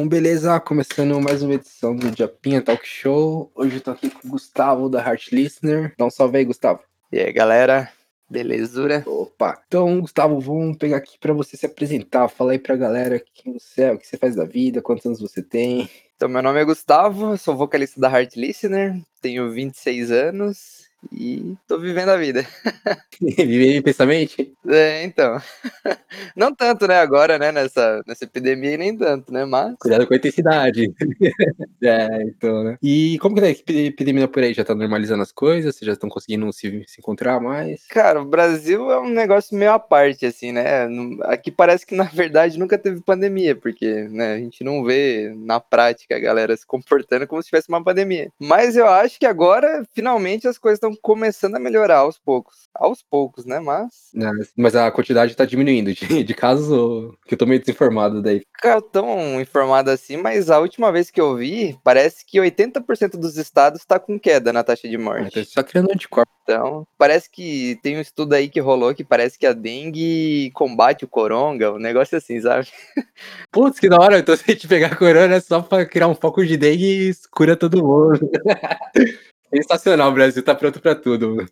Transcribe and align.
Bom, 0.00 0.08
beleza, 0.08 0.58
começando 0.60 1.20
mais 1.20 1.42
uma 1.42 1.52
edição 1.52 1.94
do 1.94 2.16
Japinha 2.16 2.62
Talk 2.62 2.88
Show. 2.88 3.52
Hoje 3.54 3.76
eu 3.76 3.80
tô 3.82 3.90
aqui 3.90 4.08
com 4.08 4.26
o 4.26 4.30
Gustavo 4.30 4.88
da 4.88 4.98
Heart 4.98 5.30
Listener. 5.30 5.94
Dá 5.98 6.06
um 6.06 6.10
salve 6.10 6.38
aí, 6.38 6.44
Gustavo. 6.46 6.80
E 7.12 7.18
aí, 7.18 7.30
galera? 7.30 7.92
Belezura? 8.26 9.04
Opa. 9.06 9.62
Então, 9.66 10.00
Gustavo, 10.00 10.40
vamos 10.40 10.78
pegar 10.78 10.96
aqui 10.96 11.18
pra 11.18 11.34
você 11.34 11.54
se 11.54 11.66
apresentar. 11.66 12.28
Fala 12.28 12.52
aí 12.52 12.58
pra 12.58 12.76
galera 12.76 13.22
quem 13.34 13.52
você 13.52 13.82
é, 13.82 13.92
o 13.92 13.98
que 13.98 14.06
você 14.06 14.16
faz 14.16 14.34
da 14.34 14.46
vida, 14.46 14.80
quantos 14.80 15.04
anos 15.04 15.20
você 15.20 15.42
tem. 15.42 15.86
Então, 16.16 16.30
meu 16.30 16.42
nome 16.42 16.62
é 16.62 16.64
Gustavo, 16.64 17.36
sou 17.36 17.54
vocalista 17.54 18.00
da 18.00 18.08
Heart 18.10 18.36
Listener, 18.36 18.98
tenho 19.20 19.52
26 19.52 20.10
anos 20.10 20.89
e 21.12 21.56
tô 21.66 21.78
vivendo 21.78 22.10
a 22.10 22.16
vida. 22.16 22.46
Viver 23.20 23.76
intensamente? 23.76 24.52
É, 24.68 25.04
então. 25.04 25.40
Não 26.36 26.54
tanto, 26.54 26.86
né, 26.86 27.00
agora, 27.00 27.38
né, 27.38 27.50
nessa, 27.50 28.02
nessa 28.06 28.24
epidemia, 28.24 28.76
nem 28.76 28.96
tanto, 28.96 29.32
né, 29.32 29.44
mas... 29.44 29.76
Cuidado 29.78 30.06
com 30.06 30.14
a 30.14 30.16
intensidade. 30.16 30.92
é, 31.82 32.22
então, 32.22 32.64
né? 32.64 32.78
E 32.82 33.18
como 33.20 33.34
que 33.34 33.40
tá 33.40 33.46
a 33.46 33.50
epidemia 33.50 34.28
por 34.28 34.42
aí? 34.42 34.52
Já 34.52 34.64
tá 34.64 34.74
normalizando 34.74 35.22
as 35.22 35.32
coisas? 35.32 35.76
Vocês 35.76 35.86
já 35.86 35.92
estão 35.92 36.08
conseguindo 36.08 36.52
se, 36.52 36.84
se 36.86 37.00
encontrar 37.00 37.40
mais? 37.40 37.86
Cara, 37.88 38.20
o 38.20 38.26
Brasil 38.26 38.90
é 38.90 39.00
um 39.00 39.08
negócio 39.08 39.56
meio 39.56 39.72
à 39.72 39.78
parte, 39.78 40.26
assim, 40.26 40.52
né? 40.52 40.86
Aqui 41.22 41.50
parece 41.50 41.86
que, 41.86 41.94
na 41.94 42.04
verdade, 42.04 42.58
nunca 42.58 42.78
teve 42.78 43.00
pandemia, 43.00 43.56
porque, 43.56 44.08
né, 44.10 44.34
a 44.34 44.38
gente 44.38 44.62
não 44.62 44.84
vê 44.84 45.32
na 45.36 45.60
prática 45.60 46.16
a 46.16 46.20
galera 46.20 46.56
se 46.56 46.66
comportando 46.66 47.26
como 47.26 47.42
se 47.42 47.48
tivesse 47.48 47.68
uma 47.68 47.82
pandemia. 47.82 48.30
Mas 48.38 48.76
eu 48.76 48.86
acho 48.86 49.18
que 49.18 49.26
agora, 49.26 49.84
finalmente, 49.92 50.46
as 50.46 50.58
coisas 50.58 50.76
estão 50.76 50.89
começando 51.02 51.56
a 51.56 51.60
melhorar 51.60 51.98
aos 51.98 52.18
poucos. 52.18 52.68
Aos 52.74 53.02
poucos, 53.02 53.44
né? 53.44 53.60
Mas. 53.60 54.10
É, 54.14 54.30
mas 54.56 54.74
a 54.76 54.90
quantidade 54.90 55.36
tá 55.36 55.44
diminuindo 55.44 55.92
de, 55.92 56.24
de 56.24 56.34
casos 56.34 57.14
que 57.26 57.34
eu 57.34 57.38
tô 57.38 57.46
meio 57.46 57.60
desinformado 57.60 58.22
daí. 58.22 58.42
Cara, 58.54 58.80
tão 58.80 59.40
informado 59.40 59.90
assim, 59.90 60.16
mas 60.16 60.50
a 60.50 60.58
última 60.58 60.92
vez 60.92 61.10
que 61.10 61.20
eu 61.20 61.36
vi, 61.36 61.78
parece 61.82 62.24
que 62.26 62.38
80% 62.38 63.12
dos 63.12 63.36
estados 63.36 63.84
tá 63.84 63.98
com 63.98 64.18
queda 64.18 64.52
na 64.52 64.62
taxa 64.62 64.88
de 64.88 64.98
morte. 64.98 65.28
Então, 65.28 65.44
só 65.44 65.62
criando 65.62 65.90
anticorpos. 65.92 66.34
Então, 66.42 66.86
parece 66.98 67.30
que 67.30 67.78
tem 67.82 67.96
um 67.96 68.00
estudo 68.00 68.34
aí 68.34 68.48
que 68.48 68.58
rolou 68.58 68.94
que 68.94 69.04
parece 69.04 69.38
que 69.38 69.46
a 69.46 69.52
dengue 69.52 70.50
combate 70.52 71.04
o 71.04 71.08
coronga, 71.08 71.72
um 71.72 71.78
negócio 71.78 72.18
assim, 72.18 72.40
sabe? 72.40 72.66
Putz, 73.52 73.78
que 73.78 73.88
da 73.88 73.98
hora. 74.00 74.18
Então, 74.18 74.36
se 74.36 74.44
a 74.46 74.52
gente 74.52 74.66
pegar 74.66 74.88
a 74.88 74.96
corona 74.96 75.36
é 75.36 75.40
só 75.40 75.62
pra 75.62 75.86
criar 75.86 76.08
um 76.08 76.14
foco 76.14 76.44
de 76.44 76.56
dengue 76.56 77.10
e 77.10 77.14
cura 77.30 77.56
todo 77.56 77.84
mundo. 77.84 78.18
Sensacional, 79.52 80.10
o 80.10 80.14
Brasil 80.14 80.42
tá 80.42 80.54
pronto 80.54 80.80
pra 80.80 80.94
tudo. 80.94 81.44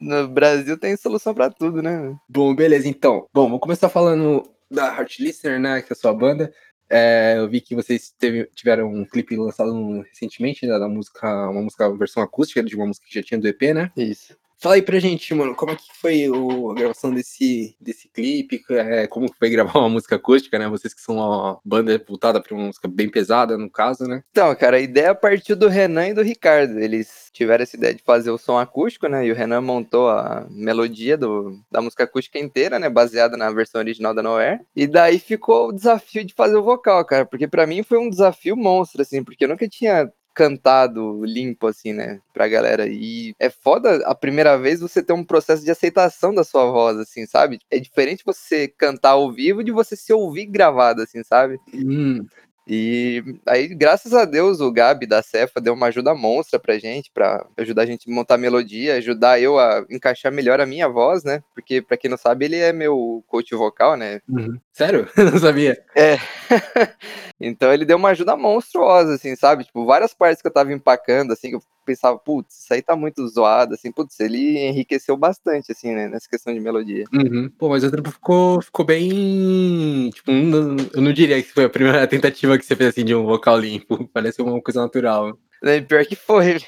no 0.00 0.28
Brasil 0.28 0.78
tem 0.78 0.96
solução 0.96 1.34
pra 1.34 1.50
tudo, 1.50 1.82
né? 1.82 2.14
Bom, 2.28 2.54
beleza, 2.54 2.88
então. 2.88 3.26
Bom, 3.32 3.48
vou 3.48 3.60
começar 3.60 3.88
falando 3.88 4.42
da 4.70 4.86
Heart 4.86 5.20
Listener, 5.20 5.60
né, 5.60 5.82
que 5.82 5.92
é 5.92 5.94
a 5.94 5.96
sua 5.96 6.12
banda. 6.12 6.52
É, 6.90 7.36
eu 7.38 7.48
vi 7.48 7.60
que 7.60 7.74
vocês 7.74 8.12
teve, 8.18 8.44
tiveram 8.54 8.92
um 8.92 9.04
clipe 9.04 9.36
lançado 9.36 10.00
recentemente, 10.02 10.66
né, 10.66 10.78
da 10.78 10.88
música, 10.88 11.48
uma 11.48 11.62
música 11.62 11.88
uma 11.88 11.98
versão 11.98 12.22
acústica 12.22 12.62
de 12.62 12.76
uma 12.76 12.86
música 12.86 13.06
que 13.08 13.14
já 13.14 13.22
tinha 13.22 13.40
do 13.40 13.48
EP, 13.48 13.72
né? 13.72 13.90
Isso. 13.96 14.36
Fala 14.64 14.76
aí 14.76 14.82
pra 14.82 14.98
gente, 14.98 15.34
mano, 15.34 15.54
como 15.54 15.72
é 15.72 15.76
que 15.76 15.84
foi 15.92 16.26
o, 16.30 16.70
a 16.70 16.74
gravação 16.74 17.12
desse, 17.12 17.76
desse 17.78 18.08
clipe? 18.08 18.64
É, 18.70 19.06
como 19.06 19.30
foi 19.38 19.50
gravar 19.50 19.78
uma 19.78 19.90
música 19.90 20.16
acústica, 20.16 20.58
né? 20.58 20.66
Vocês 20.68 20.94
que 20.94 21.02
são 21.02 21.16
uma 21.16 21.60
banda 21.62 22.02
voltada 22.08 22.40
pra 22.40 22.54
uma 22.54 22.68
música 22.68 22.88
bem 22.88 23.10
pesada, 23.10 23.58
no 23.58 23.68
caso, 23.68 24.04
né? 24.04 24.22
Então, 24.30 24.56
cara, 24.56 24.78
a 24.78 24.80
ideia 24.80 25.14
partiu 25.14 25.54
do 25.54 25.68
Renan 25.68 26.08
e 26.08 26.14
do 26.14 26.22
Ricardo. 26.22 26.80
Eles 26.80 27.28
tiveram 27.30 27.62
essa 27.62 27.76
ideia 27.76 27.94
de 27.94 28.02
fazer 28.02 28.30
o 28.30 28.38
som 28.38 28.56
acústico, 28.56 29.06
né? 29.06 29.26
E 29.26 29.30
o 29.30 29.34
Renan 29.34 29.60
montou 29.60 30.08
a 30.08 30.46
melodia 30.48 31.18
do, 31.18 31.60
da 31.70 31.82
música 31.82 32.04
acústica 32.04 32.38
inteira, 32.38 32.78
né? 32.78 32.88
Baseada 32.88 33.36
na 33.36 33.50
versão 33.50 33.82
original 33.82 34.14
da 34.14 34.22
Noé. 34.22 34.60
E 34.74 34.86
daí 34.86 35.18
ficou 35.18 35.68
o 35.68 35.72
desafio 35.74 36.24
de 36.24 36.32
fazer 36.32 36.56
o 36.56 36.64
vocal, 36.64 37.04
cara. 37.04 37.26
Porque 37.26 37.46
para 37.46 37.66
mim 37.66 37.82
foi 37.82 37.98
um 37.98 38.08
desafio 38.08 38.56
monstro, 38.56 39.02
assim, 39.02 39.22
porque 39.22 39.44
eu 39.44 39.48
nunca 39.50 39.68
tinha 39.68 40.10
cantado 40.34 41.24
limpo, 41.24 41.66
assim, 41.66 41.92
né, 41.92 42.20
pra 42.32 42.48
galera. 42.48 42.86
E 42.88 43.34
é 43.38 43.48
foda 43.50 43.96
a 44.06 44.14
primeira 44.14 44.58
vez 44.58 44.80
você 44.80 45.02
ter 45.02 45.12
um 45.12 45.24
processo 45.24 45.64
de 45.64 45.70
aceitação 45.70 46.34
da 46.34 46.44
sua 46.44 46.66
voz, 46.70 46.98
assim, 46.98 47.26
sabe? 47.26 47.58
É 47.70 47.78
diferente 47.78 48.24
você 48.26 48.68
cantar 48.68 49.10
ao 49.10 49.32
vivo 49.32 49.62
de 49.64 49.70
você 49.72 49.96
se 49.96 50.12
ouvir 50.12 50.46
gravado, 50.46 51.02
assim, 51.02 51.22
sabe? 51.24 51.58
Hum. 51.74 52.26
E 52.66 53.22
aí, 53.46 53.68
graças 53.68 54.14
a 54.14 54.24
Deus, 54.24 54.58
o 54.60 54.72
Gabi 54.72 55.06
da 55.06 55.22
Cefa 55.22 55.60
deu 55.60 55.74
uma 55.74 55.88
ajuda 55.88 56.14
monstra 56.14 56.58
pra 56.58 56.78
gente, 56.78 57.10
pra 57.12 57.46
ajudar 57.58 57.82
a 57.82 57.86
gente 57.86 58.10
a 58.10 58.14
montar 58.14 58.36
a 58.36 58.38
melodia, 58.38 58.94
ajudar 58.96 59.38
eu 59.38 59.58
a 59.58 59.84
encaixar 59.90 60.32
melhor 60.32 60.60
a 60.60 60.66
minha 60.66 60.88
voz, 60.88 61.22
né? 61.24 61.42
Porque, 61.54 61.82
pra 61.82 61.96
quem 61.98 62.10
não 62.10 62.16
sabe, 62.16 62.46
ele 62.46 62.56
é 62.56 62.72
meu 62.72 63.22
coach 63.28 63.54
vocal, 63.54 63.96
né? 63.98 64.20
Uhum. 64.28 64.58
Sério? 64.74 65.08
não 65.16 65.38
sabia. 65.38 65.80
É. 65.94 66.18
então 67.40 67.72
ele 67.72 67.84
deu 67.84 67.96
uma 67.96 68.08
ajuda 68.08 68.36
monstruosa, 68.36 69.14
assim, 69.14 69.36
sabe? 69.36 69.62
Tipo, 69.62 69.86
várias 69.86 70.12
partes 70.12 70.42
que 70.42 70.48
eu 70.48 70.52
tava 70.52 70.72
empacando, 70.72 71.32
assim, 71.32 71.50
que 71.50 71.54
eu 71.54 71.62
pensava, 71.86 72.18
putz, 72.18 72.64
isso 72.64 72.74
aí 72.74 72.82
tá 72.82 72.96
muito 72.96 73.24
zoado, 73.28 73.74
assim, 73.74 73.92
putz, 73.92 74.18
ele 74.18 74.58
enriqueceu 74.58 75.16
bastante, 75.16 75.70
assim, 75.70 75.94
né, 75.94 76.08
nessa 76.08 76.28
questão 76.28 76.52
de 76.52 76.58
melodia. 76.58 77.04
Uhum. 77.12 77.48
Pô, 77.56 77.68
mas 77.68 77.84
o 77.84 77.90
trampo 77.90 78.10
ficou, 78.10 78.60
ficou 78.60 78.84
bem, 78.84 80.10
tipo, 80.10 80.32
não, 80.32 80.76
eu 80.92 81.00
não 81.00 81.12
diria 81.12 81.40
que 81.40 81.52
foi 81.52 81.64
a 81.64 81.70
primeira 81.70 82.04
tentativa 82.08 82.58
que 82.58 82.66
você 82.66 82.74
fez, 82.74 82.90
assim, 82.90 83.04
de 83.04 83.14
um 83.14 83.24
vocal 83.24 83.56
limpo, 83.56 84.08
parece 84.12 84.42
uma 84.42 84.60
coisa 84.60 84.80
natural. 84.80 85.38
É, 85.62 85.80
pior 85.80 86.04
que 86.04 86.16
foi. 86.16 86.58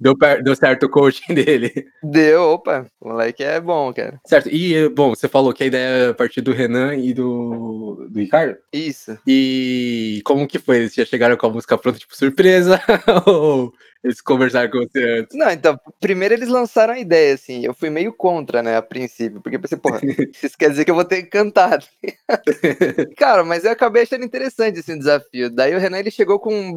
Deu, 0.00 0.14
deu 0.42 0.56
certo 0.56 0.86
o 0.86 0.88
coaching 0.88 1.34
dele. 1.34 1.86
Deu, 2.02 2.42
opa, 2.52 2.86
o 3.00 3.08
moleque 3.08 3.42
é 3.42 3.60
bom, 3.60 3.92
cara. 3.92 4.18
Certo, 4.24 4.48
e, 4.48 4.88
bom, 4.88 5.10
você 5.10 5.28
falou 5.28 5.52
que 5.52 5.62
a 5.62 5.66
ideia 5.66 6.06
é 6.06 6.08
a 6.08 6.14
partir 6.14 6.40
do 6.40 6.52
Renan 6.52 6.94
e 6.94 7.12
do, 7.12 8.08
do 8.08 8.18
Ricardo? 8.18 8.56
Isso. 8.72 9.18
E 9.26 10.22
como 10.24 10.48
que 10.48 10.58
foi? 10.58 10.78
Eles 10.78 10.94
já 10.94 11.04
chegaram 11.04 11.36
com 11.36 11.46
a 11.46 11.50
música 11.50 11.76
pronta, 11.76 11.98
tipo, 11.98 12.16
surpresa? 12.16 12.80
Ou 13.26 13.74
eles 14.02 14.20
conversaram 14.20 14.70
com 14.70 14.78
você 14.78 15.20
antes? 15.20 15.36
Não, 15.36 15.50
então, 15.50 15.78
primeiro 16.00 16.34
eles 16.34 16.48
lançaram 16.48 16.94
a 16.94 16.98
ideia, 16.98 17.34
assim, 17.34 17.64
eu 17.64 17.74
fui 17.74 17.90
meio 17.90 18.12
contra, 18.12 18.62
né, 18.62 18.76
a 18.76 18.82
princípio, 18.82 19.40
porque 19.40 19.56
eu 19.56 19.60
pensei, 19.60 19.78
porra, 19.78 20.00
isso 20.42 20.56
quer 20.58 20.70
dizer 20.70 20.84
que 20.84 20.90
eu 20.90 20.94
vou 20.94 21.04
ter 21.04 21.22
que 21.22 21.28
cantar. 21.28 21.84
Cara, 23.16 23.44
mas 23.44 23.64
eu 23.64 23.70
acabei 23.70 24.02
achando 24.02 24.24
interessante 24.24 24.80
esse 24.80 24.96
desafio. 24.96 25.50
Daí 25.50 25.74
o 25.74 25.78
Renan, 25.78 25.98
ele 25.98 26.10
chegou 26.10 26.38
com, 26.38 26.74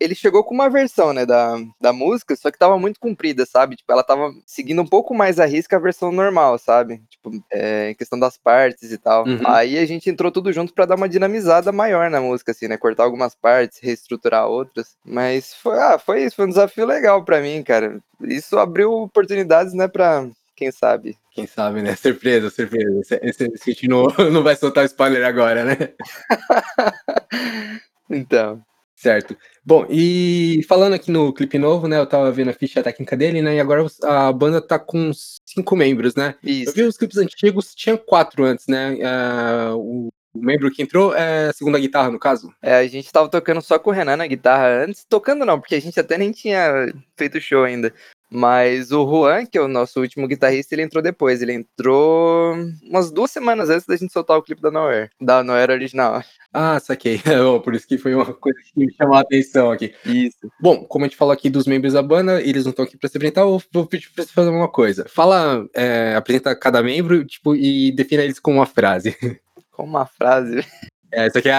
ele 0.00 0.14
chegou 0.14 0.42
com 0.42 0.54
uma 0.54 0.70
versão, 0.70 1.12
né, 1.12 1.26
da, 1.26 1.56
da 1.80 1.92
música, 1.92 2.34
só 2.34 2.50
que 2.50 2.58
tava 2.58 2.78
muito 2.78 2.98
comprida, 2.98 3.44
sabe? 3.44 3.76
Tipo, 3.76 3.92
ela 3.92 4.02
tava 4.02 4.32
seguindo 4.46 4.80
um 4.80 4.86
pouco 4.86 5.14
mais 5.14 5.38
a 5.38 5.44
risca 5.44 5.76
a 5.76 5.80
versão 5.80 6.10
normal, 6.10 6.58
sabe? 6.58 7.02
Tipo, 7.10 7.30
é, 7.52 7.90
em 7.90 7.94
questão 7.94 8.18
das 8.18 8.38
partes 8.38 8.90
e 8.90 8.98
tal. 8.98 9.26
Uhum. 9.26 9.40
Aí 9.46 9.78
a 9.78 9.86
gente 9.86 10.08
entrou 10.08 10.32
tudo 10.32 10.52
junto 10.52 10.72
para 10.72 10.86
dar 10.86 10.96
uma 10.96 11.08
dinamizada 11.08 11.70
maior 11.72 12.10
na 12.10 12.20
música, 12.20 12.52
assim, 12.52 12.68
né? 12.68 12.76
Cortar 12.76 13.04
algumas 13.04 13.34
partes, 13.34 13.78
reestruturar 13.82 14.46
outras. 14.46 14.96
Mas 15.04 15.54
foi, 15.54 15.78
ah, 15.78 15.98
foi 15.98 16.24
isso, 16.24 16.36
foi 16.36 16.46
um 16.46 16.53
desafio 16.54 16.86
legal 16.86 17.24
para 17.24 17.40
mim, 17.40 17.62
cara. 17.62 18.00
Isso 18.22 18.58
abriu 18.58 18.92
oportunidades, 18.92 19.74
né, 19.74 19.88
pra 19.88 20.28
quem 20.56 20.70
sabe. 20.70 21.16
Quem 21.32 21.46
sabe, 21.46 21.82
né? 21.82 21.96
Surpresa, 21.96 22.48
surpresa. 22.48 23.00
Esse, 23.00 23.20
esse, 23.22 23.44
esse 23.52 23.70
a 23.70 23.72
gente 23.72 23.88
não, 23.88 24.06
não 24.32 24.42
vai 24.42 24.56
soltar 24.56 24.84
o 24.84 24.86
spoiler 24.86 25.24
agora, 25.24 25.64
né? 25.64 25.76
então. 28.08 28.62
Certo. 28.94 29.36
Bom, 29.64 29.86
e 29.90 30.64
falando 30.68 30.94
aqui 30.94 31.10
no 31.10 31.32
clipe 31.32 31.58
novo, 31.58 31.88
né? 31.88 31.98
Eu 31.98 32.06
tava 32.06 32.30
vendo 32.30 32.50
a 32.50 32.54
ficha 32.54 32.82
técnica 32.82 33.16
dele, 33.16 33.42
né? 33.42 33.56
E 33.56 33.60
agora 33.60 33.84
a 34.02 34.32
banda 34.32 34.62
tá 34.62 34.78
com 34.78 35.10
cinco 35.44 35.76
membros, 35.76 36.14
né? 36.14 36.36
Isso. 36.42 36.70
Eu 36.70 36.74
vi 36.74 36.82
os 36.84 36.96
clipes 36.96 37.18
antigos, 37.18 37.74
tinha 37.74 37.98
quatro 37.98 38.44
antes, 38.44 38.66
né? 38.66 38.94
Uh, 38.94 39.76
o 39.76 40.12
o 40.34 40.44
membro 40.44 40.70
que 40.70 40.82
entrou 40.82 41.14
é 41.14 41.48
a 41.48 41.52
segunda 41.52 41.78
guitarra, 41.78 42.10
no 42.10 42.18
caso? 42.18 42.52
É, 42.60 42.74
a 42.74 42.86
gente 42.86 43.10
tava 43.12 43.28
tocando 43.28 43.62
só 43.62 43.78
com 43.78 43.90
o 43.90 43.92
Renan 43.92 44.16
na 44.16 44.26
guitarra 44.26 44.84
antes. 44.84 45.04
Tocando 45.08 45.46
não, 45.46 45.60
porque 45.60 45.76
a 45.76 45.80
gente 45.80 45.98
até 45.98 46.18
nem 46.18 46.32
tinha 46.32 46.92
feito 47.16 47.40
show 47.40 47.62
ainda. 47.62 47.92
Mas 48.30 48.90
o 48.90 49.06
Juan, 49.06 49.46
que 49.46 49.56
é 49.56 49.60
o 49.60 49.68
nosso 49.68 50.00
último 50.00 50.26
guitarrista, 50.26 50.74
ele 50.74 50.82
entrou 50.82 51.00
depois. 51.00 51.40
Ele 51.40 51.52
entrou 51.52 52.56
umas 52.82 53.12
duas 53.12 53.30
semanas 53.30 53.70
antes 53.70 53.86
da 53.86 53.96
gente 53.96 54.12
soltar 54.12 54.36
o 54.36 54.42
clipe 54.42 54.60
da 54.60 54.72
Noer, 54.72 55.08
da 55.20 55.44
Noer 55.44 55.70
original. 55.70 56.20
Ah, 56.52 56.80
saquei. 56.80 57.20
Por 57.62 57.76
isso 57.76 57.86
que 57.86 57.96
foi 57.96 58.12
uma 58.12 58.34
coisa 58.34 58.58
que 58.60 58.72
me 58.76 58.92
chamou 58.92 59.14
a 59.14 59.20
atenção 59.20 59.70
aqui. 59.70 59.94
Isso. 60.04 60.50
Bom, 60.60 60.84
como 60.84 61.04
a 61.04 61.08
gente 61.08 61.16
falou 61.16 61.32
aqui 61.32 61.48
dos 61.48 61.66
membros 61.66 61.92
da 61.92 62.02
banda, 62.02 62.42
eles 62.42 62.64
não 62.64 62.70
estão 62.70 62.84
aqui 62.84 62.96
para 62.96 63.08
se 63.08 63.16
apresentar, 63.16 63.42
eu 63.42 63.62
vou 63.72 63.86
pedir 63.86 64.10
para 64.10 64.24
você 64.24 64.32
fazer 64.32 64.50
uma 64.50 64.68
coisa. 64.68 65.06
Fala, 65.08 65.64
é, 65.72 66.16
apresenta 66.16 66.56
cada 66.56 66.82
membro 66.82 67.24
tipo, 67.24 67.54
e 67.54 67.92
defina 67.92 68.24
eles 68.24 68.40
com 68.40 68.54
uma 68.54 68.66
frase. 68.66 69.16
Com 69.74 69.84
uma 69.84 70.06
frase. 70.06 70.64
É, 71.12 71.26
essa 71.26 71.38
aqui 71.38 71.48
é 71.48 71.52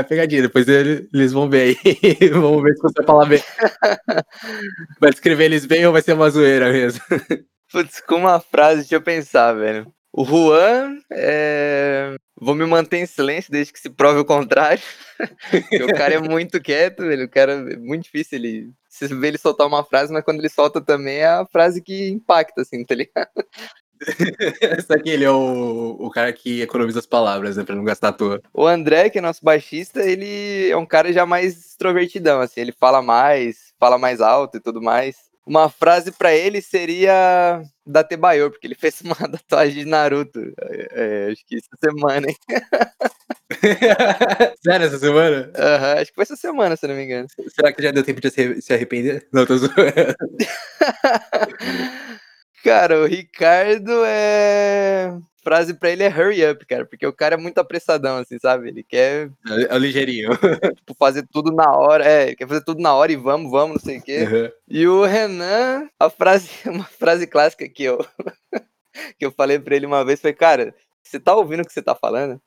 a 0.00 0.04
pegadinha. 0.08 0.42
Depois 0.42 0.66
ele- 0.68 1.08
eles 1.12 1.32
vão 1.32 1.48
ver 1.48 1.76
aí. 1.84 1.94
Vamos 2.32 2.62
ver 2.62 2.74
se 2.74 2.82
você 2.82 2.94
vai 2.98 3.06
falar 3.06 3.26
bem. 3.26 3.42
Vai 5.00 5.10
escrever 5.10 5.44
eles 5.44 5.66
bem 5.66 5.86
ou 5.86 5.92
vai 5.92 6.02
ser 6.02 6.12
uma 6.14 6.30
zoeira 6.30 6.72
mesmo? 6.72 7.00
Putz, 7.70 8.00
com 8.00 8.16
uma 8.16 8.40
frase, 8.40 8.80
deixa 8.80 8.94
eu 8.96 9.02
pensar, 9.02 9.52
velho. 9.52 9.92
O 10.12 10.24
Juan, 10.24 10.98
é... 11.10 12.14
vou 12.40 12.54
me 12.54 12.64
manter 12.66 12.98
em 12.98 13.06
silêncio 13.06 13.50
desde 13.50 13.72
que 13.72 13.80
se 13.80 13.90
prove 13.90 14.20
o 14.20 14.24
contrário. 14.24 14.82
O 15.82 15.94
cara 15.96 16.14
é 16.14 16.20
muito 16.20 16.60
quieto, 16.60 17.02
velho. 17.02 17.24
O 17.24 17.28
cara 17.28 17.52
é 17.52 17.76
muito 17.76 18.04
difícil 18.04 18.38
ele. 18.38 18.70
Você 18.88 19.08
vê 19.08 19.28
ele 19.28 19.38
soltar 19.38 19.66
uma 19.66 19.82
frase, 19.84 20.12
mas 20.12 20.24
quando 20.24 20.38
ele 20.38 20.48
solta 20.48 20.80
também 20.80 21.16
é 21.16 21.26
a 21.26 21.46
frase 21.46 21.82
que 21.82 22.08
impacta, 22.10 22.62
assim, 22.62 22.84
tá 22.84 22.94
ligado? 22.94 23.28
Esse 24.78 24.92
aqui 24.92 25.10
ele 25.10 25.24
é 25.24 25.30
o, 25.30 25.96
o 25.98 26.10
cara 26.10 26.32
que 26.32 26.60
economiza 26.60 26.98
as 26.98 27.06
palavras, 27.06 27.56
né? 27.56 27.64
Pra 27.64 27.74
não 27.74 27.84
gastar 27.84 28.08
à 28.08 28.12
toa. 28.12 28.40
O 28.52 28.66
André, 28.66 29.10
que 29.10 29.18
é 29.18 29.20
nosso 29.20 29.44
baixista, 29.44 30.02
ele 30.02 30.68
é 30.70 30.76
um 30.76 30.86
cara 30.86 31.12
já 31.12 31.26
mais 31.26 31.56
extrovertidão, 31.56 32.40
assim, 32.40 32.60
ele 32.60 32.72
fala 32.72 33.02
mais, 33.02 33.72
fala 33.78 33.98
mais 33.98 34.20
alto 34.20 34.56
e 34.56 34.60
tudo 34.60 34.80
mais. 34.82 35.16
Uma 35.46 35.68
frase 35.68 36.10
pra 36.10 36.34
ele 36.34 36.62
seria 36.62 37.62
da 37.86 38.02
Tebayo, 38.02 38.50
porque 38.50 38.66
ele 38.66 38.74
fez 38.74 39.00
uma 39.04 39.14
tatuagem 39.14 39.84
de 39.84 39.90
Naruto. 39.90 40.40
É, 40.40 40.88
é, 40.92 41.32
acho 41.32 41.44
que 41.46 41.56
essa 41.56 41.76
semana, 41.82 42.28
hein? 42.28 42.36
Sério, 44.64 44.86
essa 44.86 44.98
semana? 44.98 45.52
Aham, 45.54 46.00
acho 46.00 46.10
que 46.10 46.14
foi 46.14 46.22
essa 46.22 46.36
semana, 46.36 46.76
se 46.76 46.86
não 46.86 46.94
me 46.94 47.04
engano. 47.04 47.28
Será 47.48 47.72
que 47.72 47.82
já 47.82 47.90
deu 47.90 48.02
tempo 48.02 48.20
de 48.20 48.30
se 48.30 48.62
se 48.62 48.72
arrepender? 48.72 49.28
Não, 49.32 49.44
tô 49.44 49.58
zoando. 49.58 49.74
Cara, 52.64 52.98
o 52.98 53.04
Ricardo 53.04 53.92
é. 54.06 55.14
Frase 55.42 55.74
pra 55.74 55.90
ele 55.90 56.02
é 56.02 56.08
hurry 56.08 56.50
up, 56.50 56.64
cara, 56.64 56.86
porque 56.86 57.06
o 57.06 57.12
cara 57.12 57.34
é 57.34 57.36
muito 57.38 57.58
apressadão, 57.58 58.16
assim, 58.16 58.38
sabe? 58.38 58.68
Ele 58.68 58.82
quer 58.82 59.30
É 59.68 59.74
o 59.74 59.78
ligeirinho. 59.78 60.30
tipo, 60.74 60.94
fazer 60.98 61.26
tudo 61.30 61.52
na 61.52 61.70
hora, 61.70 62.02
é, 62.02 62.28
ele 62.28 62.36
quer 62.36 62.48
fazer 62.48 62.64
tudo 62.64 62.80
na 62.80 62.94
hora 62.94 63.12
e 63.12 63.16
vamos, 63.16 63.50
vamos, 63.50 63.76
não 63.76 63.84
sei 63.84 63.98
o 63.98 64.02
quê. 64.02 64.22
Uhum. 64.22 64.50
E 64.66 64.88
o 64.88 65.04
Renan, 65.04 65.86
a 66.00 66.08
frase, 66.08 66.48
uma 66.64 66.84
frase 66.84 67.26
clássica 67.26 67.68
que 67.68 67.84
eu, 67.84 67.98
que 69.18 69.26
eu 69.26 69.30
falei 69.30 69.58
pra 69.58 69.76
ele 69.76 69.84
uma 69.84 70.02
vez 70.02 70.18
foi, 70.18 70.32
cara, 70.32 70.74
você 71.02 71.20
tá 71.20 71.34
ouvindo 71.34 71.60
o 71.60 71.66
que 71.66 71.72
você 71.74 71.82
tá 71.82 71.94
falando? 71.94 72.40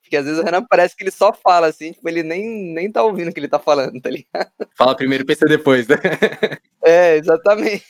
Porque 0.00 0.16
às 0.16 0.24
vezes 0.24 0.40
o 0.40 0.44
Renan 0.44 0.64
parece 0.68 0.96
que 0.96 1.02
ele 1.02 1.10
só 1.10 1.32
fala 1.32 1.68
assim, 1.68 1.92
tipo, 1.92 2.08
ele 2.08 2.22
nem, 2.22 2.72
nem 2.72 2.90
tá 2.90 3.02
ouvindo 3.02 3.28
o 3.28 3.32
que 3.32 3.40
ele 3.40 3.48
tá 3.48 3.58
falando, 3.58 4.00
tá 4.00 4.10
ligado? 4.10 4.50
Fala 4.76 4.96
primeiro, 4.96 5.24
pensa 5.24 5.46
depois, 5.46 5.86
né? 5.86 5.96
É, 6.84 7.16
exatamente. 7.16 7.84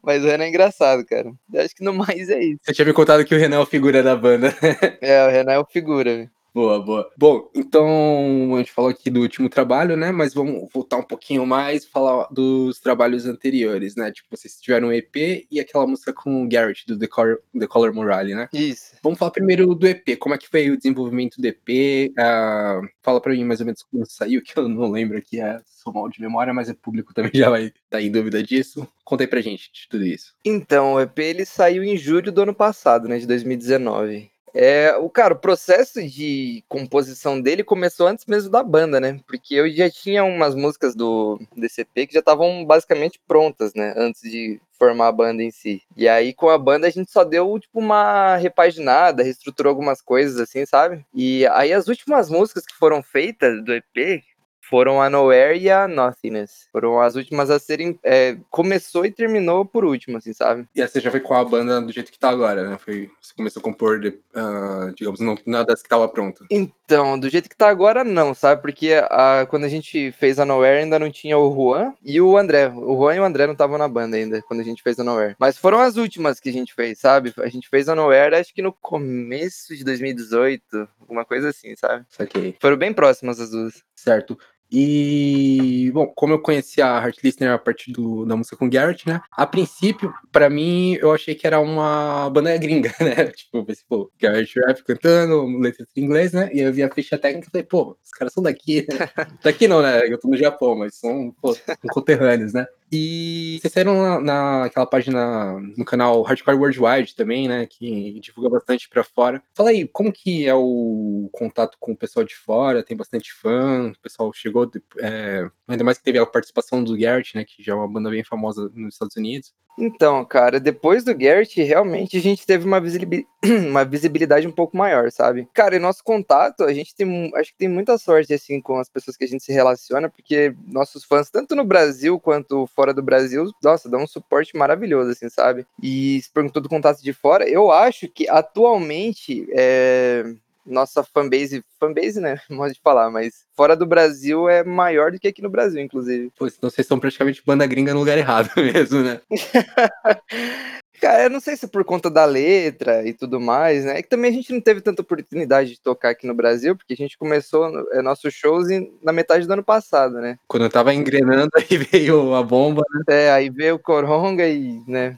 Mas 0.00 0.22
o 0.22 0.28
Renan 0.28 0.44
é 0.44 0.48
engraçado, 0.48 1.04
cara. 1.04 1.28
Eu 1.52 1.60
acho 1.60 1.74
que 1.74 1.82
no 1.82 1.92
mais 1.92 2.28
é 2.28 2.40
isso. 2.40 2.60
Você 2.62 2.72
tinha 2.72 2.84
me 2.84 2.92
contado 2.92 3.24
que 3.24 3.34
o 3.34 3.38
Renan 3.38 3.58
é 3.58 3.62
a 3.62 3.66
figura 3.66 4.00
da 4.00 4.14
banda. 4.14 4.54
É, 5.00 5.26
o 5.26 5.28
Renan 5.28 5.52
é 5.54 5.58
o 5.58 5.64
figura, 5.64 6.16
velho. 6.18 6.30
Boa, 6.58 6.82
boa. 6.82 7.08
Bom, 7.16 7.48
então 7.54 8.56
a 8.56 8.58
gente 8.58 8.72
falou 8.72 8.90
aqui 8.90 9.08
do 9.08 9.20
último 9.20 9.48
trabalho, 9.48 9.96
né? 9.96 10.10
Mas 10.10 10.34
vamos 10.34 10.68
voltar 10.74 10.96
um 10.96 11.04
pouquinho 11.04 11.46
mais 11.46 11.84
e 11.84 11.88
falar 11.88 12.26
dos 12.32 12.80
trabalhos 12.80 13.26
anteriores, 13.26 13.94
né? 13.94 14.10
Tipo, 14.10 14.36
vocês 14.36 14.60
tiveram 14.60 14.88
um 14.88 14.92
EP 14.92 15.46
e 15.48 15.60
aquela 15.60 15.86
música 15.86 16.12
com 16.12 16.42
o 16.42 16.48
Garrett, 16.48 16.84
do 16.84 16.98
The 16.98 17.06
Color, 17.06 17.38
The 17.56 17.68
Color 17.68 17.94
Morale, 17.94 18.34
né? 18.34 18.48
Isso. 18.52 18.96
Vamos 19.04 19.20
falar 19.20 19.30
primeiro 19.30 19.72
do 19.72 19.86
EP. 19.86 20.18
Como 20.18 20.34
é 20.34 20.38
que 20.38 20.48
foi 20.48 20.68
o 20.68 20.76
desenvolvimento 20.76 21.40
do 21.40 21.46
EP? 21.46 22.12
Ah, 22.18 22.80
fala 23.02 23.20
pra 23.20 23.34
mim 23.34 23.44
mais 23.44 23.60
ou 23.60 23.66
menos 23.66 23.84
quando 23.84 24.10
saiu, 24.10 24.42
que 24.42 24.58
eu 24.58 24.68
não 24.68 24.90
lembro 24.90 25.16
aqui, 25.16 25.40
é, 25.40 25.60
sou 25.64 25.92
mal 25.92 26.08
de 26.08 26.20
memória, 26.20 26.52
mas 26.52 26.68
o 26.68 26.74
público 26.74 27.14
também 27.14 27.30
já 27.32 27.50
vai 27.50 27.66
estar 27.66 28.02
em 28.02 28.10
dúvida 28.10 28.42
disso. 28.42 28.84
Conta 29.04 29.22
aí 29.22 29.28
pra 29.28 29.40
gente 29.40 29.70
de 29.72 29.88
tudo 29.88 30.04
isso. 30.04 30.34
Então, 30.44 30.94
o 30.94 31.00
EP 31.00 31.16
ele 31.20 31.44
saiu 31.44 31.84
em 31.84 31.96
julho 31.96 32.32
do 32.32 32.42
ano 32.42 32.52
passado, 32.52 33.06
né, 33.06 33.16
de 33.16 33.28
2019. 33.28 34.28
É, 34.60 34.96
o 34.96 35.08
cara, 35.08 35.34
o 35.34 35.38
processo 35.38 36.02
de 36.02 36.64
composição 36.68 37.40
dele 37.40 37.62
começou 37.62 38.08
antes 38.08 38.26
mesmo 38.26 38.50
da 38.50 38.60
banda, 38.60 38.98
né? 38.98 39.20
Porque 39.24 39.54
eu 39.54 39.70
já 39.70 39.88
tinha 39.88 40.24
umas 40.24 40.52
músicas 40.56 40.96
do 40.96 41.40
EP 41.56 42.08
que 42.08 42.14
já 42.14 42.18
estavam 42.18 42.64
basicamente 42.64 43.20
prontas, 43.24 43.72
né, 43.72 43.94
antes 43.96 44.20
de 44.20 44.60
formar 44.76 45.08
a 45.08 45.12
banda 45.12 45.44
em 45.44 45.52
si. 45.52 45.80
E 45.96 46.08
aí 46.08 46.34
com 46.34 46.48
a 46.48 46.58
banda 46.58 46.88
a 46.88 46.90
gente 46.90 47.08
só 47.08 47.22
deu 47.22 47.56
tipo 47.60 47.78
uma 47.78 48.34
repaginada, 48.34 49.22
reestruturou 49.22 49.70
algumas 49.70 50.02
coisas 50.02 50.40
assim, 50.40 50.66
sabe? 50.66 51.06
E 51.14 51.46
aí 51.52 51.72
as 51.72 51.86
últimas 51.86 52.28
músicas 52.28 52.66
que 52.66 52.74
foram 52.74 53.00
feitas 53.00 53.64
do 53.64 53.72
EP 53.72 54.24
foram 54.68 55.00
a 55.00 55.08
Nowhere 55.08 55.58
e 55.58 55.70
a 55.70 55.88
Nothingness. 55.88 56.68
Foram 56.72 57.00
as 57.00 57.16
últimas 57.16 57.50
a 57.50 57.58
serem. 57.58 57.98
é, 58.02 58.36
começou 58.50 59.04
e 59.04 59.10
terminou 59.10 59.64
por 59.64 59.84
último, 59.84 60.18
assim, 60.18 60.32
sabe? 60.32 60.66
E 60.74 60.82
aí 60.82 60.88
você 60.88 61.00
já 61.00 61.10
foi 61.10 61.20
com 61.20 61.34
a 61.34 61.44
banda 61.44 61.80
do 61.80 61.92
jeito 61.92 62.12
que 62.12 62.18
tá 62.18 62.28
agora, 62.30 62.68
né? 62.68 62.78
Foi, 62.78 63.10
você 63.20 63.32
começou 63.34 63.60
a 63.60 63.62
compor, 63.62 64.00
de- 64.00 64.18
ah, 64.34 64.92
digamos, 64.96 65.20
não, 65.20 65.36
nada 65.46 65.66
das 65.66 65.82
que 65.82 65.88
tava 65.88 66.08
pronto. 66.08 66.44
Então, 66.50 67.18
do 67.18 67.28
jeito 67.28 67.48
que 67.48 67.56
tá 67.56 67.68
agora, 67.68 68.04
não, 68.04 68.34
sabe? 68.34 68.60
Porque 68.62 68.92
a, 69.10 69.46
quando 69.48 69.64
a 69.64 69.68
gente 69.68 70.12
fez 70.12 70.38
a 70.38 70.44
Nowhere 70.44 70.82
ainda 70.82 70.98
não 70.98 71.10
tinha 71.10 71.38
o 71.38 71.54
Juan 71.54 71.92
e 72.02 72.20
o 72.20 72.36
André. 72.36 72.68
O 72.68 72.96
Juan 72.96 73.14
e 73.16 73.20
o 73.20 73.24
André 73.24 73.46
não 73.46 73.52
estavam 73.52 73.78
na 73.78 73.88
banda 73.88 74.16
ainda 74.16 74.40
quando 74.42 74.60
a 74.60 74.64
gente 74.64 74.82
fez 74.82 74.98
a 74.98 75.04
Nowhere. 75.04 75.36
Mas 75.38 75.56
foram 75.58 75.78
as 75.80 75.96
últimas 75.96 76.40
que 76.40 76.48
a 76.48 76.52
gente 76.52 76.74
fez, 76.74 76.98
sabe? 76.98 77.32
A 77.38 77.48
gente 77.48 77.68
fez 77.68 77.88
a 77.88 77.94
Nowhere 77.94 78.34
acho 78.36 78.54
que 78.54 78.62
no 78.62 78.72
começo 78.72 79.76
de 79.76 79.84
2018, 79.84 80.88
alguma 81.00 81.24
coisa 81.24 81.48
assim, 81.50 81.74
sabe? 81.76 82.04
Saquei. 82.08 82.56
Foram 82.60 82.76
bem 82.76 82.92
próximas 82.92 83.40
as 83.40 83.50
duas. 83.50 83.82
Certo. 83.94 84.38
E, 84.70 85.90
bom, 85.94 86.06
como 86.14 86.34
eu 86.34 86.40
conheci 86.42 86.80
a 86.82 86.98
Heart 87.02 87.18
Listener 87.24 87.52
a 87.52 87.58
partir 87.58 87.90
do- 87.92 88.24
da 88.26 88.36
música 88.36 88.56
com 88.56 88.68
Garrett, 88.68 89.08
né? 89.08 89.20
A 89.32 89.46
princípio, 89.46 90.12
pra 90.30 90.50
mim, 90.50 90.94
eu 91.00 91.12
achei 91.12 91.34
que 91.34 91.46
era 91.46 91.58
uma 91.60 92.28
banda 92.30 92.56
gringa, 92.58 92.92
né? 93.00 93.26
Tipo, 93.32 93.58
eu 93.58 93.64
pensei, 93.64 93.84
pô, 93.88 94.10
Garrett 94.20 94.60
Rap 94.60 94.82
cantando, 94.84 95.46
letras 95.58 95.88
em 95.96 96.02
inglês, 96.04 96.32
né? 96.32 96.50
E 96.52 96.60
eu 96.60 96.72
vi 96.72 96.82
a 96.82 96.90
ficha 96.92 97.16
técnica 97.18 97.48
e 97.48 97.50
falei, 97.50 97.66
pô, 97.66 97.96
os 98.04 98.10
caras 98.10 98.32
são 98.32 98.42
daqui, 98.42 98.86
né? 98.88 98.88
Daqui 99.42 99.66
não, 99.68 99.80
né? 99.82 100.06
Eu 100.06 100.18
tô 100.18 100.28
no 100.28 100.36
Japão, 100.36 100.76
mas 100.76 100.96
são, 100.96 101.34
pô, 101.40 101.54
são 101.54 101.74
conterrâneos, 101.90 102.52
né? 102.52 102.66
E 102.90 103.58
vocês 103.60 103.72
saíram 103.72 104.20
na, 104.20 104.62
naquela 104.62 104.86
página 104.86 105.58
no 105.76 105.84
canal 105.84 106.22
Hardcore 106.22 106.56
Worldwide 106.56 107.14
também, 107.14 107.48
né? 107.48 107.66
Que 107.66 108.18
divulga 108.20 108.50
bastante 108.50 108.88
pra 108.88 109.04
fora. 109.04 109.42
Fala 109.54 109.70
aí, 109.70 109.86
como 109.86 110.12
que 110.12 110.46
é 110.46 110.54
o 110.54 111.28
contato 111.32 111.76
com 111.78 111.92
o 111.92 111.96
pessoal 111.96 112.24
de 112.24 112.34
fora? 112.34 112.82
Tem 112.82 112.96
bastante 112.96 113.32
fã, 113.32 113.90
o 113.90 113.98
pessoal 114.00 114.32
chegou, 114.32 114.70
é, 115.00 115.48
ainda 115.66 115.84
mais 115.84 115.98
que 115.98 116.04
teve 116.04 116.18
a 116.18 116.26
participação 116.26 116.82
do 116.82 116.96
Garrett, 116.96 117.36
né? 117.36 117.44
Que 117.44 117.62
já 117.62 117.72
é 117.72 117.74
uma 117.74 117.88
banda 117.88 118.10
bem 118.10 118.24
famosa 118.24 118.70
nos 118.74 118.94
Estados 118.94 119.16
Unidos. 119.16 119.52
Então, 119.80 120.24
cara, 120.24 120.58
depois 120.58 121.04
do 121.04 121.14
Garrett, 121.16 121.62
realmente 121.62 122.16
a 122.16 122.20
gente 122.20 122.44
teve 122.44 122.66
uma, 122.66 122.80
visibi- 122.80 123.24
uma 123.68 123.84
visibilidade 123.84 124.46
um 124.46 124.50
pouco 124.50 124.76
maior, 124.76 125.10
sabe? 125.12 125.48
Cara, 125.54 125.76
e 125.76 125.78
nosso 125.78 126.02
contato, 126.02 126.64
a 126.64 126.72
gente 126.72 126.94
tem, 126.96 127.30
acho 127.36 127.52
que 127.52 127.58
tem 127.58 127.68
muita 127.68 127.96
sorte, 127.96 128.34
assim, 128.34 128.60
com 128.60 128.76
as 128.78 128.88
pessoas 128.88 129.16
que 129.16 129.24
a 129.24 129.28
gente 129.28 129.44
se 129.44 129.52
relaciona, 129.52 130.10
porque 130.10 130.52
nossos 130.66 131.04
fãs, 131.04 131.30
tanto 131.30 131.54
no 131.54 131.64
Brasil 131.64 132.18
quanto 132.18 132.66
fora 132.78 132.94
do 132.94 133.02
Brasil, 133.02 133.50
nossa, 133.60 133.88
dão 133.88 134.04
um 134.04 134.06
suporte 134.06 134.56
maravilhoso, 134.56 135.10
assim, 135.10 135.28
sabe? 135.28 135.66
E 135.82 136.22
se 136.22 136.30
perguntou 136.30 136.62
do 136.62 136.68
contato 136.68 137.02
de 137.02 137.12
fora, 137.12 137.48
eu 137.48 137.72
acho 137.72 138.06
que 138.06 138.28
atualmente, 138.28 139.48
é, 139.50 140.32
nossa 140.64 141.02
fanbase, 141.02 141.64
fanbase, 141.80 142.20
né, 142.20 142.40
modo 142.48 142.72
de 142.72 142.80
falar, 142.80 143.10
mas 143.10 143.44
fora 143.56 143.74
do 143.74 143.84
Brasil 143.84 144.48
é 144.48 144.62
maior 144.62 145.10
do 145.10 145.18
que 145.18 145.26
aqui 145.26 145.42
no 145.42 145.50
Brasil, 145.50 145.82
inclusive. 145.82 146.30
Pô, 146.38 146.46
então 146.46 146.70
vocês 146.70 146.86
são 146.86 147.00
praticamente 147.00 147.42
banda 147.44 147.66
gringa 147.66 147.92
no 147.92 147.98
lugar 147.98 148.16
errado 148.16 148.48
mesmo, 148.56 149.02
né? 149.02 149.20
Cara, 151.00 151.24
eu 151.24 151.30
não 151.30 151.40
sei 151.40 151.56
se 151.56 151.64
é 151.64 151.68
por 151.68 151.84
conta 151.84 152.10
da 152.10 152.24
letra 152.24 153.06
e 153.06 153.12
tudo 153.12 153.40
mais, 153.40 153.84
né? 153.84 153.98
É 153.98 154.02
que 154.02 154.08
também 154.08 154.30
a 154.30 154.34
gente 154.34 154.52
não 154.52 154.60
teve 154.60 154.80
tanta 154.80 155.02
oportunidade 155.02 155.70
de 155.70 155.80
tocar 155.80 156.10
aqui 156.10 156.26
no 156.26 156.34
Brasil, 156.34 156.76
porque 156.76 156.92
a 156.94 156.96
gente 156.96 157.16
começou 157.18 157.68
é, 157.92 158.02
nossos 158.02 158.34
shows 158.34 158.68
em- 158.70 158.92
na 159.02 159.12
metade 159.12 159.46
do 159.46 159.52
ano 159.52 159.62
passado, 159.64 160.14
né? 160.14 160.38
Quando 160.48 160.64
eu 160.64 160.70
tava 160.70 160.92
engrenando, 160.94 161.50
aí 161.56 161.76
veio 161.78 162.34
a 162.34 162.42
bomba, 162.42 162.82
É, 163.08 163.30
aí 163.30 163.50
veio 163.50 163.76
o 163.76 163.78
Coronga 163.78 164.46
e, 164.48 164.80
né? 164.86 165.16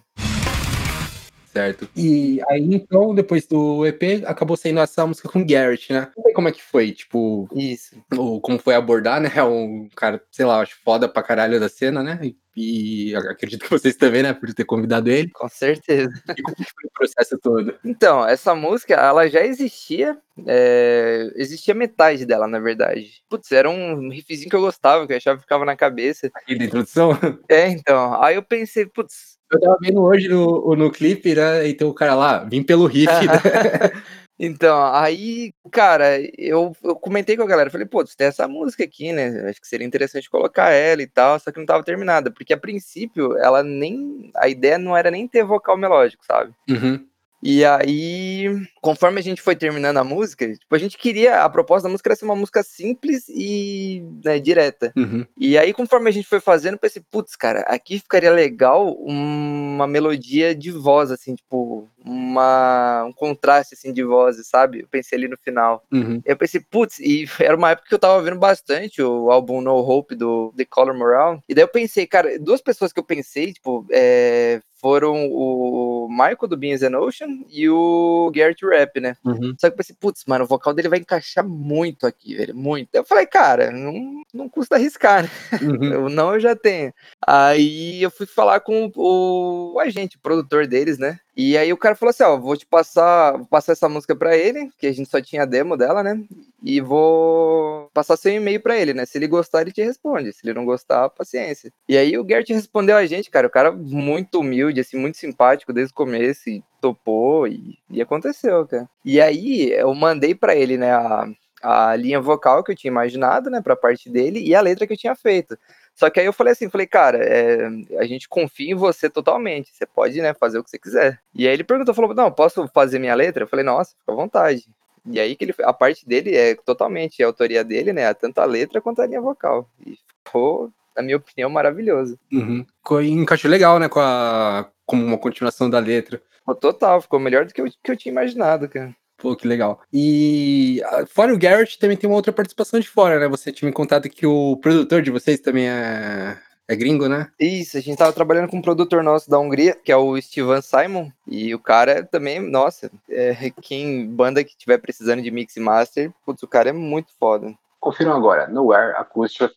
Certo? 1.52 1.88
E 1.96 2.40
aí, 2.48 2.74
então, 2.74 3.14
depois 3.14 3.46
do 3.46 3.84
EP, 3.86 4.22
acabou 4.24 4.56
saindo 4.56 4.80
essa 4.80 5.06
música 5.06 5.28
com 5.28 5.40
o 5.40 5.46
Garrett, 5.46 5.92
né? 5.92 6.08
Não 6.16 6.22
sei 6.22 6.32
como 6.32 6.48
é 6.48 6.52
que 6.52 6.62
foi, 6.62 6.92
tipo, 6.92 7.48
Isso. 7.54 7.96
ou 8.16 8.40
como 8.40 8.58
foi 8.58 8.74
abordar, 8.74 9.20
né? 9.20 9.30
Um 9.42 9.88
cara, 9.96 10.22
sei 10.30 10.44
lá, 10.44 10.60
acho 10.60 10.76
foda 10.84 11.08
pra 11.08 11.22
caralho 11.22 11.58
da 11.58 11.68
cena, 11.68 12.02
né? 12.02 12.20
E, 12.22 12.36
e 12.56 13.16
acredito 13.16 13.62
que 13.64 13.70
vocês 13.70 13.96
também, 13.96 14.22
né? 14.22 14.32
Por 14.32 14.52
ter 14.54 14.64
convidado 14.64 15.10
ele. 15.10 15.30
Com 15.30 15.48
certeza. 15.48 16.10
E 16.36 16.42
como 16.42 16.56
foi 16.56 16.84
o 16.84 16.92
processo 16.92 17.38
todo? 17.38 17.74
Então, 17.84 18.26
essa 18.26 18.54
música, 18.54 18.94
ela 18.94 19.28
já 19.28 19.44
existia. 19.44 20.16
é, 20.46 21.30
Existia 21.36 21.74
metade 21.74 22.24
dela, 22.26 22.46
na 22.46 22.60
verdade. 22.60 23.22
Putz, 23.28 23.50
era 23.52 23.68
um 23.68 24.08
riffzinho 24.10 24.48
que 24.50 24.56
eu 24.56 24.60
gostava, 24.60 25.06
que 25.06 25.12
eu 25.12 25.16
achava 25.16 25.36
que 25.38 25.42
ficava 25.44 25.64
na 25.64 25.76
cabeça. 25.76 26.30
Aqui 26.34 26.56
da 26.58 26.64
introdução. 26.64 27.10
É, 27.48 27.68
então. 27.68 28.22
Aí 28.22 28.36
eu 28.36 28.42
pensei, 28.42 28.86
putz, 28.86 29.39
Eu 29.50 29.60
tava 29.60 29.78
vendo 29.80 30.00
hoje 30.02 30.28
no, 30.28 30.74
no 30.76 30.90
clipe, 30.90 31.34
né? 31.34 31.66
E 31.66 31.74
tem 31.74 31.86
o 31.86 31.94
cara 31.94 32.14
lá, 32.14 32.44
vim 32.44 32.62
pelo 32.62 32.86
riff. 32.86 33.12
né? 33.26 33.32
Então, 34.42 34.82
aí, 34.94 35.52
cara, 35.70 36.18
eu, 36.38 36.74
eu 36.82 36.96
comentei 36.96 37.36
com 37.36 37.42
a 37.42 37.46
galera, 37.46 37.68
falei, 37.68 37.86
pô, 37.86 38.02
tem 38.02 38.26
essa 38.26 38.48
música 38.48 38.82
aqui, 38.82 39.12
né? 39.12 39.50
Acho 39.50 39.60
que 39.60 39.68
seria 39.68 39.86
interessante 39.86 40.30
colocar 40.30 40.70
ela 40.70 41.02
e 41.02 41.06
tal, 41.06 41.38
só 41.38 41.52
que 41.52 41.58
não 41.58 41.66
tava 41.66 41.84
terminada, 41.84 42.30
porque 42.30 42.54
a 42.54 42.56
princípio 42.56 43.36
ela 43.36 43.62
nem. 43.62 44.30
A 44.34 44.48
ideia 44.48 44.78
não 44.78 44.96
era 44.96 45.10
nem 45.10 45.28
ter 45.28 45.44
vocal 45.44 45.76
melódico, 45.76 46.24
sabe? 46.24 46.54
Uhum. 46.70 47.06
E 47.42 47.64
aí, 47.64 48.44
conforme 48.82 49.18
a 49.18 49.22
gente 49.22 49.40
foi 49.40 49.56
terminando 49.56 49.96
a 49.96 50.04
música, 50.04 50.46
tipo, 50.52 50.74
a 50.74 50.78
gente 50.78 50.98
queria, 50.98 51.42
a 51.42 51.48
proposta 51.48 51.88
da 51.88 51.92
música 51.92 52.08
era 52.08 52.16
ser 52.16 52.26
uma 52.26 52.36
música 52.36 52.62
simples 52.62 53.28
e 53.28 54.02
né, 54.22 54.38
direta. 54.38 54.92
Uhum. 54.96 55.24
E 55.38 55.56
aí, 55.56 55.72
conforme 55.72 56.10
a 56.10 56.12
gente 56.12 56.28
foi 56.28 56.40
fazendo, 56.40 56.74
eu 56.74 56.78
pensei, 56.78 57.02
putz, 57.10 57.36
cara, 57.36 57.60
aqui 57.60 57.98
ficaria 57.98 58.30
legal 58.30 58.92
uma 58.94 59.86
melodia 59.86 60.54
de 60.54 60.70
voz, 60.70 61.10
assim, 61.10 61.34
tipo, 61.34 61.88
uma, 62.04 63.04
um 63.04 63.12
contraste, 63.12 63.74
assim, 63.74 63.92
de 63.92 64.02
vozes, 64.02 64.48
sabe? 64.48 64.80
Eu 64.80 64.88
pensei 64.88 65.18
ali 65.18 65.28
no 65.28 65.36
final. 65.36 65.84
Uhum. 65.92 66.20
Eu 66.24 66.36
pensei, 66.36 66.60
putz, 66.60 66.98
e 66.98 67.26
era 67.40 67.56
uma 67.56 67.70
época 67.70 67.88
que 67.88 67.94
eu 67.94 67.98
tava 67.98 68.22
vendo 68.22 68.38
bastante 68.38 69.02
o 69.02 69.30
álbum 69.30 69.60
No 69.60 69.76
Hope 69.76 70.14
do 70.14 70.52
The 70.56 70.64
Color 70.64 70.96
Morale. 70.96 71.40
E 71.48 71.54
daí 71.54 71.64
eu 71.64 71.68
pensei, 71.68 72.06
cara, 72.06 72.38
duas 72.38 72.60
pessoas 72.60 72.92
que 72.92 73.00
eu 73.00 73.04
pensei, 73.04 73.52
tipo, 73.52 73.86
é, 73.90 74.60
foram 74.80 75.28
o 75.30 76.08
Michael 76.10 76.48
do 76.48 76.56
Beans 76.56 76.82
and 76.82 76.98
Ocean 76.98 77.28
e 77.50 77.68
o 77.68 78.30
Garrett 78.34 78.64
Rap, 78.64 78.98
né? 78.98 79.16
Uhum. 79.24 79.54
Só 79.58 79.68
que 79.68 79.74
eu 79.74 79.76
pensei, 79.76 79.96
putz, 80.00 80.24
mano, 80.26 80.44
o 80.44 80.48
vocal 80.48 80.72
dele 80.72 80.88
vai 80.88 80.98
encaixar 80.98 81.46
muito 81.46 82.06
aqui, 82.06 82.34
velho, 82.34 82.56
muito. 82.56 82.88
Eu 82.92 83.04
falei, 83.04 83.26
cara, 83.26 83.70
não, 83.70 84.22
não 84.32 84.48
custa 84.48 84.76
arriscar, 84.76 85.24
né? 85.24 85.30
Uhum. 85.62 86.08
Não, 86.20 86.34
eu 86.34 86.40
já 86.40 86.56
tenho. 86.56 86.92
Aí 87.26 88.02
eu 88.02 88.10
fui 88.10 88.26
falar 88.26 88.60
com 88.60 88.90
o, 88.94 89.74
o 89.74 89.78
agente, 89.78 90.16
o 90.16 90.20
produtor 90.20 90.66
deles, 90.66 90.98
né? 90.98 91.20
E 91.36 91.56
aí 91.56 91.72
o 91.72 91.76
cara 91.76 91.94
falou 91.94 92.10
assim, 92.10 92.22
ó, 92.22 92.36
vou 92.36 92.56
te 92.56 92.66
passar, 92.66 93.36
vou 93.36 93.46
passar 93.46 93.72
essa 93.72 93.88
música 93.88 94.14
pra 94.16 94.36
ele, 94.36 94.70
que 94.78 94.86
a 94.86 94.92
gente 94.92 95.08
só 95.08 95.20
tinha 95.20 95.46
demo 95.46 95.76
dela, 95.76 96.02
né? 96.02 96.22
E 96.62 96.80
vou 96.80 97.88
passar 97.94 98.16
seu 98.16 98.32
e-mail 98.32 98.60
pra 98.60 98.76
ele, 98.76 98.92
né? 98.92 99.06
Se 99.06 99.16
ele 99.16 99.26
gostar, 99.26 99.62
ele 99.62 99.72
te 99.72 99.82
responde. 99.82 100.32
Se 100.32 100.40
ele 100.44 100.54
não 100.54 100.64
gostar, 100.64 101.08
paciência. 101.10 101.72
E 101.88 101.96
aí 101.96 102.18
o 102.18 102.26
Gert 102.28 102.48
respondeu 102.50 102.96
a 102.96 103.06
gente, 103.06 103.30
cara, 103.30 103.46
o 103.46 103.50
cara 103.50 103.72
muito 103.72 104.40
humilde, 104.40 104.80
assim, 104.80 104.98
muito 104.98 105.16
simpático 105.18 105.72
desde 105.72 105.92
o 105.92 105.96
começo, 105.96 106.50
e 106.50 106.62
topou, 106.80 107.46
e, 107.46 107.78
e 107.88 108.02
aconteceu, 108.02 108.66
cara. 108.66 108.88
E 109.04 109.20
aí 109.20 109.72
eu 109.72 109.94
mandei 109.94 110.34
pra 110.34 110.54
ele, 110.54 110.76
né, 110.76 110.92
a, 110.92 111.26
a 111.62 111.96
linha 111.96 112.20
vocal 112.20 112.64
que 112.64 112.72
eu 112.72 112.76
tinha 112.76 112.90
imaginado, 112.90 113.50
né, 113.50 113.60
pra 113.60 113.76
parte 113.76 114.10
dele, 114.10 114.40
e 114.40 114.54
a 114.54 114.60
letra 114.60 114.86
que 114.86 114.92
eu 114.92 114.98
tinha 114.98 115.14
feito. 115.14 115.56
Só 115.94 116.08
que 116.08 116.18
aí 116.18 116.26
eu 116.26 116.32
falei 116.32 116.52
assim, 116.52 116.70
falei, 116.70 116.86
cara, 116.86 117.18
é, 117.18 117.68
a 117.98 118.04
gente 118.06 118.28
confia 118.28 118.70
em 118.70 118.74
você 118.74 119.10
totalmente. 119.10 119.70
Você 119.72 119.84
pode, 119.86 120.20
né, 120.20 120.32
fazer 120.32 120.58
o 120.58 120.64
que 120.64 120.70
você 120.70 120.78
quiser. 120.78 121.20
E 121.34 121.46
aí 121.46 121.52
ele 121.52 121.64
perguntou, 121.64 121.94
falou, 121.94 122.14
não, 122.14 122.32
posso 122.32 122.66
fazer 122.68 122.98
minha 122.98 123.14
letra? 123.14 123.44
Eu 123.44 123.48
falei, 123.48 123.64
nossa, 123.64 123.94
fica 123.98 124.12
à 124.12 124.14
vontade. 124.14 124.68
E 125.06 125.18
aí 125.18 125.36
que 125.36 125.44
ele, 125.44 125.54
a 125.62 125.72
parte 125.72 126.06
dele 126.06 126.34
é 126.36 126.54
totalmente 126.54 127.22
a 127.22 127.26
autoria 127.26 127.64
dele, 127.64 127.92
né? 127.92 128.12
Tanto 128.14 128.38
a 128.38 128.44
letra 128.44 128.80
quanto 128.80 129.00
a 129.00 129.06
linha 129.06 129.20
vocal. 129.20 129.68
E 129.86 129.98
ficou, 130.24 130.70
na 130.96 131.02
minha 131.02 131.16
opinião, 131.16 131.50
maravilhoso. 131.50 132.18
Uhum. 132.32 132.64
Ficou 132.78 133.02
encaixou 133.02 133.50
legal, 133.50 133.78
né? 133.78 133.88
Com 133.88 134.00
a, 134.00 134.66
como 134.86 135.04
uma 135.04 135.18
continuação 135.18 135.70
da 135.70 135.78
letra. 135.78 136.20
Ficou 136.38 136.54
total, 136.54 137.00
ficou 137.00 137.18
melhor 137.18 137.44
do 137.44 137.54
que 137.54 137.60
eu, 137.60 137.66
que 137.82 137.90
eu 137.90 137.96
tinha 137.96 138.12
imaginado, 138.12 138.68
cara. 138.68 138.94
Pô, 139.20 139.36
que 139.36 139.46
legal. 139.46 139.80
E 139.92 140.82
ah, 140.84 141.04
fora 141.06 141.34
o 141.34 141.38
Garrett, 141.38 141.78
também 141.78 141.96
tem 141.96 142.08
uma 142.08 142.16
outra 142.16 142.32
participação 142.32 142.80
de 142.80 142.88
fora, 142.88 143.20
né? 143.20 143.28
Você 143.28 143.52
tinha 143.52 143.68
me 143.68 143.72
contado 143.72 144.08
que 144.08 144.26
o 144.26 144.56
produtor 144.56 145.02
de 145.02 145.10
vocês 145.10 145.38
também 145.40 145.68
é, 145.68 146.38
é 146.66 146.74
gringo, 146.74 147.06
né? 147.06 147.28
Isso, 147.38 147.76
a 147.76 147.80
gente 147.80 147.98
tava 147.98 148.12
trabalhando 148.14 148.48
com 148.48 148.56
um 148.56 148.62
produtor 148.62 149.02
nosso 149.02 149.28
da 149.28 149.38
Hungria, 149.38 149.76
que 149.84 149.92
é 149.92 149.96
o 149.96 150.20
Steven 150.20 150.62
Simon, 150.62 151.10
e 151.26 151.54
o 151.54 151.58
cara 151.58 152.02
também, 152.02 152.40
nossa, 152.40 152.90
é, 153.10 153.34
quem 153.60 154.06
banda 154.06 154.42
que 154.42 154.56
tiver 154.56 154.78
precisando 154.78 155.20
de 155.20 155.30
mix 155.30 155.54
e 155.56 155.60
master, 155.60 156.10
putz, 156.24 156.42
o 156.42 156.48
cara 156.48 156.70
é 156.70 156.72
muito 156.72 157.12
foda. 157.18 157.52
Confiram 157.78 158.14
agora, 158.14 158.46
Nowhere 158.46 158.94
Acústica. 158.96 159.50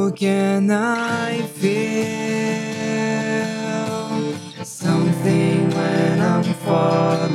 How 0.00 0.08
can 0.08 0.70
I 0.70 1.42
feel 1.42 1.74
something 4.64 5.68
when 5.68 6.20
I'm 6.22 6.42
falling 6.64 7.29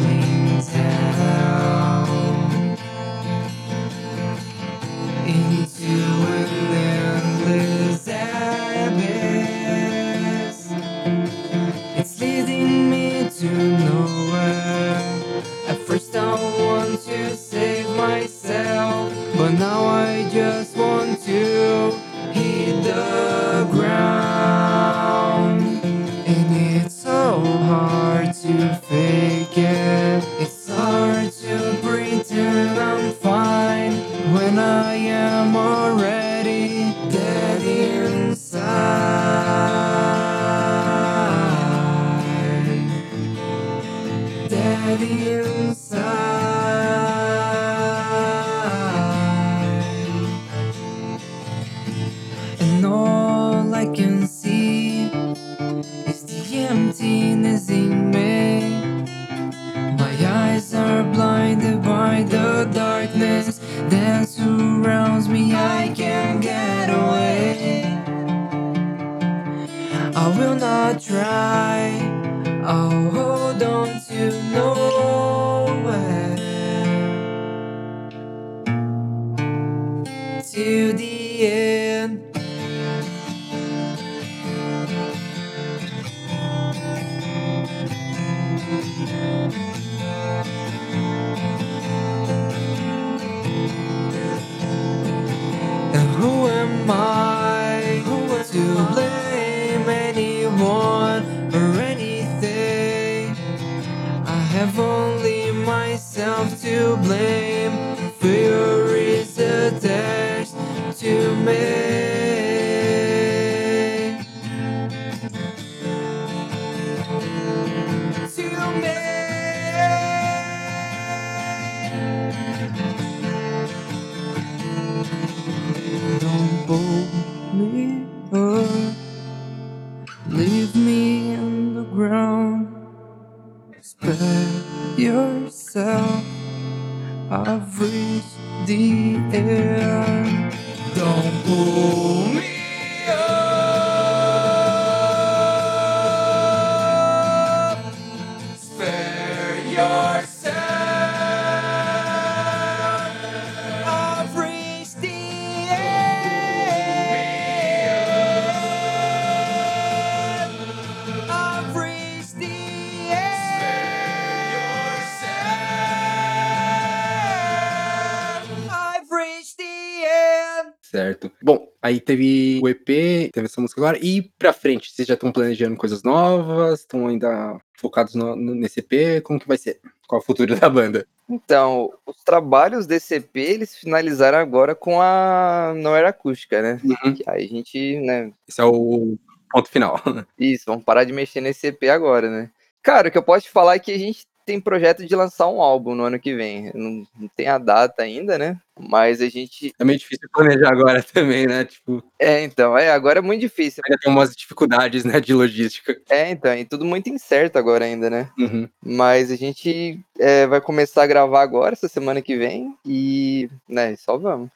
aí 171.85 171.99
teve 171.99 172.59
o 172.63 172.67
EP, 172.69 172.85
teve 173.31 173.45
essa 173.45 173.61
música 173.61 173.79
agora. 173.79 173.99
E 174.01 174.23
pra 174.39 174.51
frente, 174.51 174.91
vocês 174.91 175.07
já 175.07 175.13
estão 175.13 175.31
planejando 175.31 175.75
coisas 175.77 176.01
novas? 176.03 176.79
Estão 176.81 177.07
ainda 177.07 177.59
focados 177.77 178.15
no, 178.15 178.35
no- 178.35 178.55
nesse 178.55 178.79
EP? 178.79 179.21
Como 179.23 179.39
que 179.39 179.47
vai 179.47 179.57
ser? 179.57 179.79
Qual 180.07 180.19
é 180.19 180.23
o 180.23 180.25
futuro 180.25 180.55
da 180.59 180.69
banda? 180.69 181.07
Então, 181.29 181.91
os 182.05 182.23
trabalhos 182.23 182.85
desse 182.85 183.15
EP, 183.15 183.35
eles 183.37 183.75
finalizaram 183.75 184.37
agora 184.37 184.75
com 184.75 185.01
a 185.01 185.73
Não 185.75 185.95
Era 185.95 186.09
Acústica, 186.09 186.61
né? 186.61 186.79
Uhum. 186.83 187.15
Aí 187.27 187.45
a 187.45 187.47
gente, 187.47 187.99
né, 188.01 188.31
Esse 188.47 188.61
é 188.61 188.63
o 188.65 189.17
ponto 189.51 189.69
final. 189.69 189.99
Isso, 190.39 190.65
vamos 190.67 190.83
parar 190.83 191.03
de 191.03 191.13
mexer 191.13 191.41
nesse 191.41 191.67
EP 191.67 191.83
agora, 191.89 192.29
né? 192.29 192.49
Cara, 192.83 193.07
o 193.07 193.11
que 193.11 193.17
eu 193.17 193.23
posso 193.23 193.45
te 193.47 193.51
falar 193.51 193.75
é 193.75 193.79
que 193.79 193.91
a 193.91 193.97
gente 193.97 194.27
tem 194.45 194.59
projeto 194.61 195.05
de 195.05 195.15
lançar 195.15 195.47
um 195.49 195.61
álbum 195.61 195.95
no 195.95 196.03
ano 196.03 196.19
que 196.19 196.35
vem. 196.35 196.71
Não, 196.73 197.05
não 197.19 197.27
tem 197.35 197.47
a 197.47 197.57
data 197.57 198.03
ainda, 198.03 198.37
né? 198.37 198.57
Mas 198.77 199.21
a 199.21 199.29
gente. 199.29 199.73
É 199.79 199.83
meio 199.85 199.97
difícil 199.97 200.27
planejar 200.33 200.69
agora 200.71 201.01
também, 201.13 201.47
né? 201.47 201.63
Tipo, 201.65 202.03
É, 202.19 202.43
então, 202.43 202.77
é, 202.77 202.89
agora 202.91 203.19
é 203.19 203.21
muito 203.21 203.39
difícil. 203.41 203.81
ainda 203.85 203.97
tem 204.01 204.11
umas 204.11 204.35
dificuldades, 204.35 205.03
né, 205.05 205.19
de 205.21 205.33
logística. 205.33 205.97
É, 206.09 206.29
então, 206.29 206.53
e 206.53 206.65
tudo 206.65 206.83
muito 206.85 207.09
incerto 207.09 207.57
agora 207.57 207.85
ainda, 207.85 208.09
né? 208.09 208.29
Uhum. 208.37 208.67
Mas 208.83 209.31
a 209.31 209.35
gente 209.37 209.99
é, 210.19 210.45
vai 210.45 210.59
começar 210.61 211.03
a 211.03 211.07
gravar 211.07 211.41
agora, 211.41 211.73
essa 211.73 211.87
semana 211.87 212.21
que 212.21 212.35
vem, 212.35 212.75
e, 212.85 213.49
né, 213.67 213.95
só 213.95 214.17
vamos. 214.17 214.49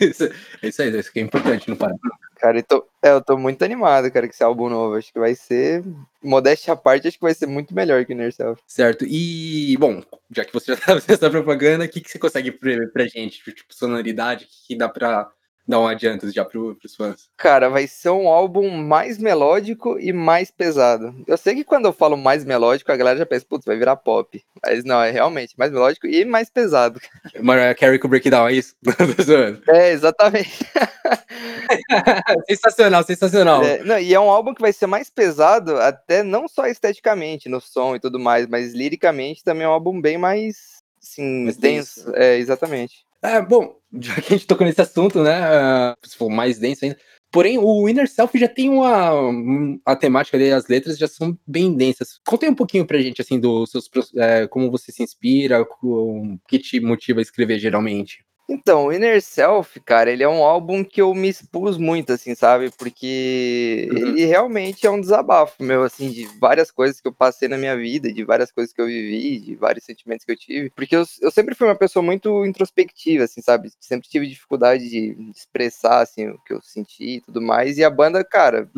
Isso- 0.00 0.24
é 0.62 0.68
isso 0.68 0.82
aí, 0.82 0.98
isso 0.98 1.12
que 1.12 1.20
é 1.20 1.22
importante 1.22 1.68
no 1.68 1.76
Pará. 1.76 1.94
Cara, 2.38 2.58
eu 2.58 2.62
tô, 2.62 2.88
é, 3.02 3.10
eu 3.10 3.20
tô 3.20 3.36
muito 3.36 3.64
animado, 3.64 4.10
cara, 4.12 4.26
com 4.26 4.32
esse 4.32 4.44
álbum 4.44 4.68
novo. 4.68 4.94
Acho 4.94 5.12
que 5.12 5.18
vai 5.18 5.34
ser, 5.34 5.82
modéstia 6.22 6.72
à 6.72 6.76
parte, 6.76 7.08
acho 7.08 7.16
que 7.18 7.24
vai 7.24 7.34
ser 7.34 7.46
muito 7.46 7.74
melhor 7.74 8.04
que 8.04 8.12
Inner 8.12 8.32
Self. 8.32 8.62
Certo. 8.66 9.04
E, 9.04 9.76
bom, 9.76 10.02
já 10.30 10.44
que 10.44 10.52
você 10.52 10.72
já 10.74 10.76
tá 10.76 10.86
fazendo 10.94 11.14
essa 11.14 11.30
propaganda, 11.30 11.84
o 11.84 11.88
que, 11.88 12.00
que 12.00 12.10
você 12.10 12.18
consegue 12.18 12.52
prever 12.52 12.92
pra 12.92 13.06
gente? 13.06 13.42
Tipo, 13.42 13.74
sonoridade, 13.74 14.44
o 14.44 14.48
que, 14.48 14.68
que 14.68 14.76
dá 14.76 14.88
pra 14.88 15.30
dar 15.68 15.80
um 15.80 15.86
adianto 15.86 16.30
já 16.32 16.44
pro, 16.44 16.74
pros 16.74 16.96
fãs? 16.96 17.28
Cara, 17.36 17.68
vai 17.68 17.86
ser 17.86 18.08
um 18.08 18.26
álbum 18.26 18.70
mais 18.70 19.18
melódico 19.18 19.98
e 20.00 20.14
mais 20.14 20.50
pesado. 20.50 21.14
Eu 21.26 21.36
sei 21.36 21.54
que 21.56 21.64
quando 21.64 21.84
eu 21.84 21.92
falo 21.92 22.16
mais 22.16 22.42
melódico, 22.42 22.90
a 22.90 22.96
galera 22.96 23.18
já 23.18 23.26
pensa, 23.26 23.44
putz, 23.46 23.66
vai 23.66 23.76
virar 23.76 23.96
pop. 23.96 24.42
Mas 24.64 24.82
não, 24.82 25.02
é 25.02 25.10
realmente 25.10 25.54
mais 25.58 25.70
melódico 25.70 26.06
e 26.06 26.24
mais 26.24 26.48
pesado. 26.48 26.98
Mariah 27.38 27.74
Carey 27.74 27.98
com 27.98 28.08
Breakdown, 28.08 28.48
é 28.48 28.54
isso? 28.54 28.74
É, 29.68 29.90
exatamente. 29.92 30.64
sensacional, 32.48 33.02
sensacional. 33.04 33.62
É, 33.62 33.84
não, 33.84 33.98
e 33.98 34.14
é 34.14 34.20
um 34.20 34.30
álbum 34.30 34.54
que 34.54 34.60
vai 34.60 34.72
ser 34.72 34.86
mais 34.86 35.10
pesado, 35.10 35.76
até 35.76 36.22
não 36.22 36.48
só 36.48 36.66
esteticamente, 36.66 37.48
no 37.48 37.60
som 37.60 37.94
e 37.94 38.00
tudo 38.00 38.18
mais, 38.18 38.46
mas 38.46 38.72
liricamente 38.72 39.44
também 39.44 39.64
é 39.64 39.68
um 39.68 39.72
álbum 39.72 40.00
bem 40.00 40.16
mais, 40.16 40.82
assim, 41.02 41.44
Mais 41.44 41.56
denso. 41.56 42.06
denso. 42.06 42.16
É, 42.16 42.38
exatamente. 42.38 43.07
É, 43.22 43.40
bom, 43.42 43.76
já 44.00 44.14
que 44.20 44.34
a 44.34 44.36
gente 44.36 44.46
tocou 44.46 44.66
nesse 44.66 44.80
assunto, 44.80 45.22
né? 45.22 45.34
ah, 45.34 45.94
se 46.04 46.16
for 46.16 46.28
mais 46.28 46.58
denso 46.58 46.84
ainda. 46.84 46.96
Porém, 47.30 47.58
o 47.58 47.86
Inner 47.88 48.08
Self 48.08 48.38
já 48.38 48.48
tem 48.48 48.70
uma. 48.70 49.12
um- 49.28 49.78
A 49.84 49.94
temática 49.94 50.38
dele, 50.38 50.52
as 50.52 50.66
letras 50.66 50.96
já 50.98 51.06
são 51.06 51.36
bem 51.46 51.74
densas. 51.76 52.18
Conta 52.26 52.46
aí 52.46 52.50
um 52.52 52.54
pouquinho 52.54 52.86
pra 52.86 52.98
gente, 53.00 53.20
assim, 53.20 53.38
dos 53.38 53.70
seus. 53.70 53.90
é, 54.16 54.46
como 54.46 54.70
você 54.70 54.90
se 54.92 55.02
inspira, 55.02 55.64
com- 55.64 56.34
o 56.34 56.38
que 56.48 56.58
te 56.58 56.80
motiva 56.80 57.18
a 57.20 57.22
escrever 57.22 57.58
geralmente. 57.58 58.24
Então, 58.50 58.86
o 58.86 58.92
Inner 58.92 59.20
Self, 59.20 59.78
cara, 59.80 60.10
ele 60.10 60.22
é 60.22 60.28
um 60.28 60.42
álbum 60.42 60.82
que 60.82 61.02
eu 61.02 61.12
me 61.14 61.28
expus 61.28 61.76
muito, 61.76 62.12
assim, 62.14 62.34
sabe? 62.34 62.70
Porque 62.78 63.88
Uhum. 63.92 63.98
ele 63.98 64.24
realmente 64.24 64.86
é 64.86 64.90
um 64.90 65.00
desabafo 65.00 65.62
meu, 65.62 65.82
assim, 65.82 66.10
de 66.10 66.24
várias 66.40 66.70
coisas 66.70 66.98
que 66.98 67.06
eu 67.06 67.12
passei 67.12 67.46
na 67.46 67.58
minha 67.58 67.76
vida, 67.76 68.10
de 68.10 68.24
várias 68.24 68.50
coisas 68.50 68.72
que 68.72 68.80
eu 68.80 68.86
vivi, 68.86 69.38
de 69.38 69.54
vários 69.54 69.84
sentimentos 69.84 70.24
que 70.24 70.32
eu 70.32 70.36
tive. 70.36 70.70
Porque 70.70 70.96
eu, 70.96 71.04
eu 71.20 71.30
sempre 71.30 71.54
fui 71.54 71.66
uma 71.68 71.74
pessoa 71.76 72.02
muito 72.02 72.46
introspectiva, 72.46 73.24
assim, 73.24 73.42
sabe? 73.42 73.70
Sempre 73.80 74.08
tive 74.08 74.26
dificuldade 74.26 74.88
de 74.88 75.14
expressar, 75.34 76.00
assim, 76.00 76.28
o 76.28 76.38
que 76.38 76.54
eu 76.54 76.62
senti 76.62 77.16
e 77.16 77.20
tudo 77.20 77.42
mais. 77.42 77.76
E 77.76 77.84
a 77.84 77.90
banda, 77.90 78.24
cara, 78.24 78.70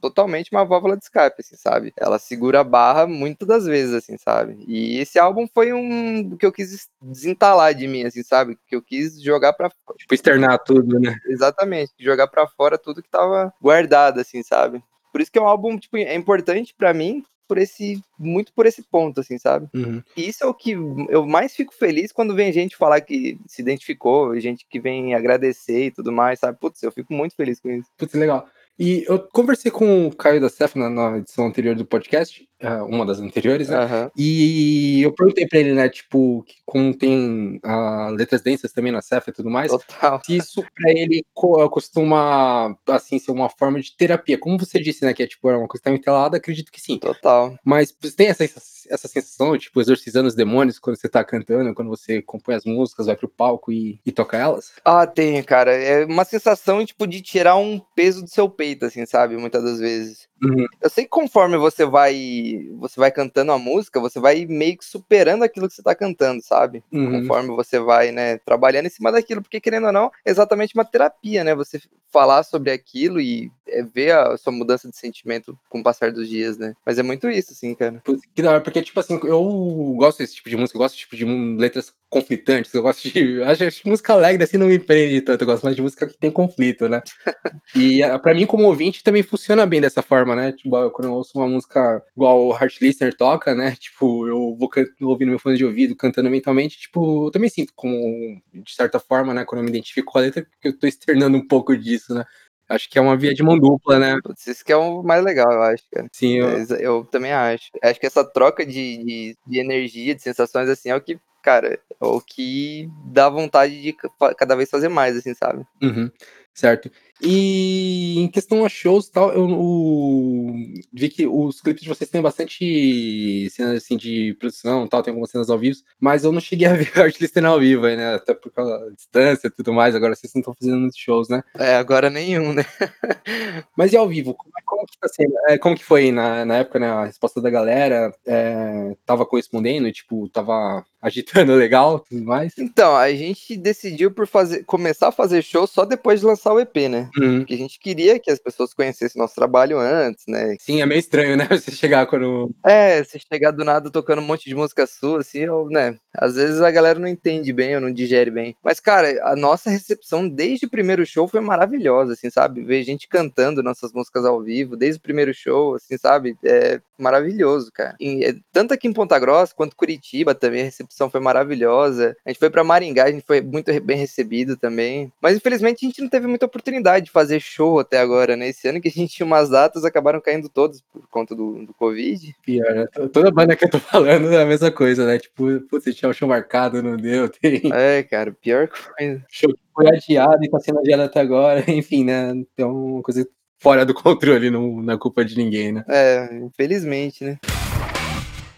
totalmente 0.00 0.50
uma 0.50 0.64
válvula 0.64 0.96
de 0.96 1.04
escape, 1.04 1.36
assim, 1.40 1.56
sabe? 1.56 1.92
Ela 1.96 2.18
segura 2.18 2.60
a 2.60 2.64
barra 2.64 3.06
muitas 3.06 3.46
das 3.46 3.66
vezes, 3.66 3.94
assim, 3.94 4.16
sabe? 4.16 4.62
E 4.66 4.98
esse 4.98 5.18
álbum 5.18 5.46
foi 5.52 5.72
um 5.72 6.36
que 6.36 6.46
eu 6.46 6.52
quis 6.52 6.88
desentalar 7.00 7.74
de 7.74 7.86
mim, 7.86 8.04
assim, 8.04 8.22
sabe? 8.22 8.58
Que 8.66 8.76
eu 8.76 8.82
quis 8.82 9.20
jogar 9.22 9.52
pra 9.52 9.70
fora. 9.70 9.98
Tipo, 9.98 10.14
externar 10.14 10.58
tudo, 10.58 10.98
né? 10.98 11.18
Exatamente, 11.26 11.92
jogar 11.98 12.28
pra 12.28 12.46
fora 12.46 12.78
tudo 12.78 13.02
que 13.02 13.10
tava 13.10 13.52
guardado, 13.60 14.20
assim, 14.20 14.42
sabe? 14.42 14.82
Por 15.12 15.20
isso 15.20 15.30
que 15.30 15.38
é 15.38 15.42
um 15.42 15.48
álbum, 15.48 15.76
tipo, 15.78 15.96
é 15.96 16.14
importante 16.14 16.74
pra 16.76 16.94
mim 16.94 17.24
por 17.50 17.58
esse 17.58 18.00
muito 18.16 18.52
por 18.52 18.64
esse 18.64 18.80
ponto 18.80 19.18
assim, 19.18 19.36
sabe? 19.36 19.68
Uhum. 19.74 20.00
E 20.16 20.28
isso 20.28 20.44
é 20.44 20.46
o 20.46 20.54
que 20.54 20.70
eu 20.70 21.26
mais 21.26 21.52
fico 21.52 21.74
feliz 21.74 22.12
quando 22.12 22.32
vem 22.32 22.52
gente 22.52 22.76
falar 22.76 23.00
que 23.00 23.40
se 23.44 23.60
identificou, 23.60 24.38
gente 24.38 24.64
que 24.70 24.78
vem 24.78 25.16
agradecer 25.16 25.86
e 25.86 25.90
tudo 25.90 26.12
mais, 26.12 26.38
sabe? 26.38 26.56
Putz, 26.60 26.80
eu 26.80 26.92
fico 26.92 27.12
muito 27.12 27.34
feliz 27.34 27.58
com 27.58 27.68
isso. 27.68 27.90
Putz, 27.98 28.14
legal. 28.14 28.46
E 28.82 29.04
eu 29.06 29.18
conversei 29.18 29.70
com 29.70 30.06
o 30.06 30.16
Caio 30.16 30.40
da 30.40 30.48
Cef 30.48 30.74
na, 30.74 30.88
na 30.88 31.18
edição 31.18 31.46
anterior 31.46 31.76
do 31.76 31.84
podcast, 31.84 32.48
ah, 32.62 32.84
uma 32.84 33.06
das 33.06 33.20
anteriores, 33.20 33.68
né? 33.68 33.76
Aham. 33.76 34.10
E 34.16 35.00
eu 35.02 35.12
perguntei 35.12 35.46
pra 35.46 35.58
ele, 35.58 35.72
né, 35.72 35.88
tipo, 35.88 36.42
que 36.46 36.56
como 36.64 36.94
tem 36.94 37.58
ah, 37.62 38.10
letras 38.16 38.42
densas 38.42 38.72
também 38.72 38.92
na 38.92 39.00
Cef 39.02 39.28
e 39.28 39.32
tudo 39.32 39.50
mais, 39.50 39.70
Total. 39.70 40.20
se 40.24 40.36
isso 40.36 40.64
pra 40.74 40.90
ele 40.90 41.24
co- 41.32 41.68
costuma, 41.70 42.76
assim, 42.88 43.18
ser 43.18 43.30
uma 43.32 43.48
forma 43.48 43.80
de 43.80 43.96
terapia. 43.96 44.38
Como 44.38 44.58
você 44.58 44.78
disse, 44.78 45.04
né, 45.04 45.14
que 45.14 45.22
é 45.22 45.26
tipo, 45.26 45.48
é 45.50 45.56
uma 45.56 45.66
coisa 45.68 45.82
que 45.82 45.90
tá 45.90 45.94
entelada, 45.94 46.36
acredito 46.36 46.70
que 46.70 46.80
sim. 46.80 46.98
Total. 46.98 47.56
Mas 47.64 47.94
você 48.00 48.14
tem 48.14 48.28
essa, 48.28 48.44
essa 48.44 49.08
sensação, 49.08 49.56
tipo, 49.56 49.80
exorcizando 49.80 50.28
os 50.28 50.34
demônios 50.34 50.78
quando 50.78 50.96
você 50.96 51.08
tá 51.08 51.24
cantando, 51.24 51.74
quando 51.74 51.88
você 51.88 52.20
compõe 52.22 52.54
as 52.54 52.64
músicas, 52.64 53.06
vai 53.06 53.16
pro 53.16 53.28
palco 53.28 53.72
e, 53.72 54.00
e 54.04 54.12
toca 54.12 54.36
elas? 54.36 54.72
Ah, 54.84 55.06
tem, 55.06 55.42
cara. 55.42 55.72
É 55.72 56.04
uma 56.04 56.24
sensação, 56.24 56.84
tipo, 56.84 57.06
de 57.06 57.20
tirar 57.20 57.56
um 57.56 57.80
peso 57.94 58.22
do 58.22 58.28
seu 58.30 58.48
peito, 58.48 58.84
assim, 58.86 59.04
sabe? 59.06 59.36
Muitas 59.36 59.62
das 59.62 59.78
vezes. 59.78 60.28
Uhum. 60.42 60.66
Eu 60.80 60.90
sei 60.90 61.04
que 61.04 61.10
conforme 61.10 61.56
você 61.56 61.84
vai 61.84 62.68
você 62.78 62.98
vai 62.98 63.10
cantando 63.10 63.52
a 63.52 63.58
música, 63.58 64.00
você 64.00 64.18
vai 64.18 64.46
meio 64.46 64.76
que 64.76 64.84
superando 64.84 65.42
aquilo 65.42 65.68
que 65.68 65.74
você 65.74 65.82
tá 65.82 65.94
cantando, 65.94 66.42
sabe? 66.42 66.82
Uhum. 66.92 67.20
Conforme 67.20 67.48
você 67.50 67.78
vai, 67.78 68.10
né, 68.10 68.38
trabalhando 68.38 68.86
em 68.86 68.90
cima 68.90 69.12
daquilo, 69.12 69.42
porque 69.42 69.60
querendo 69.60 69.86
ou 69.86 69.92
não, 69.92 70.10
é 70.24 70.30
exatamente 70.30 70.74
uma 70.74 70.84
terapia, 70.84 71.44
né? 71.44 71.54
Você 71.54 71.80
falar 72.10 72.42
sobre 72.42 72.70
aquilo 72.70 73.20
e 73.20 73.50
é, 73.68 73.82
ver 73.82 74.12
a 74.12 74.36
sua 74.36 74.52
mudança 74.52 74.88
de 74.88 74.96
sentimento 74.96 75.56
com 75.68 75.80
o 75.80 75.82
passar 75.82 76.12
dos 76.12 76.28
dias, 76.28 76.58
né? 76.58 76.74
Mas 76.84 76.98
é 76.98 77.02
muito 77.02 77.28
isso, 77.30 77.52
assim, 77.52 77.74
cara. 77.74 78.02
Que 78.34 78.42
da 78.42 78.50
hora, 78.50 78.60
porque, 78.60 78.82
tipo 78.82 78.98
assim, 78.98 79.18
eu 79.22 79.94
gosto 79.96 80.18
desse 80.18 80.34
tipo 80.34 80.50
de 80.50 80.56
música, 80.56 80.76
eu 80.76 80.80
gosto 80.80 80.96
tipo, 80.96 81.16
de 81.16 81.24
letras 81.24 81.94
conflitantes, 82.10 82.74
eu 82.74 82.82
gosto 82.82 83.08
de. 83.08 83.42
Acho, 83.44 83.64
acho 83.66 83.82
que 83.82 83.88
música 83.88 84.12
alegre 84.12 84.44
assim 84.44 84.58
não 84.58 84.66
me 84.68 84.78
prende 84.78 85.22
tanto, 85.22 85.42
eu 85.42 85.46
gosto 85.46 85.64
mais 85.64 85.76
de 85.76 85.82
música 85.82 86.06
que 86.08 86.18
tem 86.18 86.30
conflito, 86.30 86.88
né? 86.88 87.02
e 87.74 88.02
ah, 88.02 88.18
pra 88.18 88.34
mim, 88.34 88.46
como 88.46 88.64
ouvinte, 88.66 89.02
também 89.04 89.22
funciona 89.22 89.66
bem 89.66 89.80
dessa 89.80 90.02
forma, 90.02 90.36
né? 90.36 90.52
Tipo, 90.52 90.76
eu- 90.76 90.90
quando 90.90 91.08
eu 91.08 91.14
ouço 91.14 91.32
uma 91.38 91.48
música 91.48 92.02
igual 92.16 92.46
o 92.48 92.52
Heart 92.52 92.80
Listener 92.80 93.16
toca, 93.16 93.54
né? 93.54 93.76
Tipo, 93.80 94.26
eu 94.28 94.56
vou 94.58 94.70
ouvindo 95.02 95.30
meu 95.30 95.38
fone 95.38 95.56
de 95.56 95.64
ouvido, 95.64 95.96
cantando 95.96 96.30
mentalmente, 96.30 96.78
tipo, 96.78 97.26
eu 97.26 97.30
também 97.30 97.48
sinto 97.50 97.72
como, 97.74 98.40
de 98.52 98.74
certa 98.74 98.98
forma, 99.00 99.34
né? 99.34 99.44
Quando 99.44 99.60
eu 99.60 99.64
me 99.64 99.70
identifico 99.70 100.12
com 100.12 100.18
a 100.18 100.22
letra, 100.22 100.46
que 100.60 100.68
eu 100.68 100.78
tô 100.78 100.86
externando 100.86 101.36
um 101.36 101.46
pouco 101.46 101.76
disso, 101.76 102.14
né? 102.14 102.24
Acho 102.68 102.88
que 102.88 102.98
é 102.98 103.02
uma 103.02 103.16
via 103.16 103.34
de 103.34 103.42
mão 103.42 103.58
dupla, 103.58 103.98
né? 103.98 104.16
Putz, 104.22 104.46
Isso 104.46 104.64
que 104.64 104.72
é 104.72 104.76
o 104.76 105.02
mais 105.02 105.24
legal, 105.24 105.50
eu 105.52 105.62
acho, 105.62 105.82
cara. 105.92 106.06
Sim, 106.12 106.34
eu, 106.36 106.48
eu 106.78 107.04
também 107.04 107.32
acho. 107.32 107.68
Acho 107.82 107.98
que 107.98 108.06
essa 108.06 108.24
troca 108.24 108.64
de, 108.64 108.98
de, 109.04 109.36
de 109.44 109.58
energia, 109.58 110.14
de 110.14 110.22
sensações, 110.22 110.68
assim, 110.68 110.88
é 110.90 110.94
o 110.94 111.00
que, 111.00 111.18
cara, 111.42 111.74
é 111.74 111.78
o 112.04 112.20
que 112.20 112.88
dá 113.06 113.28
vontade 113.28 113.80
de 113.80 113.92
ca- 113.92 114.34
cada 114.34 114.54
vez 114.56 114.70
fazer 114.70 114.88
mais, 114.88 115.16
assim, 115.16 115.34
sabe? 115.34 115.66
Uhum, 115.82 116.10
certo. 116.54 116.90
E 117.22 118.18
em 118.20 118.28
questão 118.28 118.64
a 118.64 118.68
shows 118.68 119.06
e 119.06 119.12
tal, 119.12 119.32
eu 119.32 119.44
o- 119.48 120.54
vi 120.92 121.08
que 121.08 121.26
os 121.26 121.60
clipes 121.60 121.82
de 121.82 121.88
vocês 121.88 122.08
têm 122.10 122.22
bastante 122.22 123.48
cenas 123.50 123.76
assim 123.82 123.96
de 123.96 124.34
produção 124.38 124.84
e 124.84 124.88
tal, 124.88 125.02
tem 125.02 125.10
algumas 125.12 125.30
cenas 125.30 125.50
ao 125.50 125.58
vivo, 125.58 125.78
mas 126.00 126.24
eu 126.24 126.32
não 126.32 126.40
cheguei 126.40 126.66
a 126.66 126.72
ver 126.74 126.90
a 126.98 127.04
Artlist 127.04 127.36
ao 127.38 127.58
vivo, 127.60 127.86
aí, 127.86 127.96
né? 127.96 128.14
Até 128.14 128.34
por 128.34 128.50
causa 128.52 128.78
da 128.78 128.90
distância 128.90 129.48
e 129.48 129.50
tudo 129.50 129.72
mais, 129.72 129.94
agora 129.94 130.14
vocês 130.14 130.32
não 130.34 130.40
estão 130.40 130.54
fazendo 130.58 130.78
muitos 130.80 130.98
shows, 130.98 131.28
né? 131.28 131.42
É, 131.58 131.76
agora 131.76 132.08
nenhum, 132.10 132.52
né? 132.52 132.64
Mas 133.76 133.92
e 133.92 133.96
ao 133.96 134.08
vivo, 134.08 134.34
como, 134.34 134.50
é- 134.58 134.62
como 134.64 134.86
que 134.86 134.98
tá 134.98 135.08
sendo? 135.08 135.32
É, 135.48 135.58
como 135.58 135.76
que 135.76 135.84
foi 135.84 136.10
na, 136.10 136.44
na 136.44 136.56
época, 136.58 136.78
né? 136.78 136.88
A 136.88 137.04
resposta 137.04 137.40
da 137.40 137.50
galera 137.50 138.12
é, 138.26 138.94
tava 139.04 139.26
correspondendo, 139.26 139.86
e, 139.88 139.92
tipo, 139.92 140.28
tava 140.30 140.84
agitando 141.02 141.54
legal 141.56 142.04
e 142.06 142.08
tudo 142.16 142.24
mais? 142.26 142.52
Então, 142.58 142.96
a 142.96 143.12
gente 143.12 143.56
decidiu 143.56 144.10
por 144.10 144.26
fazer, 144.26 144.64
começar 144.64 145.08
a 145.08 145.12
fazer 145.12 145.42
show 145.42 145.66
só 145.66 145.84
depois 145.84 146.20
de 146.20 146.26
lançar 146.26 146.52
o 146.52 146.60
EP, 146.60 146.88
né? 146.88 147.09
Uhum. 147.18 147.38
Porque 147.40 147.54
a 147.54 147.58
gente 147.58 147.78
queria 147.78 148.18
que 148.18 148.30
as 148.30 148.38
pessoas 148.38 148.74
conhecessem 148.74 149.20
nosso 149.20 149.34
trabalho 149.34 149.78
antes, 149.78 150.24
né? 150.26 150.56
Sim, 150.60 150.82
é 150.82 150.86
meio 150.86 150.98
estranho, 150.98 151.36
né? 151.36 151.46
Você 151.50 151.70
chegar 151.70 152.06
quando. 152.06 152.50
É, 152.64 153.02
você 153.02 153.18
chegar 153.18 153.50
do 153.50 153.64
nada 153.64 153.90
tocando 153.90 154.20
um 154.20 154.24
monte 154.26 154.44
de 154.48 154.54
música 154.54 154.86
sua, 154.86 155.20
assim, 155.20 155.48
ou, 155.48 155.68
né? 155.70 155.96
Às 156.14 156.34
vezes 156.34 156.60
a 156.60 156.70
galera 156.70 156.98
não 156.98 157.08
entende 157.08 157.52
bem 157.52 157.74
ou 157.74 157.80
não 157.80 157.92
digere 157.92 158.30
bem. 158.30 158.54
Mas, 158.62 158.80
cara, 158.80 159.08
a 159.24 159.34
nossa 159.34 159.70
recepção 159.70 160.28
desde 160.28 160.66
o 160.66 160.70
primeiro 160.70 161.04
show 161.06 161.26
foi 161.26 161.40
maravilhosa, 161.40 162.12
assim, 162.12 162.30
sabe? 162.30 162.62
Ver 162.62 162.82
gente 162.82 163.08
cantando 163.08 163.62
nossas 163.62 163.92
músicas 163.92 164.24
ao 164.24 164.42
vivo, 164.42 164.76
desde 164.76 164.98
o 164.98 165.02
primeiro 165.02 165.32
show, 165.32 165.74
assim, 165.76 165.96
sabe? 165.96 166.36
É 166.44 166.80
maravilhoso, 166.98 167.70
cara. 167.72 167.96
E, 168.00 168.24
é, 168.24 168.34
tanto 168.52 168.74
aqui 168.74 168.86
em 168.86 168.92
Ponta 168.92 169.18
Grossa 169.18 169.54
quanto 169.54 169.76
Curitiba 169.76 170.34
também, 170.34 170.62
a 170.62 170.64
recep- 170.64 170.90
recepção 170.90 171.08
foi 171.10 171.20
maravilhosa. 171.20 172.16
A 172.26 172.30
gente 172.30 172.38
foi 172.38 172.50
pra 172.50 172.64
Maringá, 172.64 173.04
a 173.04 173.12
gente 173.12 173.24
foi 173.26 173.40
muito 173.40 173.72
bem 173.80 173.96
recebido 173.96 174.56
também. 174.56 175.12
Mas 175.22 175.36
infelizmente 175.36 175.84
a 175.84 175.88
gente 175.88 176.02
não 176.02 176.08
teve 176.08 176.26
muita 176.26 176.46
oportunidade 176.46 176.99
de 177.00 177.10
fazer 177.10 177.40
show 177.40 177.78
até 177.78 177.98
agora, 177.98 178.36
né? 178.36 178.48
Esse 178.48 178.68
ano 178.68 178.80
que 178.80 178.88
a 178.88 178.90
gente 178.90 179.14
tinha 179.14 179.26
umas 179.26 179.48
datas, 179.50 179.84
acabaram 179.84 180.20
caindo 180.20 180.48
todas 180.48 180.80
por 180.82 181.06
conta 181.08 181.34
do, 181.34 181.64
do 181.66 181.74
Covid. 181.74 182.34
Pior, 182.44 182.74
né? 182.74 182.86
To- 182.92 183.08
Toda 183.08 183.30
banda 183.30 183.54
que 183.56 183.64
eu 183.64 183.70
tô 183.70 183.78
falando 183.80 184.32
é 184.32 184.42
a 184.42 184.46
mesma 184.46 184.70
coisa, 184.70 185.06
né? 185.06 185.18
Tipo, 185.18 185.60
putz, 185.68 185.84
você 185.84 185.92
tinha 185.92 186.08
o 186.08 186.12
show 186.14 186.28
marcado, 186.28 186.82
não 186.82 186.96
deu. 186.96 187.28
Tem 187.40 187.62
É, 187.72 188.02
cara, 188.02 188.32
pior 188.32 188.68
coisa. 188.68 189.24
show 189.28 189.52
que 189.52 189.60
foi 189.74 189.88
adiado 189.88 190.44
e 190.44 190.48
tá 190.50 190.58
sendo 190.60 190.78
adiado 190.80 191.02
até 191.02 191.20
agora. 191.20 191.64
Enfim, 191.70 192.04
né? 192.04 192.30
Então, 192.34 193.00
coisa 193.02 193.26
fora 193.58 193.84
do 193.84 193.92
controle, 193.94 194.50
não, 194.50 194.80
não 194.82 194.94
é 194.94 194.98
culpa 194.98 195.24
de 195.24 195.36
ninguém, 195.36 195.72
né? 195.72 195.84
É, 195.88 196.34
infelizmente, 196.36 197.24
né? 197.24 197.38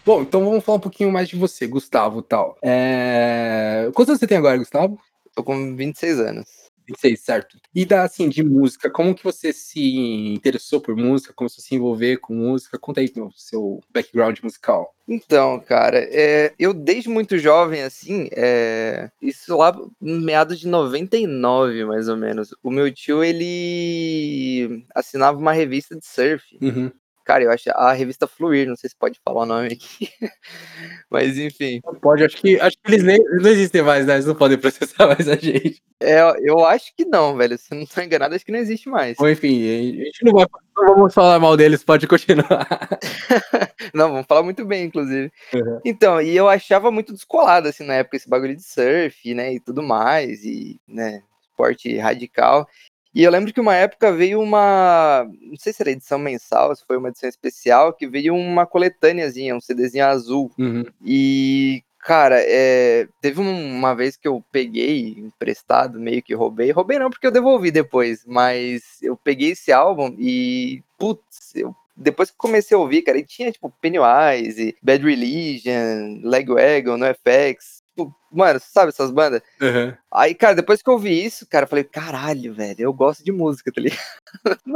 Bom, 0.05 0.21
então 0.21 0.43
vamos 0.43 0.63
falar 0.65 0.77
um 0.77 0.81
pouquinho 0.81 1.11
mais 1.11 1.29
de 1.29 1.35
você, 1.37 1.65
Gustavo, 1.65 2.21
tal. 2.21 2.57
É... 2.61 3.89
Quantos 3.93 4.09
anos 4.09 4.19
você 4.19 4.27
tem 4.27 4.37
agora, 4.37 4.57
Gustavo? 4.57 4.99
Tô 5.33 5.43
com 5.43 5.75
26 5.75 6.19
anos. 6.19 6.45
26, 6.87 7.19
certo? 7.19 7.57
E 7.73 7.85
da, 7.85 8.03
assim, 8.03 8.29
de 8.29 8.43
música, 8.43 8.89
como 8.89 9.15
que 9.15 9.23
você 9.23 9.51
se 9.53 10.33
interessou 10.33 10.79
por 10.79 10.95
música, 10.95 11.33
começou 11.33 11.61
a 11.61 11.65
se 11.65 11.75
envolver 11.75 12.17
com 12.17 12.33
música? 12.33 12.77
Conta 12.77 13.01
aí 13.01 13.11
o 13.17 13.31
seu 13.35 13.81
background 13.93 14.39
musical. 14.43 14.93
Então, 15.07 15.59
cara, 15.59 15.99
é, 15.99 16.53
eu 16.57 16.73
desde 16.73 17.09
muito 17.09 17.37
jovem, 17.37 17.81
assim, 17.81 18.29
é, 18.31 19.09
isso 19.21 19.57
lá 19.57 19.75
meados 19.99 20.59
de 20.59 20.67
99, 20.67 21.85
mais 21.85 22.07
ou 22.07 22.15
menos. 22.15 22.55
O 22.63 22.71
meu 22.71 22.91
tio, 22.91 23.23
ele 23.23 24.85
assinava 24.95 25.37
uma 25.37 25.51
revista 25.51 25.95
de 25.95 26.05
surf. 26.05 26.57
Uhum. 26.61 26.91
Cara, 27.23 27.43
eu 27.43 27.51
acho 27.51 27.69
a 27.71 27.93
revista 27.93 28.27
Fluir, 28.27 28.67
não 28.67 28.75
sei 28.75 28.89
se 28.89 28.95
pode 28.95 29.19
falar 29.23 29.43
o 29.43 29.45
nome 29.45 29.67
aqui. 29.67 30.09
Mas 31.09 31.37
enfim. 31.37 31.81
Pode, 32.01 32.23
acho 32.23 32.37
que, 32.37 32.59
acho 32.59 32.75
que 32.83 32.91
eles 32.91 33.03
nem, 33.03 33.17
não 33.17 33.49
existem 33.49 33.81
mais, 33.81 34.05
né? 34.05 34.15
Eles 34.15 34.25
não 34.25 34.35
podem 34.35 34.57
processar 34.57 35.07
mais 35.07 35.27
a 35.27 35.35
gente. 35.35 35.81
É, 35.99 36.21
eu 36.41 36.65
acho 36.65 36.93
que 36.95 37.05
não, 37.05 37.35
velho. 37.37 37.57
Se 37.57 37.73
não 37.73 37.85
tô 37.85 38.01
enganado, 38.01 38.35
acho 38.35 38.45
que 38.45 38.51
não 38.51 38.59
existe 38.59 38.89
mais. 38.89 39.15
Bom, 39.17 39.29
enfim, 39.29 39.99
a 39.99 40.03
gente 40.03 40.25
não 40.25 40.33
vai 40.33 40.45
não 40.75 40.95
vamos 40.95 41.13
falar 41.13 41.39
mal 41.39 41.55
deles, 41.55 41.83
pode 41.83 42.07
continuar. 42.07 42.67
Não, 43.93 44.11
vamos 44.11 44.25
falar 44.25 44.43
muito 44.43 44.65
bem, 44.65 44.85
inclusive. 44.85 45.31
Uhum. 45.53 45.79
Então, 45.85 46.19
e 46.21 46.35
eu 46.35 46.49
achava 46.49 46.91
muito 46.91 47.13
descolado, 47.13 47.67
assim, 47.67 47.85
na 47.85 47.95
época, 47.95 48.17
esse 48.17 48.27
bagulho 48.27 48.55
de 48.55 48.63
surf, 48.63 49.33
né, 49.33 49.53
e 49.53 49.59
tudo 49.59 49.83
mais, 49.83 50.43
e, 50.43 50.79
né, 50.87 51.21
esporte 51.41 51.95
radical. 51.97 52.67
E 53.15 53.23
eu 53.23 53.29
lembro 53.31 53.53
que 53.53 53.61
uma 53.61 53.75
época 53.75 54.11
veio 54.11 54.41
uma, 54.41 55.27
não 55.41 55.55
sei 55.57 55.71
se 55.71 55.83
era 55.83 55.91
edição 55.91 56.17
mensal, 56.17 56.75
se 56.75 56.83
foi 56.85 56.97
uma 56.97 57.09
edição 57.09 57.29
especial, 57.29 57.93
que 57.93 58.07
veio 58.07 58.33
uma 58.35 58.65
coletâneazinha, 58.65 59.55
um 59.55 59.61
CDzinho 59.61 60.05
azul. 60.05 60.51
Uhum. 60.57 60.83
E, 61.05 61.83
cara, 61.99 62.37
é, 62.41 63.07
teve 63.21 63.39
um- 63.39 63.75
uma 63.77 63.93
vez 63.95 64.17
que 64.17 64.27
eu 64.27 64.43
peguei 64.51 65.09
emprestado, 65.17 65.99
meio 65.99 66.23
que 66.23 66.33
roubei. 66.33 66.71
Roubei 66.71 66.97
não, 66.97 67.09
porque 67.11 67.27
eu 67.27 67.31
devolvi 67.31 67.69
depois, 67.69 68.23
mas 68.25 68.97
eu 69.01 69.15
peguei 69.15 69.51
esse 69.51 69.71
álbum 69.71 70.15
e, 70.17 70.81
putz, 70.97 71.55
eu, 71.55 71.75
depois 71.95 72.31
que 72.31 72.37
comecei 72.37 72.75
a 72.75 72.79
ouvir, 72.79 73.03
cara, 73.03 73.19
e 73.19 73.23
tinha, 73.23 73.51
tipo, 73.51 73.71
Pennywise, 73.79 74.75
Bad 74.81 75.05
Religion, 75.05 76.19
Legwagon, 76.23 76.97
NoFX, 76.97 77.82
tipo, 77.95 78.13
mano, 78.31 78.59
sabe 78.59 78.89
essas 78.89 79.11
bandas? 79.11 79.41
Uhum. 79.61 79.95
Aí, 80.11 80.33
cara, 80.33 80.55
depois 80.55 80.81
que 80.81 80.89
eu 80.89 80.93
ouvi 80.95 81.23
isso, 81.23 81.47
cara, 81.47 81.65
eu 81.65 81.69
falei, 81.69 81.83
caralho, 81.83 82.53
velho, 82.53 82.81
eu 82.81 82.93
gosto 82.93 83.23
de 83.23 83.31
música, 83.31 83.71
tá 83.71 83.79
ligado? 83.79 83.99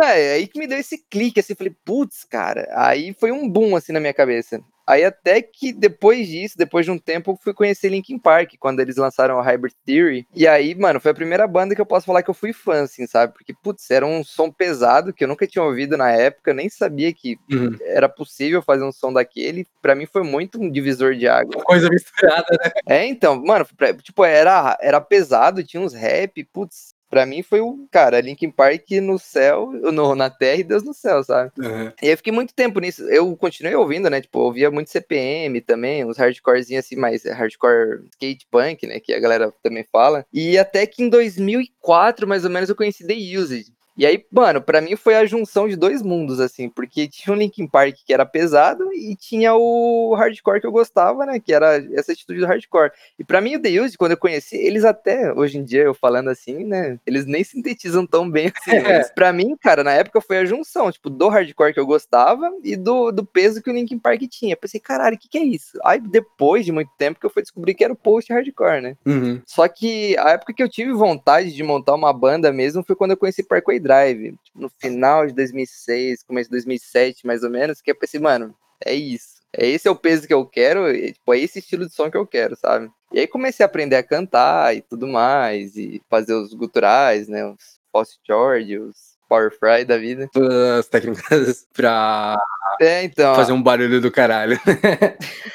É 0.02 0.34
aí 0.34 0.48
que 0.48 0.60
me 0.60 0.68
deu 0.68 0.78
esse 0.78 0.98
clique, 1.10 1.40
assim, 1.40 1.56
falei, 1.56 1.76
putz, 1.84 2.24
cara, 2.24 2.68
aí 2.74 3.14
foi 3.20 3.32
um 3.32 3.50
boom, 3.50 3.76
assim, 3.76 3.92
na 3.92 4.00
minha 4.00 4.14
cabeça. 4.14 4.62
Aí 4.88 5.04
até 5.04 5.42
que 5.42 5.74
depois 5.74 6.30
disso, 6.30 6.58
depois 6.58 6.86
de 6.86 6.92
um 6.92 6.98
tempo, 6.98 7.32
eu 7.32 7.36
fui 7.44 7.54
conhecer 7.54 7.90
Linkin 7.90 8.18
Park, 8.18 8.54
quando 8.58 8.80
eles 8.80 8.96
lançaram 8.96 9.36
o 9.36 9.42
Hybrid 9.42 9.74
Theory. 9.86 10.26
E 10.34 10.48
aí, 10.48 10.74
mano, 10.76 11.02
foi 11.02 11.12
a 11.12 11.16
primeira 11.16 11.46
banda 11.46 11.76
que 11.76 11.82
eu 11.82 11.86
posso 11.86 12.06
falar 12.06 12.24
que 12.24 12.30
eu 12.30 12.34
fui 12.34 12.54
fã, 12.54 12.84
assim, 12.84 13.06
sabe? 13.06 13.34
Porque, 13.34 13.54
putz, 13.54 13.92
era 13.92 14.06
um 14.06 14.24
som 14.24 14.50
pesado 14.50 15.12
que 15.12 15.26
eu 15.26 15.28
nunca 15.28 15.46
tinha 15.46 15.62
ouvido 15.62 15.98
na 15.98 16.10
época, 16.12 16.52
eu 16.52 16.56
nem 16.56 16.70
sabia 16.70 17.12
que 17.14 17.38
Uhum. 17.52 17.76
era 17.82 18.08
possível 18.08 18.62
fazer 18.62 18.86
um 18.86 18.92
som 18.94 19.12
daquele. 19.12 19.68
Pra 19.82 19.94
mim 19.94 20.06
foi 20.06 20.24
muito 20.24 20.58
um 20.58 20.72
divisor 20.72 21.14
de 21.16 21.28
água. 21.28 21.62
Coisa 21.64 21.90
misturada, 21.90 22.48
né? 22.64 22.72
É, 22.88 23.06
então, 23.06 23.44
mano, 23.44 23.68
tipo, 24.02 24.24
era, 24.24 24.78
era 24.82 25.02
pesado, 25.02 25.66
tinha 25.66 25.82
uns 25.82 25.94
rap, 25.94 26.42
putz, 26.46 26.96
pra 27.10 27.26
mim 27.26 27.42
foi 27.42 27.62
o, 27.62 27.88
cara, 27.92 28.22
Linkin 28.22 28.52
Park 28.52 28.90
no 29.02 29.18
céu, 29.18 29.72
no, 29.72 30.16
na 30.16 30.30
terra 30.30 30.60
e 30.60 30.64
Deus 30.64 30.84
no 30.84 30.94
céu, 30.94 31.24
sabe? 31.24 31.52
Uhum. 31.58 31.92
E 32.02 32.08
eu 32.08 32.18
fiquei 32.18 32.34
muito 32.34 32.54
tempo 32.54 32.80
nisso, 32.80 33.04
eu 33.10 33.36
continuei 33.36 33.76
ouvindo, 33.76 34.10
né, 34.10 34.22
tipo, 34.22 34.40
eu 34.40 34.44
ouvia 34.44 34.72
muito 34.72 34.90
CPM 34.90 35.62
também, 35.62 36.06
uns 36.06 36.18
hardcorezinhos 36.18 36.86
assim, 36.86 36.96
mais 36.96 37.24
hardcore 37.24 38.04
skate 38.14 38.48
punk, 38.50 38.88
né, 38.88 39.00
que 39.00 39.14
a 39.14 39.20
galera 39.20 39.54
também 39.64 39.86
fala. 39.92 40.26
E 40.32 40.58
até 40.58 40.86
que 40.86 41.04
em 41.04 41.10
2004, 41.10 42.28
mais 42.28 42.44
ou 42.44 42.52
menos, 42.52 42.70
eu 42.70 42.76
conheci 42.76 43.06
The 43.06 43.38
Used. 43.38 43.77
E 43.98 44.06
aí, 44.06 44.24
mano, 44.32 44.62
pra 44.62 44.80
mim 44.80 44.96
foi 44.96 45.16
a 45.16 45.26
junção 45.26 45.68
de 45.68 45.76
dois 45.76 46.04
mundos, 46.04 46.40
assim, 46.40 46.70
porque 46.70 47.08
tinha 47.08 47.36
o 47.36 47.38
Linkin 47.38 47.66
Park 47.66 47.96
que 48.06 48.14
era 48.14 48.26
pesado 48.26 48.94
e 48.94 49.16
tinha 49.16 49.56
o 49.56 50.14
hardcore 50.14 50.62
que 50.62 50.68
eu 50.68 50.72
gostava, 50.72 51.26
né, 51.26 51.40
que 51.40 51.52
era 51.52 51.84
essa 51.94 52.12
atitude 52.12 52.40
do 52.40 52.46
hardcore. 52.46 52.92
E 53.18 53.24
pra 53.24 53.42
mim 53.42 53.56
o 53.56 53.62
The 53.62 53.82
Used, 53.82 53.98
quando 53.98 54.12
eu 54.12 54.18
conheci, 54.18 54.56
eles 54.56 54.86
até, 54.86 55.34
hoje 55.34 55.58
em 55.58 55.64
dia, 55.64 55.82
eu 55.82 55.96
falando 55.96 56.30
assim, 56.30 56.64
né, 56.64 57.00
eles 57.08 57.26
nem 57.26 57.44
sintetizam 57.44 58.06
tão 58.06 58.30
bem 58.30 58.52
assim, 58.56 58.80
mas 58.86 59.12
pra 59.12 59.34
mim, 59.34 59.58
cara, 59.60 59.84
na 59.84 59.94
época 59.94 60.22
foi 60.22 60.38
a 60.38 60.46
junção, 60.46 60.92
tipo, 60.92 61.10
do 61.10 61.28
hardcore 61.28 61.74
que 61.74 61.80
eu 61.80 61.88
gostava 61.88 62.52
e 62.64 62.76
do, 62.76 63.12
do 63.12 63.26
peso 63.26 63.64
que 63.64 63.72
o 63.72 63.74
Linkin 63.74 63.98
Park 63.98 64.22
tinha. 64.30 64.54
Eu 64.54 64.58
pensei, 64.58 64.80
caralho, 64.80 65.16
o 65.16 65.20
que 65.20 65.28
que 65.28 65.40
é 65.40 65.44
isso? 65.44 65.80
Aí 65.84 66.00
depois 66.00 66.64
de 66.64 66.72
muito 66.72 66.92
tempo 67.00 67.20
que 67.20 67.26
eu 67.26 67.32
fui 67.32 67.42
descobrir 67.42 67.74
que 67.74 67.84
era 67.84 67.94
o 67.94 67.98
post-hardcore, 67.98 68.82
né. 68.82 68.96
Uhum. 69.04 69.42
Só 69.44 69.68
que 69.68 70.16
a 70.20 70.30
época 70.32 70.54
que 70.54 70.62
eu 70.62 70.70
tive 70.70 70.92
vontade 70.94 71.52
de 71.52 71.64
montar 71.64 71.96
uma 71.96 72.14
banda 72.14 72.54
mesmo 72.54 72.84
foi 72.84 72.96
quando 72.96 73.12
eu 73.12 73.18
conheci 73.18 73.42
Parkway 73.42 73.80
Drive, 73.88 74.38
tipo, 74.44 74.60
no 74.60 74.70
final 74.70 75.26
de 75.26 75.34
2006, 75.34 76.24
começo 76.24 76.50
de 76.50 76.52
2007, 76.52 77.26
mais 77.26 77.44
ou 77.44 77.50
menos, 77.50 77.82
que 77.82 77.92
eu 77.92 77.96
pensei, 77.96 78.20
mano, 78.20 78.54
é 78.84 78.94
isso. 78.94 79.38
É 79.54 79.66
esse 79.66 79.88
é 79.88 79.92
o 79.92 79.96
peso 79.96 80.28
que 80.28 80.34
eu 80.34 80.46
quero, 80.46 80.92
e, 80.92 81.14
tipo, 81.14 81.34
é 81.34 81.40
esse 81.40 81.60
estilo 81.60 81.88
de 81.88 81.94
som 81.94 82.12
que 82.12 82.18
eu 82.18 82.28
quero, 82.28 82.56
sabe? 82.56 82.92
E 83.14 83.20
aí 83.20 83.28
comecei 83.28 83.64
a 83.64 83.68
aprender 83.68 83.96
a 83.96 84.04
cantar 84.04 84.76
e 84.76 84.82
tudo 84.82 85.08
mais, 85.08 85.78
e 85.78 86.02
fazer 86.10 86.34
os 86.34 86.54
guturais, 86.54 87.28
né, 87.28 87.46
os 87.46 87.80
False 87.92 88.18
George, 88.26 88.78
os 88.78 89.17
Power 89.28 89.52
Fry 89.58 89.86
da 89.86 89.98
vida. 89.98 90.28
Todas 90.32 90.80
as 90.80 90.88
técnicas 90.88 91.68
pra 91.74 92.38
É, 92.82 93.04
então, 93.04 93.36
fazer 93.36 93.52
um 93.54 93.62
barulho 93.62 94.00
do 94.02 94.12
caralho. 94.12 94.60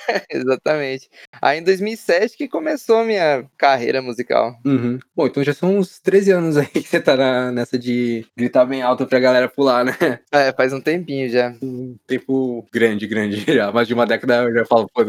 exatamente. 0.30 1.08
Aí 1.40 1.58
em 1.58 1.62
2007 1.62 2.36
que 2.36 2.48
começou 2.48 2.98
a 2.98 3.04
minha 3.04 3.44
carreira 3.56 4.02
musical. 4.02 4.54
Uhum. 4.64 4.98
Bom, 5.16 5.26
então 5.26 5.42
já 5.44 5.54
são 5.54 5.76
uns 5.78 5.98
13 6.00 6.30
anos 6.32 6.56
aí 6.56 6.66
que 6.66 6.82
você 6.82 7.00
tá 7.00 7.16
na- 7.16 7.52
nessa 7.52 7.78
de 7.78 8.26
gritar 8.36 8.64
bem 8.64 8.82
alto 8.82 9.06
pra 9.06 9.18
galera 9.20 9.48
pular, 9.48 9.84
né? 9.84 9.92
É, 10.32 10.52
faz 10.52 10.72
um 10.72 10.80
tempinho 10.80 11.28
já. 11.28 11.54
Um 11.62 11.96
tempo 12.06 12.66
grande, 12.72 13.06
grande 13.06 13.44
já. 13.54 13.70
Mais 13.72 13.86
de 13.88 13.94
uma 13.94 14.06
década 14.06 14.42
eu 14.44 14.54
já 14.54 14.64
falo, 14.64 14.88
pô, 14.92 15.02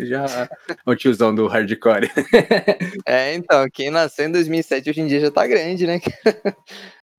já 0.00 0.24
é 0.24 0.48
o 0.90 0.94
tiozão 0.94 1.34
do 1.34 1.46
hardcore. 1.46 2.10
É, 3.06 3.34
então, 3.34 3.66
quem 3.72 3.90
nasceu 3.90 4.26
em 4.26 4.32
2007 4.32 4.90
hoje 4.90 5.00
em 5.00 5.06
dia 5.06 5.20
já 5.20 5.30
tá 5.30 5.46
grande, 5.46 5.86
né? 5.86 6.00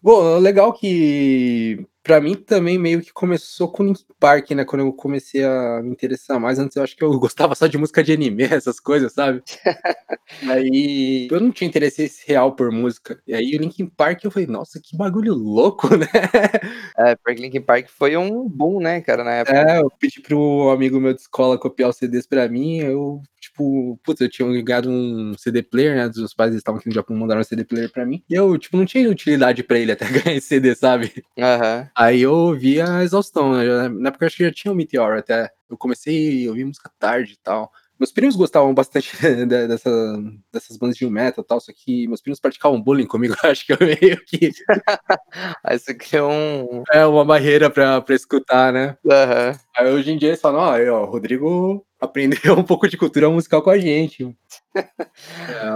Bom, 0.04 0.40
legal 0.40 0.74
que 0.74 1.86
pra 2.02 2.20
mim 2.20 2.34
também 2.36 2.76
meio 2.80 3.02
que 3.02 3.14
começou 3.14 3.72
com 3.72 3.84
Linkin 3.84 4.04
Park, 4.20 4.50
né? 4.52 4.66
Quando 4.66 4.82
eu 4.82 4.92
comecei 4.92 5.44
a 5.44 5.80
me 5.84 5.92
interessar 5.92 6.40
mais. 6.40 6.58
Antes 6.58 6.76
eu 6.76 6.82
acho 6.84 6.96
que 6.98 7.04
eu 7.04 7.12
gostava 7.20 7.54
só 7.54 7.68
de 7.68 7.78
música 7.78 8.04
de 8.04 8.12
anime, 8.12 8.44
essas 8.52 8.80
coisas, 8.80 9.14
sabe? 9.14 9.44
aí 10.50 11.28
eu 11.32 11.40
não 11.40 11.52
tinha 11.52 11.68
interesse 11.68 12.10
real 12.26 12.56
por 12.56 12.72
música. 12.72 13.22
E 13.28 13.34
aí 13.36 13.56
o 13.56 13.60
Linkin 13.60 13.86
Park 13.86 14.24
eu 14.24 14.32
falei, 14.32 14.48
nossa, 14.48 14.80
que 14.82 14.98
bagulho 14.98 15.36
louco, 15.36 15.88
né? 15.96 16.08
É, 16.98 17.16
porque 17.16 17.40
Linkin 17.42 17.62
Park 17.62 17.88
foi 17.90 18.18
um 18.18 18.50
boom, 18.50 18.80
né, 18.80 19.02
cara, 19.02 19.24
na 19.24 19.34
época. 19.34 19.56
É, 19.56 19.80
eu 19.82 19.92
pedi 20.00 20.20
pro 20.20 20.72
amigo 20.72 21.00
meu 21.00 21.14
de 21.14 21.22
escola 21.22 21.60
copiar 21.60 21.90
os 21.90 21.98
CDs 21.98 22.26
pra 22.26 22.48
mim, 22.50 22.78
eu, 22.80 23.22
tipo, 23.52 24.00
putz, 24.04 24.22
eu 24.22 24.30
tinha 24.30 24.62
ganhado 24.64 24.90
um 24.90 25.34
CD 25.38 25.62
player, 25.62 25.96
né, 25.96 26.10
dos 26.10 26.34
pais 26.34 26.56
estavam 26.56 26.80
aqui 26.80 26.88
no 26.90 26.96
Japão, 26.96 27.16
mandaram 27.16 27.42
um 27.42 27.44
CD 27.44 27.64
player 27.64 27.92
pra 27.92 28.06
mim, 28.06 28.24
e 28.30 28.34
eu, 28.34 28.58
tipo, 28.58 28.78
não 28.78 28.86
tinha 28.86 29.10
utilidade 29.10 29.64
pra 29.64 29.78
ele 29.78 29.92
até 29.92 30.06
ganhar 30.10 30.36
esse 30.36 30.48
CD, 30.48 30.76
sabe? 30.76 31.24
Aham. 31.38 31.90
Aí 31.96 32.22
eu 32.22 32.34
ouvi 32.34 32.82
a 32.82 33.04
exaustão, 33.04 33.54
né, 33.54 33.90
na 33.90 34.10
época 34.10 34.26
eu 34.26 34.28
acho 34.28 34.38
que 34.38 34.46
já 34.46 34.52
tinha 34.52 34.72
o 34.72 34.76
Meteor 34.76 35.18
até, 35.18 35.50
eu 35.70 35.78
comecei 35.78 36.46
a 36.48 36.50
ouvir 36.50 36.66
música 36.66 36.90
tarde 37.00 37.34
e 37.34 37.38
tal. 37.44 37.72
Meus 38.00 38.12
primos 38.12 38.36
gostavam 38.36 38.74
bastante 38.74 39.12
de- 39.48 39.68
dessa, 39.68 39.90
dessas 40.52 40.76
bandas 40.76 40.98
de 40.98 41.06
metal 41.08 41.44
e 41.44 41.48
tal, 41.48 41.60
só 41.62 41.72
que 41.76 42.08
meus 42.08 42.20
primos 42.20 42.40
praticavam 42.40 42.82
bullying 42.82 43.06
comigo, 43.06 43.36
acho 43.44 43.64
que 43.66 43.74
eu 43.74 43.78
meio 43.80 44.20
que 44.26 44.52
Aí 45.64 45.78
você 45.80 45.94
criou 45.94 46.32
um. 46.32 46.84
é 46.92 47.06
uma 47.06 47.24
barreira 47.26 47.70
pra, 47.70 48.02
pra 48.02 48.16
escutar, 48.16 48.72
né? 48.74 48.98
Aham. 49.10 49.56
Aí 49.78 49.92
hoje 49.92 50.12
em 50.12 50.18
dia 50.18 50.30
eles 50.30 50.42
falam, 50.42 50.62
ó, 50.62 50.72
aí, 50.72 50.90
ó, 50.90 51.04
o 51.04 51.10
Rodrigo 51.10 51.86
aprendeu 52.00 52.40
um 52.58 52.64
pouco 52.64 52.88
de 52.88 52.98
cultura 52.98 53.30
musical 53.30 53.62
com 53.62 53.70
a 53.70 53.78
gente. 53.78 54.36
É, 54.76 55.68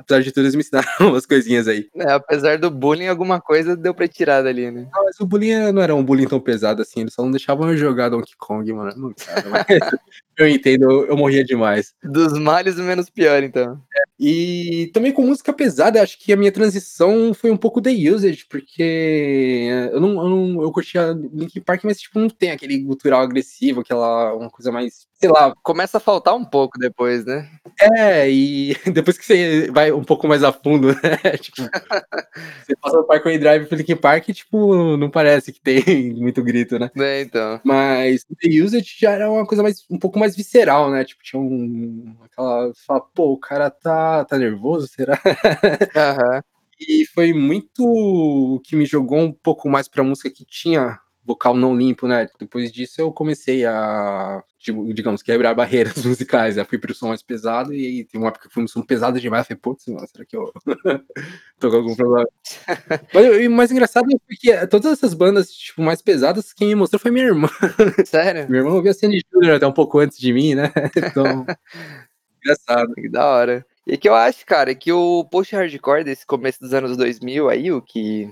apesar 0.00 0.22
de 0.22 0.32
tudo, 0.32 0.44
eles 0.44 0.54
me 0.54 0.60
ensinaram 0.60 0.88
umas 1.10 1.26
coisinhas 1.26 1.66
aí. 1.66 1.88
É, 1.96 2.12
apesar 2.12 2.58
do 2.58 2.70
bullying, 2.70 3.08
alguma 3.08 3.40
coisa 3.40 3.76
deu 3.76 3.92
pra 3.92 4.06
tirar 4.06 4.42
dali, 4.42 4.70
né? 4.70 4.88
Ah, 4.94 5.02
mas 5.04 5.18
o 5.20 5.26
bullying 5.26 5.72
não 5.72 5.82
era 5.82 5.94
um 5.94 6.04
bullying 6.04 6.28
tão 6.28 6.40
pesado 6.40 6.80
assim, 6.80 7.00
eles 7.00 7.14
só 7.14 7.22
não 7.22 7.30
deixavam 7.30 7.68
eu 7.70 7.76
jogar 7.76 8.08
Donkey 8.08 8.34
Kong, 8.38 8.72
mano. 8.72 9.14
Cara, 9.26 9.48
mas 9.50 9.64
eu 10.38 10.48
entendo, 10.48 11.04
eu, 11.04 11.16
morria 11.16 11.44
demais. 11.44 11.94
Dos 12.02 12.38
males, 12.38 12.78
o 12.78 12.82
menos 12.82 13.10
pior, 13.10 13.42
então. 13.42 13.80
E 14.18 14.90
também 14.92 15.12
com 15.12 15.22
música 15.22 15.52
pesada, 15.52 16.00
acho 16.00 16.18
que 16.18 16.32
a 16.32 16.36
minha 16.36 16.52
transição 16.52 17.34
foi 17.34 17.50
um 17.50 17.56
pouco 17.56 17.82
The 17.82 17.90
Usage, 17.90 18.46
porque 18.48 19.68
eu 19.92 20.00
não, 20.00 20.22
eu 20.22 20.28
não 20.28 20.62
eu 20.62 20.70
curtia 20.70 21.12
Linkin 21.32 21.60
Park, 21.60 21.82
mas 21.84 22.00
tipo, 22.00 22.20
não 22.20 22.28
tem 22.28 22.52
aquele 22.52 22.78
gutural 22.78 23.22
agressivo, 23.22 23.80
aquela 23.80 24.32
uma 24.34 24.50
coisa 24.50 24.70
mais, 24.70 25.08
sei 25.14 25.28
lá. 25.28 25.52
Começa 25.62 25.96
a 25.98 26.00
faltar 26.00 26.34
um 26.34 26.44
pouco 26.44 26.78
depois, 26.78 27.24
né? 27.24 27.48
É, 27.80 28.30
e 28.30 28.74
depois 28.92 29.18
que 29.18 29.24
você 29.24 29.70
vai 29.72 29.90
um 29.90 30.04
pouco 30.04 30.28
mais 30.28 30.44
a 30.44 30.52
fundo, 30.52 30.88
né? 30.88 31.36
tipo, 31.40 31.62
você 31.62 32.76
passa 32.80 32.96
do 32.98 33.04
Parkway 33.04 33.38
Drive 33.38 33.66
pro 33.66 33.76
Linkin 33.76 33.96
Park, 33.96 34.28
tipo, 34.28 34.96
não 34.96 35.10
parece 35.10 35.52
que 35.52 35.60
tem 35.60 35.82
muito 36.14 36.42
grito, 36.42 36.78
né? 36.78 36.88
É, 36.96 37.22
então. 37.22 37.60
Mas 37.64 38.24
The 38.24 38.62
Usage 38.62 38.94
já 38.98 39.12
era 39.12 39.30
uma 39.30 39.44
coisa 39.44 39.62
mais, 39.62 39.84
um 39.90 39.98
pouco 39.98 40.18
mais 40.18 40.36
visceral, 40.36 40.90
né? 40.90 41.04
Tipo, 41.04 41.22
tinha 41.22 41.40
um. 41.40 42.14
Aquela. 42.22 42.72
Fala, 42.86 43.00
pô, 43.14 43.32
o 43.32 43.38
cara 43.38 43.70
tá, 43.70 44.03
tá 44.28 44.38
nervoso, 44.38 44.88
será? 44.88 45.20
Aham. 45.96 46.42
E 46.80 47.06
foi 47.06 47.32
muito 47.32 47.84
o 47.84 48.60
que 48.60 48.74
me 48.76 48.84
jogou 48.84 49.18
um 49.18 49.32
pouco 49.32 49.68
mais 49.68 49.88
pra 49.88 50.02
música 50.02 50.28
que 50.30 50.44
tinha 50.44 50.98
vocal 51.24 51.56
não 51.56 51.74
limpo, 51.74 52.06
né? 52.06 52.28
Depois 52.38 52.70
disso 52.70 53.00
eu 53.00 53.10
comecei 53.10 53.64
a, 53.64 54.42
tipo, 54.58 54.92
digamos, 54.92 55.22
quebrar 55.22 55.54
barreiras 55.54 55.94
musicais. 56.04 56.56
Eu 56.56 56.66
fui 56.66 56.78
pro 56.78 56.94
som 56.94 57.08
mais 57.08 57.22
pesado 57.22 57.72
e 57.72 57.86
aí 57.86 58.04
tem 58.04 58.20
uma 58.20 58.28
época 58.28 58.48
que 58.48 58.52
fui 58.52 58.62
no 58.62 58.68
som 58.68 58.82
pesado 58.82 59.18
demais. 59.18 59.42
Eu 59.42 59.46
falei, 59.46 59.60
putz, 59.60 59.84
será 59.84 60.24
que 60.26 60.36
eu 60.36 60.52
tô 61.58 61.70
com 61.70 61.76
algum 61.76 61.96
problema? 61.96 62.28
Mas 63.12 63.46
o 63.46 63.50
mais 63.50 63.70
engraçado 63.70 64.06
é 64.12 64.34
que 64.36 64.66
todas 64.66 64.92
essas 64.92 65.14
bandas, 65.14 65.50
tipo, 65.50 65.82
mais 65.82 66.02
pesadas, 66.02 66.52
quem 66.52 66.68
me 66.68 66.74
mostrou 66.74 67.00
foi 67.00 67.10
minha 67.10 67.26
irmã. 67.26 67.48
Sério? 68.04 68.46
Minha 68.48 68.60
irmã 68.60 68.74
ouvia 68.74 68.92
Sandy 68.92 69.24
Júnior 69.32 69.56
até 69.56 69.66
um 69.66 69.72
pouco 69.72 69.98
antes 69.98 70.18
de 70.18 70.32
mim, 70.32 70.54
né? 70.54 70.70
Então, 70.94 71.46
engraçado. 72.42 72.92
Que 72.94 73.08
da 73.08 73.26
hora. 73.26 73.66
E 73.86 73.98
que 73.98 74.08
eu 74.08 74.14
acho, 74.14 74.44
cara, 74.46 74.74
que 74.74 74.92
o 74.92 75.24
post-hardcore 75.24 76.04
desse 76.04 76.24
começo 76.26 76.60
dos 76.60 76.72
anos 76.72 76.96
2000 76.96 77.48
aí, 77.48 77.70
o 77.70 77.82
que 77.82 78.30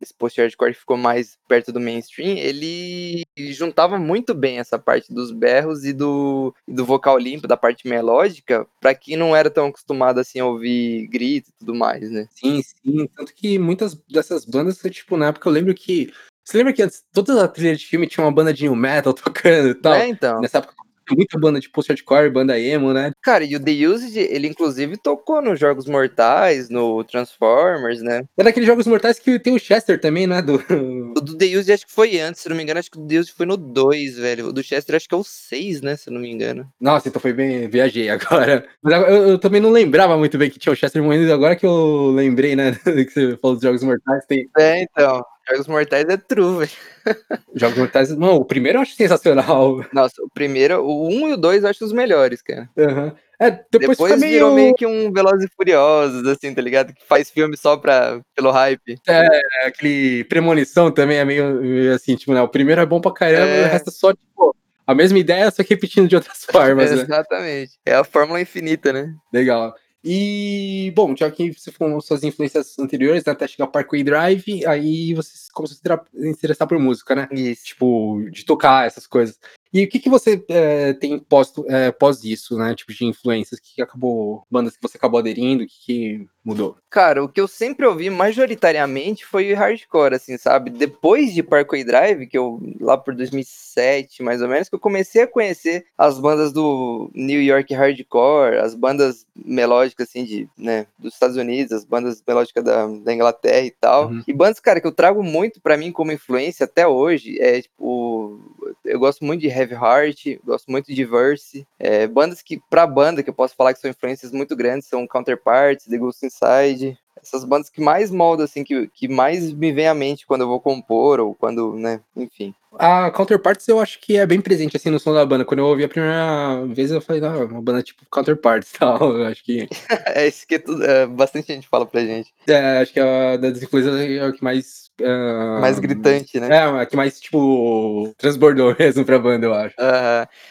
esse 0.00 0.14
post-hardcore 0.14 0.74
ficou 0.74 0.96
mais 0.96 1.38
perto 1.46 1.72
do 1.72 1.80
mainstream, 1.80 2.36
ele 2.36 3.22
juntava 3.36 3.98
muito 3.98 4.34
bem 4.34 4.58
essa 4.58 4.78
parte 4.78 5.12
dos 5.12 5.30
berros 5.30 5.84
e 5.84 5.92
do, 5.92 6.54
e 6.66 6.72
do 6.72 6.84
vocal 6.84 7.18
limpo, 7.18 7.46
da 7.46 7.56
parte 7.56 7.86
melódica, 7.86 8.66
pra 8.80 8.94
quem 8.94 9.16
não 9.16 9.36
era 9.36 9.50
tão 9.50 9.66
acostumado 9.66 10.18
assim 10.18 10.40
a 10.40 10.46
ouvir 10.46 11.06
grito 11.08 11.50
e 11.50 11.52
tudo 11.58 11.74
mais, 11.74 12.10
né? 12.10 12.26
Sim, 12.30 12.62
sim. 12.62 13.06
Tanto 13.14 13.34
que 13.34 13.58
muitas 13.58 13.94
dessas 14.08 14.44
bandas, 14.44 14.78
tipo, 14.90 15.16
na 15.16 15.28
época 15.28 15.48
eu 15.48 15.52
lembro 15.52 15.74
que. 15.74 16.12
Você 16.42 16.56
lembra 16.56 16.72
que 16.72 16.82
antes, 16.82 17.04
toda 17.12 17.44
a 17.44 17.48
trilha 17.48 17.76
de 17.76 17.86
filme 17.86 18.06
tinha 18.06 18.24
uma 18.24 18.32
banda 18.32 18.52
de 18.52 18.64
new 18.64 18.74
metal 18.74 19.12
tocando 19.12 19.68
e 19.68 19.74
tal? 19.74 19.94
É, 19.94 20.08
então. 20.08 20.40
Nessa 20.40 20.58
época 20.58 20.74
muita 21.16 21.38
banda 21.38 21.60
de 21.60 21.68
post-hardcore, 21.68 22.30
banda 22.30 22.58
emo, 22.58 22.92
né? 22.92 23.12
Cara, 23.22 23.44
e 23.44 23.56
o 23.56 23.60
The 23.60 23.88
Used, 23.88 24.16
ele 24.16 24.48
inclusive 24.48 24.96
tocou 24.96 25.42
nos 25.42 25.58
Jogos 25.58 25.86
Mortais, 25.86 26.68
no 26.68 27.02
Transformers, 27.04 28.02
né? 28.02 28.24
É 28.36 28.44
daqueles 28.44 28.66
jogos 28.66 28.86
mortais 28.86 29.18
que 29.18 29.38
tem 29.38 29.54
o 29.54 29.58
Chester 29.58 30.00
também, 30.00 30.26
né? 30.26 30.42
Do... 30.42 30.60
O 31.10 31.20
do 31.20 31.36
The 31.36 31.46
Used 31.46 31.72
acho 31.72 31.86
que 31.86 31.92
foi 31.92 32.20
antes, 32.20 32.42
se 32.42 32.48
não 32.48 32.56
me 32.56 32.62
engano, 32.62 32.78
acho 32.78 32.90
que 32.90 32.98
o 32.98 33.06
The 33.06 33.18
Used 33.18 33.34
foi 33.34 33.46
no 33.46 33.56
2, 33.56 34.16
velho. 34.18 34.46
O 34.48 34.52
do 34.52 34.62
Chester 34.62 34.94
acho 34.96 35.08
que 35.08 35.14
é 35.14 35.18
o 35.18 35.24
6, 35.24 35.82
né, 35.82 35.96
se 35.96 36.08
não 36.10 36.20
me 36.20 36.30
engano. 36.30 36.66
Nossa, 36.80 37.08
então 37.08 37.20
foi 37.20 37.32
bem. 37.32 37.68
Viajei 37.68 38.08
agora. 38.08 38.64
Mas 38.82 38.94
eu, 38.94 39.28
eu 39.30 39.38
também 39.38 39.60
não 39.60 39.70
lembrava 39.70 40.16
muito 40.16 40.38
bem 40.38 40.48
que 40.50 40.58
tinha 40.58 40.72
o 40.72 40.76
Chester 40.76 41.02
morrendo, 41.02 41.32
agora 41.32 41.56
que 41.56 41.66
eu 41.66 42.10
lembrei, 42.10 42.54
né? 42.54 42.72
Que 43.00 43.10
você 43.10 43.36
falou 43.38 43.56
dos 43.56 43.62
jogos 43.62 43.82
mortais, 43.82 44.24
tem 44.26 44.48
É, 44.58 44.82
então. 44.82 45.22
Jogos 45.50 45.66
Mortais 45.66 46.04
é 46.08 46.16
true, 46.16 46.58
velho. 46.58 46.70
jogos 47.54 47.78
mortais. 47.78 48.10
Não, 48.16 48.36
o 48.36 48.44
primeiro 48.44 48.78
eu 48.78 48.82
acho 48.82 48.94
sensacional. 48.94 49.84
Nossa, 49.92 50.22
o 50.22 50.28
primeiro, 50.32 50.82
o 50.84 51.08
1 51.08 51.28
e 51.30 51.32
o 51.32 51.36
2 51.36 51.62
eu 51.64 51.70
acho 51.70 51.84
os 51.84 51.92
melhores, 51.92 52.42
cara. 52.42 52.68
Aham. 52.78 53.12
É, 53.42 53.50
depois, 53.50 53.96
Depois, 53.96 54.20
meio. 54.20 54.32
virou 54.34 54.54
meio 54.54 54.74
que 54.74 54.84
um 54.86 55.10
Velozes 55.10 55.46
e 55.46 55.54
Furiosos, 55.56 56.26
assim, 56.28 56.54
tá 56.54 56.60
ligado? 56.60 56.92
Que 56.92 57.02
faz 57.06 57.30
filme 57.30 57.56
só 57.56 57.74
pra, 57.78 58.20
pelo 58.36 58.50
hype. 58.50 58.98
É, 59.08 59.66
aquele 59.66 60.24
premonição 60.24 60.90
também 60.90 61.16
é 61.16 61.24
meio, 61.24 61.94
assim, 61.94 62.16
tipo, 62.16 62.34
né? 62.34 62.42
O 62.42 62.48
primeiro 62.48 62.82
é 62.82 62.86
bom 62.86 63.00
pra 63.00 63.10
caramba, 63.12 63.46
É. 63.46 63.64
o 63.64 63.70
resto 63.70 63.88
é 63.88 63.92
só, 63.92 64.12
tipo, 64.12 64.54
a 64.86 64.94
mesma 64.94 65.18
ideia, 65.18 65.50
só 65.50 65.62
que 65.64 65.72
repetindo 65.72 66.06
de 66.06 66.16
outras 66.16 66.44
formas, 66.52 66.90
né? 66.90 67.00
Exatamente. 67.02 67.72
É 67.86 67.94
a 67.94 68.04
fórmula 68.04 68.42
infinita, 68.42 68.92
né? 68.92 69.10
Legal. 69.32 69.74
E, 70.02 70.92
bom, 70.96 71.14
já 71.14 71.30
que 71.30 71.52
você 71.52 71.70
falou 71.70 72.00
suas 72.00 72.24
influências 72.24 72.78
anteriores, 72.78 73.24
né, 73.24 73.32
até 73.32 73.46
chegar 73.46 73.66
ao 73.66 73.70
Parkway 73.70 74.02
Drive, 74.02 74.64
aí 74.66 75.12
você 75.14 75.32
começou 75.52 75.76
a 75.76 75.98
se 75.98 76.28
interessar 76.28 76.66
por 76.66 76.78
música, 76.78 77.14
né? 77.14 77.28
Isso. 77.32 77.66
Tipo, 77.66 78.22
de 78.30 78.44
tocar 78.44 78.86
essas 78.86 79.06
coisas. 79.06 79.38
E 79.72 79.84
o 79.84 79.88
que, 79.88 80.00
que 80.00 80.10
você 80.10 80.44
eh, 80.48 80.92
tem 80.94 81.18
pós, 81.18 81.52
eh, 81.68 81.92
pós 81.92 82.24
isso, 82.24 82.56
né? 82.58 82.74
Tipo, 82.74 82.92
de 82.92 83.04
influências? 83.04 83.58
O 83.58 83.62
que, 83.62 83.76
que 83.76 83.82
acabou, 83.82 84.44
bandas 84.50 84.76
que 84.76 84.82
você 84.82 84.96
acabou 84.96 85.20
aderindo? 85.20 85.62
O 85.62 85.66
que, 85.66 85.74
que 85.84 86.28
mudou? 86.44 86.76
Cara, 86.88 87.22
o 87.22 87.28
que 87.28 87.40
eu 87.40 87.46
sempre 87.46 87.86
ouvi 87.86 88.10
majoritariamente 88.10 89.24
foi 89.24 89.52
hardcore, 89.52 90.14
assim, 90.14 90.36
sabe? 90.36 90.70
Depois 90.70 91.32
de 91.32 91.42
Parkway 91.42 91.84
Drive, 91.84 92.26
que 92.26 92.36
eu, 92.36 92.60
lá 92.80 92.98
por 92.98 93.14
2007, 93.14 94.22
mais 94.24 94.42
ou 94.42 94.48
menos, 94.48 94.68
que 94.68 94.74
eu 94.74 94.80
comecei 94.80 95.22
a 95.22 95.26
conhecer 95.26 95.86
as 95.96 96.18
bandas 96.18 96.52
do 96.52 97.10
New 97.14 97.40
York 97.40 97.72
Hardcore, 97.72 98.56
as 98.56 98.74
bandas 98.74 99.24
melódicas, 99.36 100.08
assim, 100.08 100.24
de, 100.24 100.48
né, 100.58 100.86
dos 100.98 101.14
Estados 101.14 101.36
Unidos, 101.36 101.72
as 101.72 101.84
bandas 101.84 102.22
melódicas 102.26 102.64
da, 102.64 102.86
da 102.86 103.14
Inglaterra 103.14 103.66
e 103.66 103.70
tal. 103.70 104.08
Uhum. 104.08 104.22
E 104.26 104.32
bandas, 104.32 104.58
cara, 104.58 104.80
que 104.80 104.86
eu 104.86 104.92
trago 104.92 105.22
muito 105.22 105.60
pra 105.60 105.76
mim 105.76 105.92
como 105.92 106.10
influência 106.10 106.64
até 106.64 106.88
hoje, 106.88 107.40
é, 107.40 107.62
tipo, 107.62 108.40
eu 108.84 108.98
gosto 108.98 109.24
muito 109.24 109.40
de 109.40 109.48
Heavy 109.48 109.74
Heart, 109.74 110.40
gosto 110.44 110.70
muito 110.70 110.92
de 110.92 111.04
Verse, 111.04 111.66
é, 111.78 112.06
bandas 112.06 112.42
que, 112.42 112.60
pra 112.70 112.86
banda, 112.86 113.22
que 113.22 113.30
eu 113.30 113.34
posso 113.34 113.54
falar 113.54 113.74
que 113.74 113.80
são 113.80 113.90
influências 113.90 114.32
muito 114.32 114.56
grandes, 114.56 114.88
são 114.88 115.06
Counterparts, 115.06 115.86
The 115.86 115.98
Ghost 115.98 116.24
Inside, 116.24 116.98
essas 117.22 117.44
bandas 117.44 117.68
que 117.68 117.80
mais 117.80 118.10
moldam, 118.10 118.44
assim, 118.44 118.64
que, 118.64 118.88
que 118.88 119.08
mais 119.08 119.52
me 119.52 119.72
vem 119.72 119.88
à 119.88 119.94
mente 119.94 120.26
quando 120.26 120.42
eu 120.42 120.48
vou 120.48 120.60
compor, 120.60 121.20
ou 121.20 121.34
quando, 121.34 121.74
né, 121.74 122.00
enfim. 122.16 122.54
A 122.78 123.10
Counterparts 123.10 123.66
eu 123.66 123.80
acho 123.80 124.00
que 124.00 124.16
é 124.16 124.24
bem 124.24 124.40
presente, 124.40 124.76
assim, 124.76 124.90
no 124.90 125.00
som 125.00 125.12
da 125.12 125.26
banda. 125.26 125.44
Quando 125.44 125.58
eu 125.58 125.66
ouvi 125.66 125.82
a 125.82 125.88
primeira 125.88 126.64
vez, 126.68 126.92
eu 126.92 127.00
falei, 127.00 127.20
não, 127.20 127.44
uma 127.46 127.60
banda 127.60 127.82
tipo 127.82 128.04
Counterparts 128.08 128.70
e 128.72 128.72
tal. 128.78 129.18
Eu 129.18 129.26
acho 129.26 129.42
que, 129.42 129.68
é 130.14 130.28
isso 130.28 130.46
que 130.46 130.56
tudo, 130.58 130.84
é, 130.84 131.04
bastante 131.04 131.52
gente 131.52 131.66
fala 131.66 131.84
pra 131.84 132.00
gente. 132.00 132.32
é, 132.48 132.78
acho 132.78 132.92
que 132.92 133.00
a 133.00 133.36
das 133.36 133.60
influências 133.60 133.96
é 133.96 134.24
o 134.24 134.32
que 134.32 134.44
mais... 134.44 134.88
ah, 135.02 135.58
Mais 135.60 135.80
gritante, 135.80 136.38
né? 136.38 136.48
É, 136.48 136.62
a 136.62 136.86
que 136.86 136.94
mais, 136.94 137.18
tipo, 137.20 138.14
transbordou 138.16 138.74
mesmo 138.78 139.04
pra 139.04 139.18
banda, 139.18 139.46
eu 139.46 139.54
acho. 139.54 139.74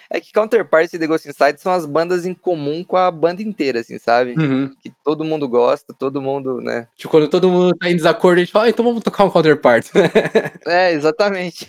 É 0.10 0.19
que 0.19 0.34
Counterparts 0.34 0.91
e 0.93 1.00
The 1.00 1.08
Ghost 1.08 1.30
Inside 1.30 1.62
são 1.62 1.72
as 1.72 1.86
bandas 1.86 2.26
em 2.26 2.34
comum 2.34 2.84
com 2.84 2.98
a 2.98 3.10
banda 3.10 3.41
inteira, 3.41 3.80
assim, 3.80 3.98
sabe? 3.98 4.36
Uhum. 4.38 4.69
Que 4.84 4.91
todo 5.06 5.24
mundo 5.24 5.48
gosta, 5.48 5.93
todo 5.98 6.22
mundo, 6.22 6.49
né? 6.58 6.88
Tipo, 6.96 7.10
quando 7.10 7.28
todo 7.28 7.50
mundo 7.50 7.76
tá 7.78 7.90
em 7.90 7.96
desacordo, 7.96 8.38
a 8.38 8.44
gente 8.44 8.52
fala, 8.52 8.66
ah, 8.66 8.70
então 8.70 8.86
vamos 8.86 9.04
tocar 9.04 9.24
um 9.24 9.30
Counterparts. 9.30 9.92
É, 10.68 10.92
exatamente. 10.94 11.68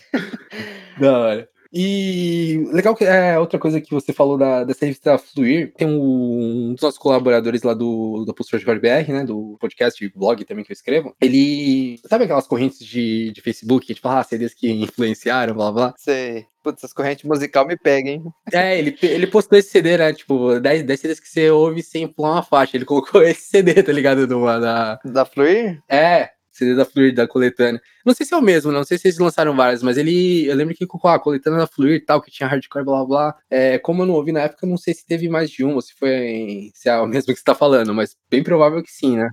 Da 0.98 1.18
hora. 1.18 1.48
E 1.72 2.64
legal 2.72 2.96
que 2.96 3.04
é 3.04 3.38
outra 3.38 3.58
coisa 3.58 3.80
que 3.80 3.92
você 3.94 4.12
falou 4.12 4.36
da, 4.36 4.64
dessa 4.64 4.84
revista 4.84 5.16
Fluir, 5.18 5.72
tem 5.76 5.86
um, 5.86 6.70
um 6.70 6.74
dos 6.74 6.82
nossos 6.82 6.98
colaboradores 6.98 7.62
lá 7.62 7.74
do, 7.74 8.24
do 8.24 8.34
Postura 8.34 8.60
de 8.60 8.80
BR, 8.80 9.12
né? 9.12 9.24
Do 9.24 9.56
podcast 9.60 10.04
e 10.04 10.08
blog 10.08 10.44
também 10.44 10.64
que 10.64 10.72
eu 10.72 10.74
escrevo. 10.74 11.14
Ele. 11.20 12.00
Sabe 12.06 12.24
aquelas 12.24 12.46
correntes 12.46 12.78
de, 12.78 13.30
de 13.32 13.40
Facebook, 13.40 13.94
que 13.94 14.00
fala, 14.00 14.20
ah, 14.20 14.24
CDs 14.24 14.54
que 14.54 14.70
influenciaram, 14.70 15.54
blá 15.54 15.70
blá. 15.70 15.94
Sei. 15.96 16.46
Putz, 16.62 16.80
essas 16.80 16.92
correntes 16.92 17.24
musical 17.24 17.66
me 17.66 17.76
pegam, 17.76 18.12
hein? 18.12 18.22
É, 18.52 18.78
ele, 18.78 18.94
ele 19.00 19.26
postou 19.26 19.58
esse 19.58 19.70
CD, 19.70 19.96
né? 19.96 20.12
Tipo, 20.12 20.60
10, 20.60 20.82
10 20.82 21.00
CDs 21.00 21.20
que 21.20 21.28
você 21.28 21.50
ouve 21.50 21.82
sem 21.82 22.06
pular 22.06 22.32
uma 22.32 22.42
faixa. 22.42 22.76
Ele 22.76 22.84
colocou 22.84 23.22
esse 23.24 23.42
CD, 23.42 23.82
tá 23.82 23.92
ligado? 23.92 24.26
Do, 24.26 24.44
da, 24.44 24.98
Da 25.04 25.24
Fluir? 25.24 25.80
É, 25.88 26.30
CD 26.50 26.74
da 26.74 26.84
Fluir, 26.84 27.14
da 27.14 27.26
coletânea. 27.26 27.80
Não 28.04 28.14
sei 28.14 28.26
se 28.26 28.34
é 28.34 28.36
o 28.36 28.42
mesmo, 28.42 28.72
não 28.72 28.84
sei 28.84 28.98
se 28.98 29.08
eles 29.08 29.18
lançaram 29.18 29.54
vários, 29.54 29.82
mas 29.82 29.96
ele. 29.96 30.46
Eu 30.46 30.56
lembro 30.56 30.74
que 30.74 30.86
colocou 30.86 31.10
a 31.10 31.18
coletânea 31.18 31.60
da 31.60 31.66
Fluir 31.66 31.96
e 31.96 32.00
tal, 32.00 32.20
que 32.20 32.30
tinha 32.30 32.48
hardcore, 32.48 32.84
blá 32.84 32.96
blá 32.98 33.06
blá. 33.06 33.36
É, 33.50 33.78
como 33.78 34.02
eu 34.02 34.06
não 34.06 34.14
ouvi 34.14 34.32
na 34.32 34.40
época, 34.40 34.66
não 34.66 34.76
sei 34.76 34.94
se 34.94 35.06
teve 35.06 35.28
mais 35.28 35.50
de 35.50 35.64
um, 35.64 35.74
ou 35.74 35.82
se 35.82 35.94
foi. 35.94 36.70
Se 36.74 36.88
é 36.88 36.98
o 36.98 37.06
mesmo 37.06 37.32
que 37.32 37.38
você 37.38 37.44
tá 37.44 37.54
falando, 37.54 37.94
mas 37.94 38.16
bem 38.30 38.42
provável 38.42 38.82
que 38.82 38.90
sim, 38.90 39.16
né? 39.16 39.28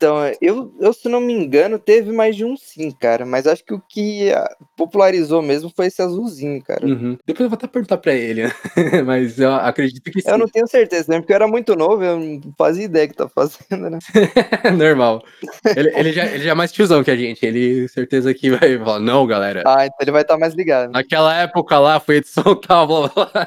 Então, 0.00 0.16
eu, 0.40 0.74
eu, 0.80 0.94
se 0.94 1.10
não 1.10 1.20
me 1.20 1.30
engano, 1.30 1.78
teve 1.78 2.10
mais 2.10 2.34
de 2.34 2.42
um 2.42 2.56
sim, 2.56 2.90
cara. 2.90 3.26
Mas 3.26 3.46
acho 3.46 3.62
que 3.62 3.74
o 3.74 3.82
que 3.86 4.32
ah, 4.32 4.48
popularizou 4.74 5.42
mesmo 5.42 5.70
foi 5.76 5.88
esse 5.88 6.00
azulzinho, 6.00 6.62
cara. 6.62 6.86
Uhum. 6.86 7.18
Depois 7.26 7.44
eu 7.44 7.50
vou 7.50 7.56
até 7.58 7.66
perguntar 7.66 7.98
pra 7.98 8.14
ele, 8.14 8.44
né? 8.44 8.52
mas 9.04 9.38
eu 9.38 9.52
acredito 9.52 10.10
que 10.10 10.22
sim. 10.22 10.30
Eu 10.30 10.38
não 10.38 10.48
tenho 10.48 10.66
certeza, 10.66 11.04
né? 11.06 11.18
Porque 11.18 11.34
eu 11.34 11.36
era 11.36 11.46
muito 11.46 11.76
novo, 11.76 12.02
eu 12.02 12.18
não 12.18 12.40
fazia 12.56 12.84
ideia 12.84 13.08
que 13.08 13.14
tá 13.14 13.28
fazendo, 13.28 13.90
né? 13.90 13.98
Normal. 14.74 15.22
Ele, 15.76 15.92
ele, 15.94 16.12
já, 16.12 16.24
ele 16.24 16.44
já 16.44 16.52
é 16.52 16.54
mais 16.54 16.72
tiozão 16.72 17.04
que 17.04 17.10
a 17.10 17.16
gente, 17.16 17.44
ele 17.44 17.86
certeza 17.88 18.09
certeza 18.10 18.34
que 18.34 18.50
vai 18.50 18.76
falar, 18.78 18.98
não, 18.98 19.24
galera. 19.26 19.62
Ah, 19.64 19.86
então 19.86 19.96
ele 20.00 20.10
vai 20.10 20.22
estar 20.22 20.36
mais 20.36 20.54
ligado. 20.54 20.90
Naquela 20.90 21.34
época 21.36 21.78
lá 21.78 22.00
foi 22.00 22.16
edição 22.16 22.56
tal, 22.56 22.86
blá 22.86 23.08
blá 23.08 23.24
blá. 23.24 23.46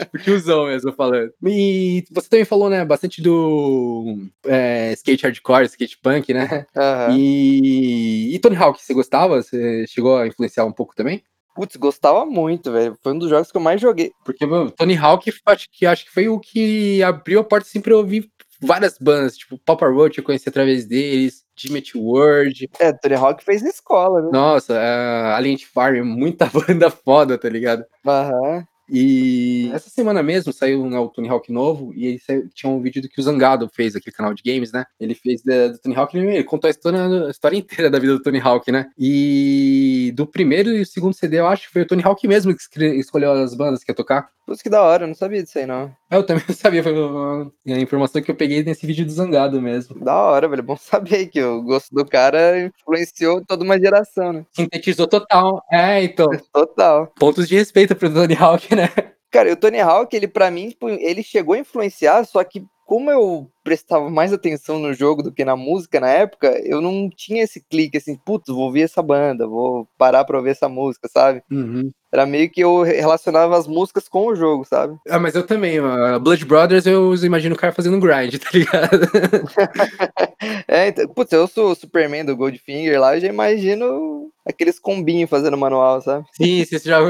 tipo, 0.00 0.18
tiozão 0.18 0.66
mesmo 0.66 0.92
falando. 0.92 1.32
E 1.44 2.04
você 2.10 2.28
também 2.28 2.44
falou, 2.44 2.68
né, 2.68 2.84
bastante 2.84 3.22
do 3.22 4.18
é, 4.44 4.92
skate 4.92 5.24
hardcore, 5.24 5.66
skate 5.66 5.98
punk, 6.02 6.34
né? 6.34 6.66
Aham. 6.76 7.16
E, 7.16 8.34
e 8.34 8.38
Tony 8.40 8.56
Hawk, 8.56 8.82
você 8.82 8.92
gostava? 8.92 9.40
Você 9.42 9.86
chegou 9.86 10.18
a 10.18 10.26
influenciar 10.26 10.64
um 10.64 10.72
pouco 10.72 10.94
também? 10.96 11.22
Putz, 11.54 11.76
gostava 11.76 12.26
muito, 12.26 12.70
velho. 12.70 12.98
Foi 13.02 13.12
um 13.12 13.18
dos 13.18 13.30
jogos 13.30 13.50
que 13.50 13.56
eu 13.56 13.62
mais 13.62 13.80
joguei. 13.80 14.12
Porque, 14.24 14.44
mano, 14.44 14.70
Tony 14.70 14.94
Hawk, 14.96 15.32
acho 15.46 15.68
que, 15.72 15.86
acho 15.86 16.04
que 16.04 16.10
foi 16.10 16.28
o 16.28 16.38
que 16.38 17.02
abriu 17.02 17.40
a 17.40 17.44
porta 17.44 17.66
assim 17.66 17.80
pra 17.80 17.92
eu 17.92 17.98
ouvir 17.98 18.28
várias 18.60 18.96
bandas, 18.98 19.36
tipo 19.36 19.58
Papa 19.58 19.86
Roach, 19.86 20.18
eu 20.18 20.24
conheci 20.24 20.48
através 20.48 20.86
deles, 20.86 21.44
Jimmy 21.56 21.82
World. 21.94 22.68
É, 22.78 22.92
Tony 22.92 23.14
Hawk 23.14 23.42
fez 23.42 23.62
na 23.62 23.70
escola, 23.70 24.22
né? 24.22 24.28
Nossa, 24.32 24.74
uh, 24.74 25.34
Alien 25.36 25.58
Farm, 25.58 26.04
muita 26.04 26.46
banda 26.52 26.90
foda, 26.90 27.38
tá 27.38 27.48
ligado? 27.48 27.84
Aham. 28.06 28.66
E 28.90 29.70
essa 29.72 29.90
semana 29.90 30.22
mesmo 30.22 30.52
saiu 30.52 30.88
né, 30.88 30.98
o 30.98 31.08
Tony 31.08 31.28
Hawk 31.28 31.50
novo 31.52 31.92
e 31.94 32.06
aí 32.06 32.18
saiu- 32.18 32.48
tinha 32.54 32.70
um 32.70 32.80
vídeo 32.80 33.02
do 33.02 33.08
que 33.08 33.20
o 33.20 33.22
Zangado 33.22 33.68
fez, 33.74 33.96
aquele 33.96 34.14
canal 34.14 34.32
de 34.34 34.42
games, 34.42 34.72
né? 34.72 34.84
Ele 35.00 35.14
fez 35.14 35.42
da- 35.42 35.68
do 35.68 35.78
Tony 35.78 35.94
Hawk, 35.96 36.16
ele, 36.16 36.26
ele 36.36 36.44
contou 36.44 36.68
a 36.68 36.70
história, 36.70 37.26
a 37.26 37.30
história 37.30 37.56
inteira 37.56 37.90
da 37.90 37.98
vida 37.98 38.12
do 38.14 38.22
Tony 38.22 38.40
Hawk, 38.40 38.70
né? 38.70 38.86
E 38.98 40.12
do 40.14 40.26
primeiro 40.26 40.70
e 40.70 40.80
o 40.82 40.86
segundo 40.86 41.14
CD, 41.14 41.38
eu 41.38 41.46
acho 41.46 41.66
que 41.66 41.72
foi 41.72 41.82
o 41.82 41.86
Tony 41.86 42.02
Hawk 42.04 42.26
mesmo 42.28 42.54
que 42.54 42.84
escolheu 42.96 43.32
as 43.32 43.54
bandas 43.54 43.82
que 43.82 43.90
ia 43.90 43.94
tocar. 43.94 44.28
Putz, 44.46 44.62
que 44.62 44.70
da 44.70 44.80
hora, 44.80 45.02
eu 45.02 45.08
não 45.08 45.14
sabia 45.14 45.42
disso 45.42 45.58
aí, 45.58 45.66
não. 45.66 45.90
Eu 46.08 46.22
também 46.22 46.44
não 46.48 46.54
sabia, 46.54 46.80
foi 46.80 46.92
a 46.94 47.80
informação 47.80 48.22
que 48.22 48.30
eu 48.30 48.34
peguei 48.36 48.62
nesse 48.62 48.86
vídeo 48.86 49.04
do 49.04 49.10
Zangado 49.10 49.60
mesmo. 49.60 49.98
Da 50.04 50.14
hora, 50.14 50.48
velho. 50.48 50.62
Bom 50.62 50.76
saber 50.76 51.26
que 51.26 51.42
o 51.42 51.62
gosto 51.62 51.92
do 51.92 52.04
cara 52.04 52.60
influenciou 52.60 53.44
toda 53.44 53.64
uma 53.64 53.76
geração, 53.76 54.32
né? 54.32 54.46
Sintetizou 54.52 55.08
total. 55.08 55.60
É, 55.72 56.04
então, 56.04 56.28
Total. 56.52 57.12
pontos 57.18 57.48
de 57.48 57.56
respeito 57.56 57.96
pro 57.96 58.08
Tony 58.12 58.34
Hawk, 58.38 58.72
né? 58.76 58.88
Cara, 59.30 59.52
o 59.52 59.56
Tony 59.56 59.80
Hawk, 59.80 60.14
ele 60.14 60.28
pra 60.28 60.50
mim, 60.50 60.68
tipo, 60.68 60.88
ele 60.88 61.22
chegou 61.22 61.54
a 61.54 61.58
influenciar, 61.58 62.24
só 62.24 62.44
que 62.44 62.64
como 62.86 63.10
eu 63.10 63.50
prestava 63.66 64.08
mais 64.08 64.32
atenção 64.32 64.78
no 64.78 64.94
jogo 64.94 65.24
do 65.24 65.32
que 65.32 65.44
na 65.44 65.56
música 65.56 65.98
na 65.98 66.08
época, 66.08 66.56
eu 66.64 66.80
não 66.80 67.10
tinha 67.10 67.42
esse 67.42 67.60
clique 67.60 67.96
assim, 67.96 68.14
putz, 68.14 68.46
vou 68.46 68.66
ouvir 68.66 68.82
essa 68.82 69.02
banda, 69.02 69.44
vou 69.44 69.88
parar 69.98 70.24
pra 70.24 70.36
ouvir 70.36 70.50
essa 70.50 70.68
música, 70.68 71.08
sabe? 71.12 71.42
Uhum. 71.50 71.90
Era 72.12 72.24
meio 72.24 72.48
que 72.48 72.60
eu 72.60 72.82
relacionava 72.82 73.58
as 73.58 73.66
músicas 73.66 74.08
com 74.08 74.28
o 74.28 74.36
jogo, 74.36 74.64
sabe? 74.64 74.96
Ah, 75.08 75.18
mas 75.18 75.34
eu 75.34 75.44
também. 75.44 75.80
uh, 75.80 76.20
Blood 76.20 76.44
Brothers, 76.44 76.86
eu 76.86 77.12
imagino 77.16 77.56
o 77.56 77.58
cara 77.58 77.72
fazendo 77.72 77.98
grind, 77.98 78.36
tá 78.38 78.50
ligado? 78.54 79.00
É, 80.68 80.88
então, 80.88 81.08
putz, 81.08 81.32
eu 81.32 81.46
sou 81.48 81.70
o 81.70 81.74
Superman 81.74 82.24
do 82.24 82.36
Goldfinger 82.36 83.00
lá, 83.00 83.16
eu 83.16 83.20
já 83.20 83.28
imagino 83.28 84.30
aqueles 84.44 84.78
combinhos 84.78 85.30
fazendo 85.30 85.56
manual, 85.56 86.00
sabe? 86.00 86.24
Sim, 86.36 86.62
você 86.64 86.78
já, 86.78 87.00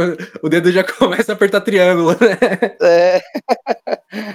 o 0.43 0.49
dedo 0.49 0.71
já 0.71 0.85
começa 0.95 1.33
a 1.33 1.35
apertar 1.35 1.61
triângulo, 1.61 2.13
né? 2.13 2.77
É, 2.81 3.21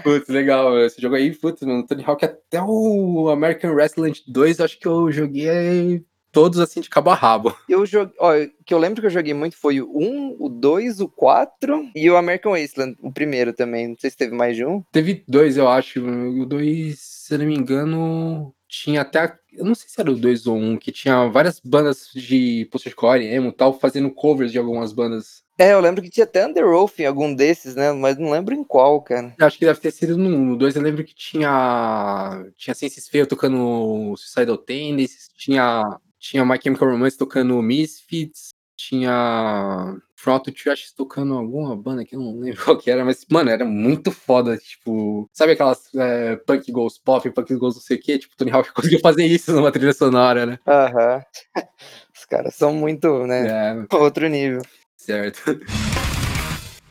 Putz, 0.03 0.27
legal. 0.27 0.79
Esse 0.79 1.01
jogo 1.01 1.15
aí, 1.15 1.34
putz, 1.36 1.62
mano, 1.63 1.86
Tony 1.86 2.03
Hawk 2.12 2.26
até 2.26 2.62
o 2.62 3.30
American 3.30 3.74
Wrestling 3.74 4.13
2, 4.28 4.60
eu 4.60 4.65
acho 4.65 4.80
que 4.80 4.88
eu 4.88 5.12
joguei 5.12 6.04
todos 6.32 6.60
assim 6.60 6.82
de 6.82 6.89
cabo 6.89 7.10
a 7.10 7.15
rabo. 7.15 7.56
eu 7.67 7.86
joguei, 7.86 8.15
ó, 8.19 8.36
o 8.36 8.63
que 8.65 8.74
eu 8.74 8.78
lembro 8.78 9.02
que 9.02 9.08
eu 9.08 9.12
joguei 9.12 9.34
muito 9.34 9.58
foi 9.58 9.82
o 9.82 9.89
1, 9.93 10.38
o 10.39 10.50
2, 10.50 11.02
o 11.02 11.10
4 11.10 11.89
e 11.95 12.10
o 12.10 12.17
American 12.17 12.54
Wasteland, 12.54 12.97
o 13.02 13.12
primeiro 13.12 13.54
também, 13.54 13.89
não 13.89 13.95
sei 14.00 14.10
se 14.10 14.17
teve 14.17 14.34
mais 14.34 14.56
de 14.56 14.65
um. 14.65 14.82
Teve 14.91 15.24
dois, 15.28 15.58
eu 15.58 15.67
acho. 15.67 16.02
O 16.02 16.45
dois, 16.45 17.00
se 17.00 17.34
eu 17.34 17.39
não 17.39 17.45
me 17.45 17.56
engano, 17.56 18.54
tinha 18.67 19.02
até. 19.02 19.38
Eu 19.52 19.65
não 19.65 19.76
sei 19.76 19.89
se 19.89 20.00
era 20.00 20.10
o 20.10 20.15
dois 20.15 20.47
ou 20.47 20.56
um, 20.56 20.78
que 20.78 20.91
tinha 20.91 21.28
várias 21.28 21.60
bandas 21.60 22.10
de 22.15 22.67
post-core, 22.71 23.26
emo 23.26 23.52
tal, 23.52 23.78
fazendo 23.78 24.10
covers 24.10 24.52
de 24.52 24.58
algumas 24.58 24.93
bandas. 24.93 25.43
É, 25.62 25.74
eu 25.74 25.80
lembro 25.80 26.02
que 26.02 26.10
tinha 26.10 26.24
até 26.24 26.43
Under 26.43 26.65
Oath 26.65 26.97
em 26.97 27.06
algum 27.06 27.36
desses, 27.36 27.76
né? 27.76 27.91
Mas 27.91 28.17
não 28.17 28.32
lembro 28.32 28.56
em 28.56 28.63
qual, 28.63 29.00
cara. 29.00 29.32
Eu 29.38 29.45
acho 29.45 29.60
que 29.60 29.65
deve 29.65 29.80
ter 29.80 29.91
sido 29.91 30.17
no 30.17 30.28
1. 30.28 30.45
No 30.45 30.56
2 30.58 30.76
eu 30.76 30.82
lembro 30.82 31.04
que 31.04 31.13
tinha. 31.13 32.43
Tinha 32.58 32.74
Senses 32.74 33.08
Feio 33.08 33.28
tocando 33.28 34.15
Suicidal 34.17 34.58
Tendencies, 34.58 35.30
tinha. 35.38 35.84
Tinha 36.17 36.43
My 36.43 36.58
Chemical 36.60 36.89
Romance 36.89 37.15
tocando 37.15 37.62
Misfits, 37.62 38.50
tinha. 38.76 39.95
Front 40.15 40.45
to 40.45 40.52
Trash 40.52 40.91
tocando 40.93 41.36
alguma 41.36 41.76
banda 41.76 42.06
que 42.06 42.15
eu 42.15 42.19
não 42.19 42.39
lembro 42.39 42.62
qual 42.65 42.78
que 42.78 42.89
era, 42.89 43.06
mas, 43.06 43.24
mano, 43.30 43.52
era 43.52 43.63
muito 43.63 44.12
foda. 44.12 44.58
Tipo, 44.58 45.30
sabe 45.32 45.52
aquelas 45.52 45.93
é, 45.93 46.38
punk 46.38 46.71
goes 46.71 46.97
pop, 46.97 47.30
punk 47.30 47.56
goes 47.56 47.76
não 47.76 47.82
sei 47.84 47.97
o 47.97 48.02
que? 48.02 48.17
Tipo, 48.17 48.36
Tony 48.36 48.50
Hawk 48.50 48.69
conseguiu 48.74 49.00
fazer 49.00 49.26
isso 49.26 49.54
numa 49.54 49.71
trilha 49.71 49.93
sonora, 49.93 50.43
né? 50.47 50.60
Aham. 50.65 51.21
Os 52.17 52.26
caras 52.26 52.56
são 52.56 52.74
muito, 52.74 53.28
né? 53.28 53.47
É, 53.47 53.95
Outro 53.95 54.28
nível. 54.28 54.62
Certo. 55.01 55.41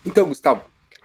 Então, 0.03 0.27
Gustavo. 0.27 0.65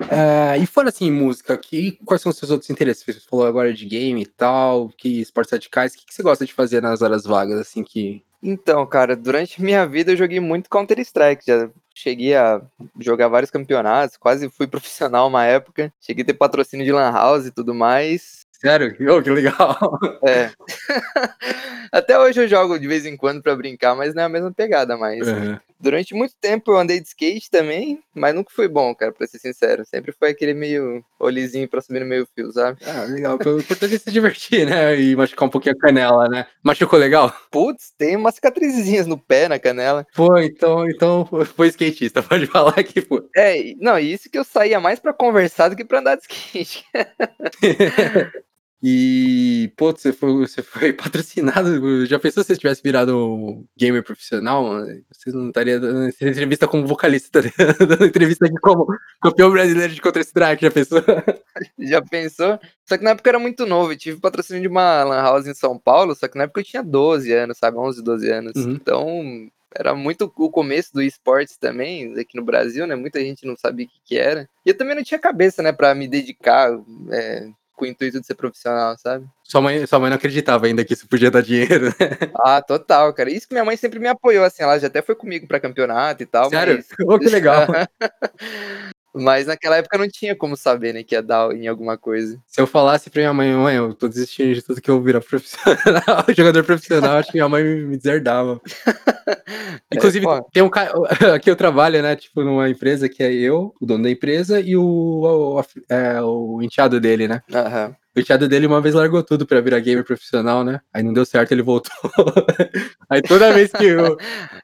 é, 0.10 0.58
e 0.58 0.66
fora 0.66 0.88
assim, 0.88 1.12
música, 1.12 1.58
que, 1.58 2.00
quais 2.06 2.22
são 2.22 2.30
os 2.30 2.38
seus 2.38 2.50
outros 2.50 2.70
interesses? 2.70 3.04
Você 3.04 3.20
falou 3.30 3.46
agora 3.46 3.74
de 3.74 3.86
game 3.86 4.22
e 4.22 4.26
tal, 4.26 4.88
que 4.98 5.20
esportes 5.20 5.52
radicais, 5.52 5.94
o 5.94 5.98
que, 5.98 6.06
que 6.06 6.14
você 6.14 6.24
gosta 6.24 6.46
de 6.46 6.54
fazer 6.54 6.82
nas 6.82 7.02
horas 7.02 7.26
vagas, 7.26 7.60
assim, 7.60 7.84
que. 7.84 8.24
Então, 8.42 8.86
cara, 8.88 9.14
durante 9.14 9.62
minha 9.62 9.86
vida 9.86 10.14
eu 10.14 10.18
joguei 10.18 10.40
muito 10.40 10.70
Counter-Strike. 10.70 11.44
Já 11.46 11.70
cheguei 11.94 12.36
a 12.36 12.62
jogar 12.98 13.28
vários 13.28 13.52
campeonatos, 13.52 14.16
quase 14.16 14.50
fui 14.50 14.66
profissional 14.68 15.28
uma 15.28 15.44
época. 15.44 15.92
Cheguei 16.00 16.24
a 16.24 16.28
ter 16.28 16.36
patrocínio 16.36 16.86
de 16.86 16.94
Lan 16.94 17.12
House 17.12 17.48
e 17.48 17.52
tudo 17.52 17.76
mais. 17.76 18.45
Sério? 18.60 18.96
Oh, 19.12 19.22
que 19.22 19.30
legal! 19.30 19.78
É. 20.26 20.52
Até 21.92 22.20
hoje 22.20 22.42
eu 22.42 22.48
jogo 22.48 22.80
de 22.80 22.88
vez 22.88 23.06
em 23.06 23.16
quando 23.16 23.42
pra 23.42 23.56
brincar, 23.56 23.96
mas 23.96 24.14
não 24.14 24.24
é 24.24 24.26
a 24.26 24.30
mesma 24.30 24.52
pegada 24.52 24.98
mais. 24.98 25.28
Uhum. 25.28 25.58
Durante 25.80 26.14
muito 26.14 26.34
tempo 26.40 26.72
eu 26.72 26.78
andei 26.78 27.00
de 27.00 27.08
skate 27.08 27.50
também, 27.50 28.02
mas 28.14 28.34
nunca 28.34 28.52
foi 28.54 28.68
bom, 28.68 28.96
cara, 28.96 29.12
pra 29.12 29.28
ser 29.28 29.40
sincero. 29.40 29.86
Sempre 29.86 30.12
foi 30.12 30.32
aquele 30.32 30.54
meio 30.54 31.04
olizinho 31.20 31.68
pra 31.68 31.82
subir 31.82 32.00
no 32.00 32.06
meio 32.06 32.28
fio, 32.34 32.52
sabe? 32.52 32.80
Ah, 32.86 33.04
legal. 33.04 33.38
O 33.46 33.60
importante 33.60 33.96
é 33.96 33.98
se 34.00 34.12
divertir, 34.12 34.66
né? 34.66 35.00
E 35.00 35.16
machucar 35.16 35.48
um 35.48 35.52
pouquinho 35.52 35.76
a 35.76 35.80
canela, 35.80 36.28
né? 36.28 36.48
Machucou 36.64 36.98
legal? 36.98 37.34
Putz, 37.52 37.94
tem 37.98 38.16
umas 38.16 38.36
cicatrizinhas 38.36 39.06
no 39.06 39.18
pé, 39.18 39.48
na 39.48 39.60
canela. 39.60 40.06
Pô, 40.16 40.38
então, 40.38 40.90
então 40.90 41.26
foi 41.56 41.68
skatista, 41.68 42.24
pode 42.24 42.48
falar 42.48 42.82
que 42.84 43.02
foi. 43.02 43.24
É, 43.36 43.74
não, 43.80 44.00
isso 44.00 44.30
que 44.30 44.40
eu 44.40 44.44
saía 44.44 44.80
mais 44.80 45.00
pra 45.00 45.14
conversar 45.14 45.70
do 45.70 45.76
que 45.76 45.86
pra 45.86 46.00
andar 46.00 46.16
de 46.16 46.24
skate. 46.24 46.86
E, 48.84 49.72
pô, 49.78 49.92
você 49.92 50.12
foi, 50.12 50.34
você 50.34 50.62
foi 50.62 50.94
patrocinado. 50.94 52.06
Já 52.06 52.20
pensou 52.20 52.44
se 52.44 52.50
você 52.50 52.58
tivesse 52.58 52.84
virado 52.84 53.66
gamer 53.78 54.04
profissional? 54.04 54.86
Você 55.12 55.32
não 55.32 55.48
estaria 55.48 55.80
dando 55.80 56.08
entrevista 56.08 56.68
como 56.68 56.86
vocalista, 56.86 57.42
dando 57.80 58.06
entrevista 58.06 58.46
aqui 58.46 58.56
como 58.62 58.86
campeão 59.22 59.50
brasileiro 59.50 59.94
de 59.94 60.02
Counter-Strike, 60.02 60.62
já 60.62 60.72
pensou? 60.72 61.02
Já 61.80 62.02
pensou? 62.02 62.60
Só 62.86 62.98
que 62.98 63.04
na 63.04 63.12
época 63.12 63.30
eu 63.30 63.32
era 63.32 63.40
muito 63.40 63.66
novo, 63.66 63.94
eu 63.94 63.98
tive 63.98 64.20
patrocínio 64.20 64.62
de 64.62 64.68
uma 64.68 65.04
lan 65.06 65.22
house 65.22 65.48
em 65.48 65.54
São 65.54 65.80
Paulo, 65.80 66.14
só 66.14 66.28
que 66.28 66.38
na 66.38 66.44
época 66.44 66.60
eu 66.60 66.66
tinha 66.66 66.84
12 66.84 67.32
anos, 67.32 67.58
sabe? 67.58 67.78
11, 67.78 68.04
12 68.04 68.30
anos. 68.30 68.54
Uhum. 68.56 68.72
Então, 68.72 69.50
era 69.74 69.96
muito 69.96 70.32
o 70.36 70.50
começo 70.50 70.94
do 70.94 71.02
esportes 71.02 71.58
também, 71.58 72.14
aqui 72.20 72.38
no 72.38 72.44
Brasil, 72.44 72.86
né? 72.86 72.96
Muita 72.96 73.20
gente 73.20 73.46
não 73.46 73.56
sabia 73.58 73.86
o 73.86 73.90
que, 73.90 74.00
que 74.04 74.18
era. 74.18 74.50
E 74.66 74.70
eu 74.70 74.78
também 74.78 74.96
não 74.96 75.04
tinha 75.04 75.20
cabeça, 75.20 75.64
né, 75.64 75.72
pra 75.72 75.96
me 75.96 76.08
dedicar 76.08 76.72
é, 77.12 77.50
com 77.76 77.86
o 77.86 77.88
intuito 77.88 78.20
de 78.20 78.26
ser 78.26 78.36
profissional, 78.36 78.98
sabe? 78.98 79.26
Sua 79.44 79.62
mãe, 79.62 79.86
sua 79.86 80.00
mãe 80.00 80.10
não 80.10 80.18
acreditava 80.18 80.66
ainda 80.66 80.84
que 80.84 80.94
isso 80.94 81.08
podia 81.08 81.30
dar 81.30 81.42
dinheiro, 81.42 81.86
né? 81.88 81.94
Ah, 82.40 82.62
total, 82.62 83.14
cara. 83.14 83.30
Isso 83.30 83.48
que 83.48 83.54
minha 83.54 83.66
mãe 83.66 83.76
sempre 83.76 84.00
me 84.00 84.08
apoiou, 84.08 84.44
assim, 84.46 84.64
ela 84.64 84.80
já 84.80 84.88
até 84.88 85.02
foi 85.02 85.16
comigo 85.16 85.48
pra 85.48 85.60
campeonato 85.60 86.24
e 86.24 86.26
tal, 86.26 86.50
Sério? 86.50 86.76
mas... 86.76 87.08
Ô, 87.08 87.18
que 87.20 87.30
legal. 87.30 87.68
Mas 89.16 89.48
naquela 89.48 89.78
época 89.78 89.98
não 89.98 90.08
tinha 90.08 90.36
como 90.36 90.58
saber, 90.58 90.94
né, 90.94 91.04
que 91.04 91.16
ia 91.16 91.22
dar 91.22 91.52
em 91.52 91.68
alguma 91.68 91.98
coisa. 91.98 92.40
Se 92.46 92.60
eu 92.60 92.68
falasse 92.68 93.10
pra 93.10 93.22
minha 93.22 93.34
mãe, 93.34 93.54
mãe, 93.54 93.76
eu 93.78 93.94
tô 93.94 94.08
desistindo 94.08 94.54
de 94.54 94.62
tudo 94.62 94.82
que 94.82 94.92
eu 94.92 95.02
virar 95.02 95.22
profissional, 95.22 95.74
jogador 96.36 96.64
profissional, 96.64 97.18
acho 97.18 97.32
que 97.32 97.38
minha 97.38 97.50
mãe 97.50 97.64
me 97.64 97.98
deserdava. 97.98 98.60
Inclusive, 99.92 100.26
pô. 100.26 100.42
tem 100.52 100.64
um 100.64 100.70
cara. 100.70 100.92
Aqui 101.36 101.50
eu 101.50 101.56
trabalho, 101.56 102.02
né? 102.02 102.16
Tipo, 102.16 102.44
numa 102.44 102.70
empresa 102.70 103.08
que 103.08 103.24
é 103.24 103.34
eu, 103.34 103.74
o 103.80 103.86
dono 103.86 104.04
da 104.04 104.12
empresa, 104.12 104.60
e 104.60 104.76
o, 104.76 104.84
o, 104.84 105.62
é, 105.90 106.22
o 106.22 106.62
enteado 106.62 107.00
dele, 107.00 107.28
né? 107.28 107.42
Aham. 107.54 107.96
O 108.16 108.20
enteado 108.20 108.48
dele 108.48 108.66
uma 108.66 108.80
vez 108.80 108.96
largou 108.96 109.22
tudo 109.22 109.46
pra 109.46 109.60
virar 109.60 109.80
gamer 109.80 110.06
profissional, 110.06 110.64
né? 110.64 110.80
Aí 110.94 111.04
não 111.04 111.12
deu 111.12 111.26
certo, 111.26 111.52
ele 111.52 111.62
voltou. 111.62 111.92
Aí 113.10 113.22
toda 113.22 113.52
vez 113.52 113.72
que 113.72 113.94
o, 113.94 114.18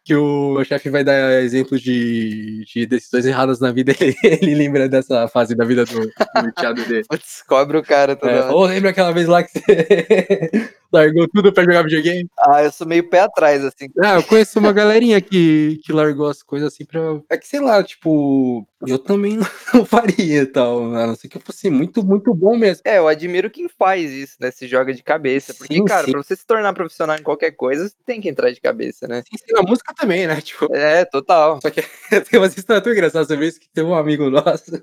que 0.05 0.15
o 0.15 0.53
meu 0.53 0.63
chefe 0.63 0.89
vai 0.89 1.03
dar 1.03 1.43
exemplos 1.43 1.81
de, 1.81 2.63
de 2.65 2.85
decisões 2.85 3.25
erradas 3.25 3.59
na 3.59 3.71
vida, 3.71 3.93
ele, 3.99 4.15
ele 4.23 4.55
lembra 4.55 4.87
dessa 4.87 5.27
fase 5.27 5.53
da 5.53 5.65
vida 5.65 5.83
do, 5.83 5.99
do 5.99 6.47
enteado 6.47 6.83
dele. 6.85 7.05
Cobra 7.47 7.79
o 7.79 7.83
cara 7.83 8.15
toda 8.15 8.31
É, 8.31 8.45
ou 8.49 8.65
lembra 8.65 8.91
aquela 8.91 9.11
vez 9.11 9.27
lá 9.27 9.43
que 9.43 9.51
você. 9.51 10.73
Largou 10.91 11.27
tudo 11.27 11.53
pra 11.53 11.63
jogar 11.63 11.83
videogame? 11.83 12.29
Ah, 12.39 12.63
eu 12.63 12.71
sou 12.71 12.85
meio 12.85 13.09
pé 13.09 13.21
atrás, 13.21 13.63
assim. 13.63 13.87
Ah, 14.03 14.15
eu 14.15 14.23
conheço 14.23 14.59
uma 14.59 14.73
galerinha 14.73 15.21
que, 15.21 15.79
que 15.83 15.93
largou 15.93 16.27
as 16.27 16.43
coisas 16.43 16.73
assim 16.73 16.85
pra. 16.85 16.99
É 17.29 17.37
que 17.37 17.47
sei 17.47 17.59
lá, 17.59 17.83
tipo, 17.83 18.67
eu 18.87 18.99
também 18.99 19.37
não 19.73 19.85
faria 19.85 20.41
e 20.41 20.45
tal. 20.45 20.93
A 20.93 21.07
não 21.07 21.15
ser 21.15 21.27
que 21.27 21.37
eu 21.37 21.41
fosse 21.41 21.69
muito, 21.69 22.03
muito 22.03 22.33
bom 22.33 22.57
mesmo. 22.57 22.81
É, 22.85 22.97
eu 22.97 23.07
admiro 23.07 23.49
quem 23.49 23.69
faz 23.69 24.11
isso, 24.11 24.35
né? 24.39 24.51
Se 24.51 24.67
joga 24.67 24.93
de 24.93 25.03
cabeça. 25.03 25.53
Porque, 25.53 25.75
Sim, 25.75 25.85
cara, 25.85 26.05
sim. 26.05 26.11
pra 26.11 26.23
você 26.23 26.35
se 26.35 26.45
tornar 26.45 26.73
profissional 26.73 27.17
em 27.17 27.23
qualquer 27.23 27.51
coisa, 27.51 27.87
você 27.87 27.95
tem 28.05 28.19
que 28.19 28.29
entrar 28.29 28.51
de 28.51 28.59
cabeça, 28.59 29.07
né? 29.07 29.23
Sim, 29.29 29.37
sim, 29.37 29.53
na 29.53 29.61
música 29.61 29.93
também, 29.93 30.27
né? 30.27 30.39
Tipo, 30.51 30.73
É, 30.75 31.05
total. 31.05 31.59
Só 31.61 31.69
que 31.69 31.81
tem 32.29 32.39
umas 32.39 32.57
histórias 32.57 32.83
tão 32.83 32.91
engraçadas 32.91 33.27
sobre 33.27 33.47
isso 33.47 33.59
que 33.59 33.69
tem 33.73 33.83
um 33.83 33.95
amigo 33.95 34.29
nosso 34.29 34.81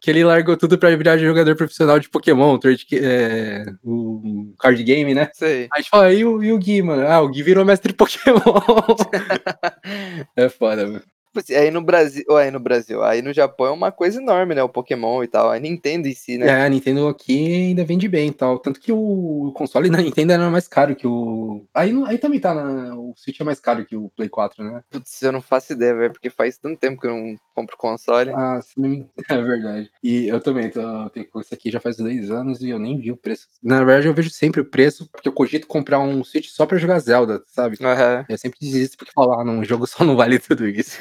que 0.00 0.10
ele 0.10 0.24
largou 0.24 0.56
tudo 0.56 0.78
pra 0.78 0.94
virar 0.96 1.18
jogador 1.18 1.56
profissional 1.56 1.98
de 1.98 2.08
Pokémon, 2.08 2.58
trade, 2.58 2.86
é, 2.92 3.64
o 3.82 4.52
card 4.58 4.82
game, 4.82 5.14
né? 5.14 5.30
Sei. 5.34 5.62
Aí 5.64 5.68
a 5.72 5.76
gente 5.78 5.90
fala, 5.90 6.12
e 6.12 6.24
o, 6.24 6.40
e 6.44 6.52
o 6.52 6.58
Gui, 6.58 6.80
mano? 6.80 7.04
Ah, 7.08 7.20
o 7.20 7.28
Gui 7.28 7.42
virou 7.42 7.64
mestre 7.64 7.92
Pokémon. 7.92 8.38
é 10.36 10.48
foda, 10.48 10.86
mano. 10.86 11.02
Tipo 11.34 11.40
assim, 11.40 11.54
aí 11.54 11.70
no 11.72 11.82
Brasil, 11.82 12.24
ou 12.28 12.36
aí 12.36 12.48
no 12.48 12.60
Brasil, 12.60 13.02
aí 13.02 13.20
no 13.20 13.32
Japão 13.32 13.66
é 13.66 13.70
uma 13.72 13.90
coisa 13.90 14.22
enorme, 14.22 14.54
né? 14.54 14.62
O 14.62 14.68
Pokémon 14.68 15.24
e 15.24 15.26
tal. 15.26 15.50
A 15.50 15.58
Nintendo 15.58 16.06
em 16.06 16.14
si, 16.14 16.38
né? 16.38 16.46
É, 16.46 16.64
a 16.64 16.68
Nintendo 16.68 17.08
aqui 17.08 17.52
ainda 17.52 17.84
vende 17.84 18.06
bem 18.06 18.28
e 18.28 18.32
tal. 18.32 18.56
Tanto 18.60 18.78
que 18.78 18.92
o 18.92 19.52
console 19.56 19.90
da 19.90 19.98
Nintendo 19.98 20.32
era 20.32 20.48
mais 20.48 20.68
caro 20.68 20.94
que 20.94 21.08
o. 21.08 21.66
Aí, 21.74 21.92
aí 22.06 22.18
também 22.18 22.38
tá, 22.38 22.54
né? 22.54 22.92
O 22.92 23.12
Switch 23.16 23.40
é 23.40 23.44
mais 23.44 23.58
caro 23.58 23.84
que 23.84 23.96
o 23.96 24.08
Play 24.10 24.28
4, 24.28 24.62
né? 24.62 24.82
Putz, 24.88 25.22
eu 25.22 25.32
não 25.32 25.42
faço 25.42 25.72
ideia, 25.72 25.92
velho, 25.96 26.12
porque 26.12 26.30
faz 26.30 26.56
tanto 26.56 26.78
tempo 26.78 27.00
que 27.00 27.08
eu 27.08 27.10
não 27.10 27.36
compro 27.52 27.76
console. 27.76 28.30
Ah, 28.30 28.60
me... 28.76 29.08
é 29.28 29.42
verdade. 29.42 29.90
E 30.02 30.28
eu 30.28 30.40
também, 30.40 30.70
tô, 30.70 30.80
eu 30.80 31.10
tenho 31.10 31.28
com 31.28 31.40
isso 31.40 31.52
aqui 31.52 31.68
já 31.68 31.80
faz 31.80 31.96
dois 31.96 32.30
anos 32.30 32.60
e 32.60 32.70
eu 32.70 32.78
nem 32.78 32.96
vi 32.98 33.10
o 33.10 33.16
preço. 33.16 33.48
Na 33.60 33.82
verdade, 33.82 34.06
eu 34.06 34.14
vejo 34.14 34.30
sempre 34.30 34.60
o 34.60 34.64
preço, 34.64 35.08
porque 35.10 35.28
eu 35.28 35.32
cogito 35.32 35.66
comprar 35.66 35.98
um 35.98 36.22
Switch 36.22 36.48
só 36.48 36.64
pra 36.64 36.78
jogar 36.78 37.00
Zelda, 37.00 37.42
sabe? 37.48 37.76
Aham. 37.80 38.24
Eu 38.28 38.38
sempre 38.38 38.58
desisto 38.60 38.96
porque 38.96 39.12
falar, 39.12 39.40
ah, 39.40 39.44
não, 39.44 39.58
o 39.58 39.64
jogo 39.64 39.86
só 39.86 40.04
não 40.04 40.16
vale 40.16 40.38
tudo 40.40 40.66
isso. 40.68 40.98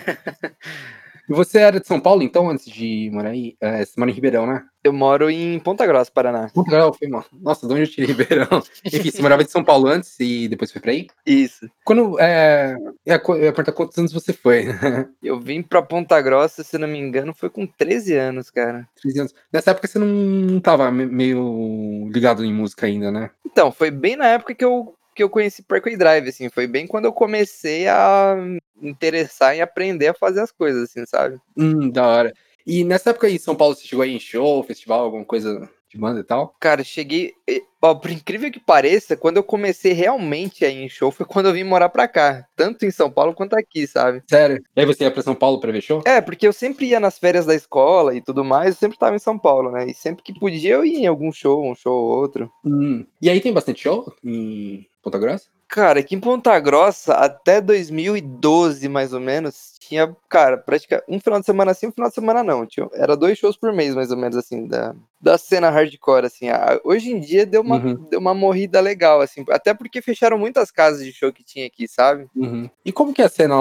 E 1.30 1.34
você 1.34 1.60
era 1.60 1.80
de 1.80 1.88
São 1.88 2.00
Paulo, 2.00 2.22
então, 2.22 2.50
antes 2.50 2.66
de 2.66 3.10
morar 3.14 3.30
aí? 3.30 3.56
É, 3.62 3.84
você 3.86 3.94
mora 3.98 4.12
em 4.12 4.14
Ribeirão, 4.14 4.46
né? 4.46 4.64
Eu 4.84 4.92
moro 4.92 5.30
em 5.30 5.58
Ponta 5.60 5.86
Grossa, 5.88 6.12
Paraná. 6.12 6.52
Muito 6.54 6.70
legal, 6.70 6.94
foi 6.94 7.08
mal. 7.08 7.24
Nossa, 7.32 7.66
de 7.66 7.72
onde 7.74 7.84
eu 7.84 7.88
tirei 7.88 8.08
Ribeirão? 8.08 8.62
Enfim, 8.86 9.10
você 9.10 9.22
morava 9.22 9.42
de 9.44 9.50
São 9.50 9.64
Paulo 9.64 9.88
antes 9.88 10.20
e 10.20 10.50
depois 10.50 10.72
foi 10.74 10.82
pra 10.82 10.92
aí? 10.92 11.08
Isso. 11.26 11.70
Quando. 11.86 12.20
É, 12.20 12.76
é, 13.06 13.14
eu 13.16 13.44
ia 13.44 13.54
perguntar 13.54 13.72
quantos 13.72 13.98
anos 13.98 14.12
você 14.12 14.34
foi? 14.34 14.66
Eu 15.24 15.40
vim 15.40 15.62
pra 15.62 15.82
Ponta 15.82 16.20
Grossa, 16.22 16.64
se 16.64 16.78
não 16.78 16.88
me 16.90 17.00
engano, 17.00 17.34
foi 17.34 17.50
com 17.50 17.66
13 17.66 18.16
anos, 18.16 18.52
cara. 18.52 18.86
13 19.02 19.20
anos. 19.22 19.34
Nessa 19.54 19.72
época 19.72 19.88
você 19.88 19.98
não 19.98 20.60
tava 20.60 20.92
me- 20.92 21.06
meio 21.06 22.10
ligado 22.12 22.44
em 22.44 22.54
música 22.54 22.86
ainda, 22.86 23.10
né? 23.10 23.30
Então, 23.46 23.72
foi 23.72 23.90
bem 23.90 24.18
na 24.18 24.28
época 24.28 24.54
que 24.54 24.66
eu, 24.66 24.94
que 25.14 25.24
eu 25.24 25.30
conheci 25.30 25.62
Parkway 25.62 25.96
Drive, 25.96 26.28
assim. 26.28 26.50
Foi 26.50 26.68
bem 26.68 26.88
quando 26.88 27.06
eu 27.06 27.14
comecei 27.14 27.88
a 27.88 28.36
interessar 28.82 29.56
em 29.56 29.62
aprender 29.62 30.08
a 30.08 30.14
fazer 30.14 30.42
as 30.42 30.52
coisas, 30.52 30.90
assim, 30.90 31.06
sabe? 31.06 31.40
Hum, 31.56 31.90
da 31.90 32.08
hora. 32.08 32.34
E 32.66 32.84
nessa 32.84 33.10
época 33.10 33.28
aí, 33.28 33.36
em 33.36 33.40
São 33.40 33.56
Paulo, 33.56 33.76
você 33.76 33.86
chegou 33.86 34.04
aí 34.04 34.16
em 34.16 34.20
show, 34.20 34.64
festival, 34.64 35.02
alguma 35.02 35.26
coisa 35.26 35.70
de 35.94 36.00
banda 36.00 36.20
e 36.20 36.24
tal? 36.24 36.56
Cara, 36.60 36.84
cheguei. 36.84 37.34
Ó, 37.82 37.94
por 37.96 38.10
incrível 38.10 38.52
que 38.52 38.60
pareça, 38.60 39.16
quando 39.16 39.38
eu 39.38 39.44
comecei 39.44 39.94
realmente 39.94 40.66
a 40.66 40.70
ir 40.70 40.84
em 40.84 40.90
show 40.90 41.12
foi 41.12 41.26
quando 41.26 41.48
eu 41.48 41.54
vim 41.54 41.64
morar 41.64 41.90
pra 41.90 42.08
cá. 42.08 42.46
Tanto 42.56 42.86
em 42.86 42.92
São 42.92 43.12
Paulo 43.12 43.34
quanto 43.34 43.56
aqui, 43.56 43.86
sabe? 43.86 44.24
Sério? 44.28 44.64
E 44.76 44.80
aí 44.80 44.86
você 44.86 45.04
ia 45.04 45.12
pra 45.12 45.22
São 45.22 45.36
Paulo 45.36 45.60
pra 45.60 45.72
ver 45.72 45.82
show? 45.82 46.02
É, 46.06 46.22
porque 46.22 46.48
eu 46.48 46.54
sempre 46.54 46.88
ia 46.88 47.00
nas 47.00 47.20
férias 47.20 47.46
da 47.46 47.54
escola 47.54 48.16
e 48.16 48.22
tudo 48.22 48.44
mais, 48.44 48.70
eu 48.70 48.80
sempre 48.80 48.98
tava 48.98 49.16
em 49.16 49.20
São 49.20 49.38
Paulo, 49.38 49.72
né? 49.72 49.88
E 49.88 49.94
sempre 49.94 50.24
que 50.24 50.38
podia 50.40 50.76
eu 50.76 50.86
ia 50.86 51.00
em 51.00 51.08
algum 51.08 51.32
show, 51.32 51.70
um 51.70 51.76
show 51.76 51.94
ou 51.94 52.18
outro. 52.20 52.52
Hum. 52.66 53.06
E 53.22 53.30
aí 53.30 53.40
tem 53.40 53.54
bastante 53.54 53.82
show 53.82 54.12
em 54.24 54.88
Ponta 55.02 55.20
Grossa? 55.20 55.53
Cara, 55.74 56.02
aqui 56.02 56.14
em 56.14 56.20
Ponta 56.20 56.60
Grossa, 56.60 57.14
até 57.16 57.60
2012, 57.60 58.88
mais 58.88 59.12
ou 59.12 59.20
menos, 59.20 59.74
tinha, 59.80 60.16
cara, 60.30 60.56
praticamente 60.56 61.10
um 61.10 61.20
final 61.20 61.40
de 61.40 61.48
semana 61.48 61.74
sim, 61.74 61.88
um 61.88 61.92
final 61.92 62.10
de 62.10 62.14
semana 62.14 62.44
não. 62.44 62.64
Tinha, 62.64 62.88
era 62.94 63.18
dois 63.18 63.40
shows 63.40 63.58
por 63.58 63.74
mês, 63.74 63.96
mais 63.96 64.12
ou 64.12 64.18
menos, 64.18 64.38
assim, 64.38 64.68
da, 64.68 64.94
da 65.20 65.36
cena 65.36 65.72
hardcore, 65.72 66.28
assim. 66.28 66.50
A- 66.50 66.80
hoje 66.84 67.10
em 67.12 67.20
dia 67.20 67.44
deu 67.44 67.62
uma, 67.62 67.78
Uhum. 67.78 68.06
deu 68.08 68.20
uma 68.20 68.36
morrida 68.36 68.80
legal, 68.80 69.20
assim, 69.20 69.44
até 69.50 69.74
porque 69.74 70.00
fecharam 70.00 70.38
muitas 70.38 70.70
casas 70.70 71.04
de 71.04 71.12
show 71.12 71.34
que 71.34 71.44
tinha 71.44 71.66
aqui, 71.66 71.88
sabe? 71.88 72.28
Uhum. 72.36 72.70
E 72.86 72.92
como 72.92 73.12
que 73.12 73.24
é 73.24 73.26
a 73.26 73.30
cena 73.30 73.56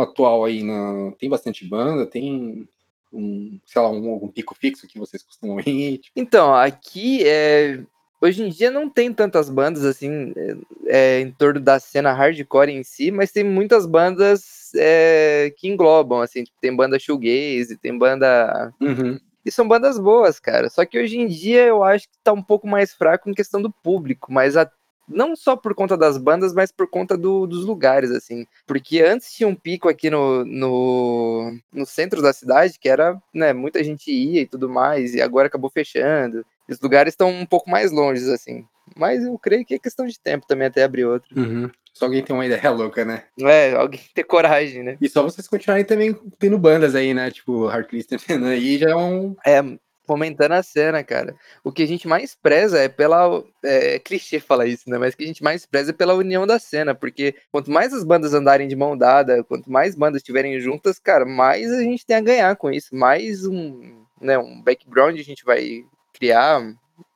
atual 0.00 0.44
aí? 0.44 0.62
Na... 0.62 1.10
Tem 1.18 1.28
bastante 1.28 1.66
banda? 1.66 2.06
Tem 2.06 2.68
um, 3.12 3.58
sei 3.66 3.82
lá, 3.82 3.90
um, 3.90 4.10
algum 4.12 4.28
pico 4.28 4.54
fixo 4.54 4.86
que 4.86 4.96
vocês 4.96 5.24
costumam 5.24 5.58
ir? 5.66 5.98
Tipo, 5.98 6.12
Então, 6.20 6.54
aqui 6.54 7.26
é. 7.26 7.80
Hoje 8.22 8.44
em 8.44 8.48
dia 8.48 8.70
não 8.70 8.88
tem 8.88 9.12
tantas 9.12 9.50
bandas 9.50 9.84
assim 9.84 10.32
é, 10.36 10.56
é, 10.86 11.20
em 11.20 11.32
torno 11.32 11.58
da 11.58 11.80
cena 11.80 12.12
hardcore 12.12 12.70
em 12.70 12.84
si, 12.84 13.10
mas 13.10 13.32
tem 13.32 13.42
muitas 13.42 13.84
bandas 13.84 14.70
é, 14.76 15.52
que 15.56 15.68
englobam, 15.68 16.20
assim, 16.20 16.44
tipo, 16.44 16.56
tem 16.60 16.74
banda 16.74 17.00
shoegaze, 17.00 17.76
tem 17.76 17.98
banda. 17.98 18.72
Uhum. 18.80 19.18
E 19.44 19.50
são 19.50 19.66
bandas 19.66 19.98
boas, 19.98 20.38
cara. 20.38 20.70
Só 20.70 20.84
que 20.84 20.98
hoje 21.00 21.18
em 21.18 21.26
dia 21.26 21.66
eu 21.66 21.82
acho 21.82 22.08
que 22.08 22.16
tá 22.22 22.32
um 22.32 22.42
pouco 22.42 22.64
mais 22.66 22.94
fraco 22.94 23.28
em 23.28 23.34
questão 23.34 23.60
do 23.60 23.72
público, 23.72 24.32
mas 24.32 24.56
a- 24.56 24.70
não 25.08 25.34
só 25.36 25.56
por 25.56 25.74
conta 25.74 25.96
das 25.96 26.16
bandas, 26.16 26.52
mas 26.54 26.70
por 26.72 26.88
conta 26.88 27.16
do- 27.16 27.46
dos 27.46 27.64
lugares, 27.64 28.10
assim. 28.10 28.46
Porque 28.66 29.00
antes 29.00 29.32
tinha 29.32 29.48
um 29.48 29.54
pico 29.54 29.88
aqui 29.88 30.08
no, 30.10 30.44
no, 30.44 31.54
no 31.72 31.86
centro 31.86 32.22
da 32.22 32.32
cidade, 32.32 32.78
que 32.78 32.88
era, 32.88 33.20
né, 33.34 33.52
muita 33.52 33.82
gente 33.82 34.10
ia 34.10 34.42
e 34.42 34.46
tudo 34.46 34.68
mais, 34.68 35.14
e 35.14 35.20
agora 35.20 35.46
acabou 35.48 35.70
fechando. 35.70 36.44
Os 36.68 36.80
lugares 36.80 37.12
estão 37.12 37.28
um 37.28 37.46
pouco 37.46 37.68
mais 37.70 37.90
longe, 37.90 38.30
assim. 38.32 38.64
Mas 38.96 39.24
eu 39.24 39.38
creio 39.38 39.64
que 39.64 39.74
é 39.74 39.78
questão 39.78 40.06
de 40.06 40.18
tempo 40.18 40.46
também 40.46 40.66
até 40.66 40.82
abrir 40.82 41.04
outro. 41.04 41.28
Uhum. 41.38 41.70
Só 41.92 42.06
alguém 42.06 42.22
tem 42.22 42.34
uma 42.34 42.46
ideia 42.46 42.70
louca, 42.72 43.04
né? 43.04 43.24
É, 43.40 43.74
alguém 43.74 44.00
ter 44.14 44.24
coragem, 44.24 44.82
né? 44.82 44.96
E 45.00 45.08
só 45.08 45.22
vocês 45.22 45.46
continuarem 45.46 45.84
também 45.84 46.16
tendo 46.38 46.58
bandas 46.58 46.94
aí, 46.94 47.12
né? 47.12 47.30
Tipo, 47.30 47.70
Heartlist 47.70 48.10
aí 48.48 48.78
já 48.78 48.90
é 48.90 48.96
um. 48.96 49.36
É, 49.44 49.62
fomentando 50.06 50.54
a 50.54 50.62
cena, 50.62 51.02
cara. 51.02 51.34
O 51.62 51.72
que 51.72 51.82
a 51.82 51.86
gente 51.86 52.06
mais 52.08 52.34
preza 52.34 52.78
é 52.78 52.88
pela. 52.88 53.42
É, 53.62 53.98
clichê 53.98 54.40
falar 54.40 54.66
isso, 54.66 54.88
né? 54.88 54.98
Mas 54.98 55.14
o 55.14 55.16
que 55.16 55.24
a 55.24 55.26
gente 55.26 55.42
mais 55.42 55.64
preza 55.66 55.90
é 55.90 55.94
pela 55.94 56.14
união 56.14 56.46
da 56.46 56.58
cena. 56.58 56.94
Porque 56.94 57.34
quanto 57.50 57.70
mais 57.70 57.92
as 57.92 58.04
bandas 58.04 58.34
andarem 58.34 58.68
de 58.68 58.76
mão 58.76 58.96
dada, 58.96 59.42
quanto 59.44 59.70
mais 59.70 59.94
bandas 59.94 60.20
estiverem 60.20 60.58
juntas, 60.60 60.98
cara, 60.98 61.24
mais 61.24 61.70
a 61.72 61.82
gente 61.82 62.06
tem 62.06 62.16
a 62.16 62.20
ganhar 62.20 62.56
com 62.56 62.70
isso. 62.70 62.94
Mais 62.94 63.46
um, 63.46 64.04
né, 64.20 64.38
um 64.38 64.60
background 64.62 65.18
a 65.18 65.22
gente 65.22 65.44
vai 65.44 65.84
criar, 66.12 66.60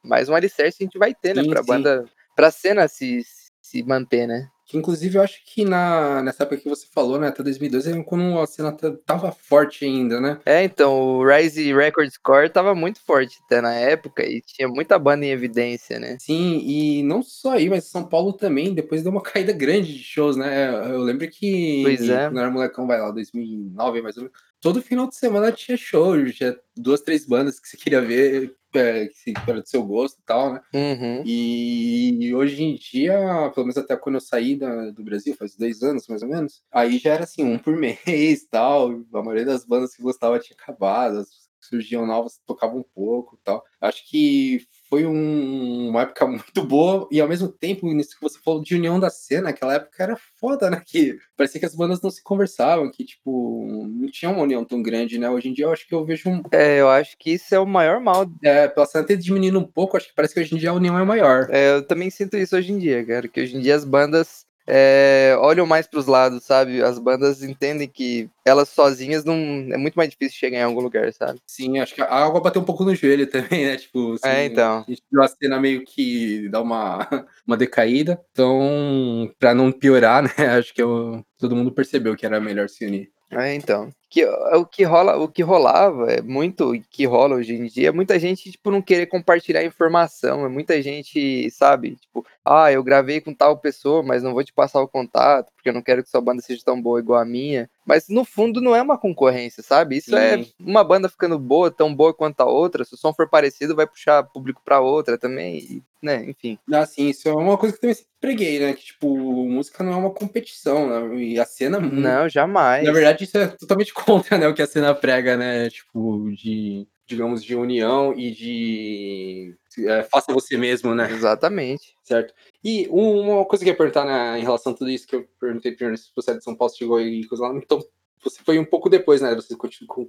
mais 0.02 0.28
um 0.28 0.34
alicerce 0.34 0.82
a 0.82 0.84
gente 0.84 0.98
vai 0.98 1.14
ter, 1.14 1.34
né? 1.34 1.42
Sim, 1.42 1.50
Pra 1.50 1.62
sim. 1.62 1.68
banda. 1.68 2.04
Pra 2.34 2.50
cena 2.50 2.86
se, 2.86 3.24
se 3.62 3.82
manter, 3.82 4.26
né? 4.26 4.48
Que 4.66 4.76
inclusive 4.76 5.16
eu 5.16 5.22
acho 5.22 5.40
que 5.44 5.64
na, 5.64 6.20
nessa 6.22 6.42
época 6.42 6.56
que 6.60 6.68
você 6.68 6.86
falou, 6.92 7.20
né? 7.20 7.28
Até 7.28 7.40
2012, 7.40 7.92
é 7.92 8.02
quando 8.02 8.38
a 8.40 8.46
cena 8.46 8.76
tava 9.06 9.30
forte 9.30 9.84
ainda, 9.84 10.20
né? 10.20 10.40
É, 10.44 10.64
então, 10.64 10.92
o 10.92 11.24
Rise 11.24 11.72
Record 11.72 12.10
Score 12.10 12.50
tava 12.50 12.74
muito 12.74 13.00
forte 13.00 13.38
até 13.44 13.60
na 13.60 13.72
época 13.72 14.24
e 14.24 14.42
tinha 14.42 14.66
muita 14.66 14.98
banda 14.98 15.24
em 15.24 15.30
evidência, 15.30 16.00
né? 16.00 16.16
Sim, 16.18 16.60
e 16.64 17.02
não 17.04 17.22
só 17.22 17.52
aí, 17.52 17.70
mas 17.70 17.84
São 17.84 18.02
Paulo 18.04 18.32
também, 18.32 18.74
depois 18.74 19.04
deu 19.04 19.12
uma 19.12 19.22
caída 19.22 19.52
grande 19.52 19.96
de 19.96 20.02
shows, 20.02 20.36
né? 20.36 20.68
Eu 20.90 21.00
lembro 21.00 21.28
que 21.30 21.82
Pois 21.84 22.08
é. 22.08 22.24
quando 22.26 22.40
era 22.40 22.50
molecão, 22.50 22.86
vai 22.88 23.00
lá, 23.00 23.12
2009 23.12 24.02
mais 24.02 24.16
ou 24.16 24.24
menos, 24.24 24.36
todo 24.60 24.82
final 24.82 25.08
de 25.08 25.14
semana 25.14 25.52
tinha 25.52 25.76
show, 25.76 26.16
tinha 26.32 26.58
duas, 26.76 27.00
três 27.00 27.24
bandas 27.24 27.60
que 27.60 27.68
você 27.68 27.76
queria 27.76 28.02
ver, 28.02 28.52
é, 28.76 29.06
que 29.08 29.32
era 29.46 29.60
do 29.62 29.68
seu 29.68 29.82
gosto 29.82 30.18
e 30.18 30.24
tal, 30.24 30.54
né? 30.54 30.60
Uhum. 30.74 31.22
E 31.24 32.34
hoje 32.34 32.62
em 32.62 32.74
dia, 32.74 33.14
pelo 33.54 33.66
menos 33.66 33.76
até 33.78 33.96
quando 33.96 34.16
eu 34.16 34.20
saí 34.20 34.56
da- 34.56 34.90
do 34.90 35.02
Brasil, 35.02 35.34
faz 35.36 35.56
dois 35.56 35.82
anos 35.82 36.06
mais 36.08 36.22
ou 36.22 36.28
menos, 36.28 36.62
aí 36.72 36.98
já 36.98 37.14
era 37.14 37.24
assim, 37.24 37.42
um 37.44 37.58
por 37.58 37.74
mês 38.04 38.42
e 38.42 38.48
tal. 38.50 38.90
A 39.14 39.22
maioria 39.22 39.44
das 39.44 39.64
bandas 39.64 39.94
que 39.94 40.02
gostava 40.02 40.38
tinha 40.38 40.56
acabado, 40.60 41.18
as 41.18 41.28
que 41.58 41.66
surgiam 41.68 42.06
novas 42.06 42.38
tocavam 42.46 42.78
um 42.80 42.84
pouco 42.94 43.36
e 43.36 43.44
tal. 43.44 43.64
Acho 43.80 44.08
que 44.08 44.60
foi 44.96 45.04
um- 45.06 45.88
uma 45.90 46.02
época 46.02 46.26
muito 46.54 46.64
boa 46.64 47.06
e 47.10 47.20
ao 47.20 47.28
mesmo 47.28 47.48
tempo, 47.48 47.86
nisso 47.92 48.16
que 48.16 48.22
você 48.22 48.38
falou 48.42 48.62
de 48.62 48.74
união 48.74 48.98
da 48.98 49.10
cena, 49.10 49.50
aquela 49.50 49.74
época 49.74 50.02
era 50.02 50.16
foda, 50.40 50.70
né? 50.70 50.82
Que 50.84 51.18
parecia 51.36 51.60
que 51.60 51.66
as 51.66 51.74
bandas 51.74 52.00
não 52.00 52.10
se 52.10 52.22
conversavam, 52.22 52.90
que 52.90 53.04
tipo, 53.04 53.66
não 53.90 54.10
tinha 54.10 54.30
uma 54.30 54.42
união 54.42 54.64
tão 54.64 54.80
grande, 54.82 55.18
né? 55.18 55.28
Hoje 55.28 55.48
em 55.50 55.52
dia 55.52 55.66
eu 55.66 55.72
acho 55.72 55.86
que 55.86 55.94
eu 55.94 56.04
vejo 56.04 56.30
um. 56.30 56.42
É, 56.50 56.80
eu 56.80 56.88
acho 56.88 57.14
que 57.18 57.32
isso 57.32 57.54
é 57.54 57.58
o 57.60 57.66
maior 57.66 58.00
mal. 58.00 58.26
É, 58.42 58.66
pela 58.68 58.86
cena 58.86 59.04
ter 59.04 59.18
diminuindo 59.18 59.58
um 59.58 59.64
pouco, 59.66 59.96
acho 59.98 60.08
que 60.08 60.14
parece 60.14 60.32
que 60.32 60.40
hoje 60.40 60.54
em 60.54 60.58
dia 60.58 60.70
a 60.70 60.74
união 60.74 60.98
é 60.98 61.04
maior. 61.04 61.46
É, 61.50 61.74
eu 61.74 61.82
também 61.86 62.08
sinto 62.08 62.36
isso 62.38 62.56
hoje 62.56 62.72
em 62.72 62.78
dia, 62.78 63.04
cara. 63.04 63.28
Que 63.28 63.42
hoje 63.42 63.54
em 63.56 63.60
dia 63.60 63.74
as 63.76 63.84
bandas 63.84 64.45
é, 64.66 65.36
olham 65.40 65.66
mais 65.66 65.86
pros 65.86 66.06
lados, 66.06 66.42
sabe? 66.44 66.82
As 66.82 66.98
bandas 66.98 67.42
entendem 67.42 67.88
que 67.88 68.28
elas 68.44 68.68
sozinhas 68.68 69.24
não. 69.24 69.34
É 69.34 69.76
muito 69.76 69.94
mais 69.94 70.10
difícil 70.10 70.38
chegar 70.38 70.58
em 70.58 70.62
algum 70.62 70.80
lugar, 70.80 71.12
sabe? 71.12 71.40
Sim, 71.46 71.78
acho 71.78 71.94
que 71.94 72.02
a 72.02 72.06
água 72.06 72.40
bateu 72.40 72.60
um 72.60 72.64
pouco 72.64 72.84
no 72.84 72.94
joelho 72.94 73.26
também, 73.30 73.66
né? 73.66 73.76
Tipo, 73.76 74.14
assim, 74.14 74.28
É, 74.28 74.44
então. 74.44 74.84
A 74.86 74.90
gente 74.90 75.02
viu 75.10 75.22
a 75.22 75.28
cena 75.28 75.60
meio 75.60 75.84
que 75.84 76.48
dá 76.48 76.60
uma, 76.60 76.98
uma 77.46 77.56
decaída. 77.56 78.20
Então, 78.32 79.30
pra 79.38 79.54
não 79.54 79.70
piorar, 79.70 80.22
né? 80.38 80.46
Acho 80.58 80.74
que 80.74 80.82
eu- 80.82 81.24
todo 81.38 81.54
mundo 81.56 81.70
percebeu 81.72 82.16
que 82.16 82.26
era 82.26 82.40
melhor 82.40 82.68
se 82.68 82.84
unir. 82.86 83.10
É, 83.30 83.54
então. 83.54 83.90
Que, 84.16 84.24
o 84.24 84.64
que 84.64 84.82
rola, 84.82 85.16
o 85.18 85.28
que 85.28 85.42
rolava, 85.42 86.10
é 86.10 86.22
muito 86.22 86.72
que 86.90 87.04
rola 87.04 87.36
hoje 87.36 87.54
em 87.54 87.66
dia, 87.66 87.88
é 87.88 87.92
muita 87.92 88.18
gente, 88.18 88.50
tipo, 88.50 88.70
não 88.70 88.80
querer 88.80 89.06
compartilhar 89.06 89.62
informação, 89.62 90.46
é 90.46 90.48
muita 90.48 90.80
gente, 90.80 91.50
sabe, 91.50 91.96
tipo, 91.96 92.26
ah, 92.42 92.72
eu 92.72 92.82
gravei 92.82 93.20
com 93.20 93.34
tal 93.34 93.58
pessoa, 93.58 94.02
mas 94.02 94.22
não 94.22 94.32
vou 94.32 94.42
te 94.42 94.54
passar 94.54 94.80
o 94.80 94.88
contato, 94.88 95.52
porque 95.66 95.70
eu 95.70 95.74
não 95.74 95.82
quero 95.82 96.02
que 96.02 96.10
sua 96.10 96.20
banda 96.20 96.40
seja 96.40 96.62
tão 96.64 96.80
boa 96.80 97.00
igual 97.00 97.20
a 97.20 97.24
minha. 97.24 97.68
Mas 97.84 98.08
no 98.08 98.24
fundo 98.24 98.60
não 98.60 98.74
é 98.74 98.80
uma 98.80 98.96
concorrência, 98.96 99.62
sabe? 99.62 99.96
Isso 99.96 100.16
é 100.16 100.42
Sim. 100.42 100.52
uma 100.60 100.84
banda 100.84 101.08
ficando 101.08 101.38
boa, 101.38 101.70
tão 101.70 101.92
boa 101.92 102.14
quanto 102.14 102.40
a 102.40 102.44
outra, 102.44 102.84
se 102.84 102.94
o 102.94 102.96
som 102.96 103.12
for 103.12 103.28
parecido, 103.28 103.74
vai 103.74 103.86
puxar 103.86 104.22
público 104.22 104.62
pra 104.64 104.80
outra 104.80 105.18
também, 105.18 105.82
né, 106.00 106.24
enfim. 106.28 106.58
Ah, 106.72 106.86
sim, 106.86 107.08
isso 107.08 107.28
é 107.28 107.32
uma 107.32 107.58
coisa 107.58 107.72
que 107.72 107.78
eu 107.78 107.80
também 107.80 107.94
sempre 107.94 108.12
preguei, 108.20 108.60
né? 108.60 108.72
Que, 108.74 108.84
tipo, 108.84 109.16
música 109.48 109.82
não 109.82 109.92
é 109.92 109.96
uma 109.96 110.10
competição, 110.10 110.88
né? 110.88 111.16
E 111.16 111.40
a 111.40 111.44
cena. 111.44 111.80
Não, 111.80 112.28
jamais. 112.28 112.84
Na 112.84 112.92
verdade, 112.92 113.24
isso 113.24 113.36
é 113.36 113.48
totalmente 113.48 113.92
contra, 113.94 114.38
né? 114.38 114.46
O 114.46 114.54
que 114.54 114.62
a 114.62 114.66
cena 114.66 114.94
prega, 114.94 115.36
né? 115.36 115.68
Tipo, 115.70 116.30
de, 116.32 116.86
digamos, 117.06 117.42
de 117.44 117.54
união 117.54 118.12
e 118.16 118.30
de. 118.30 119.56
é, 119.86 120.02
faça 120.04 120.32
você 120.32 120.56
mesmo, 120.56 120.94
né? 120.94 121.10
Exatamente. 121.10 121.94
Certo. 122.02 122.34
E 122.64 122.88
um- 122.90 123.20
uma 123.20 123.44
coisa 123.44 123.64
que 123.64 123.70
eu 123.70 123.72
ia 123.72 123.76
perguntar 123.78 124.04
né, 124.04 124.38
em 124.38 124.42
relação 124.42 124.72
a 124.72 124.76
tudo 124.76 124.90
isso 124.90 125.06
que 125.06 125.16
eu 125.16 125.26
perguntei 125.40 125.72
primeiro 125.72 125.96
se 125.96 126.10
você 126.14 126.32
é 126.32 126.34
de 126.34 126.44
São 126.44 126.54
Paulo, 126.54 126.74
chegou 126.74 126.96
aí 126.96 127.24
coisa 127.26 127.44
lá. 127.48 127.54
Então, 127.56 127.82
você 128.22 128.42
foi 128.42 128.58
um 128.58 128.64
pouco 128.64 128.88
depois, 128.88 129.20
né? 129.20 129.34
Você 129.36 129.54
continuou, 129.54 130.08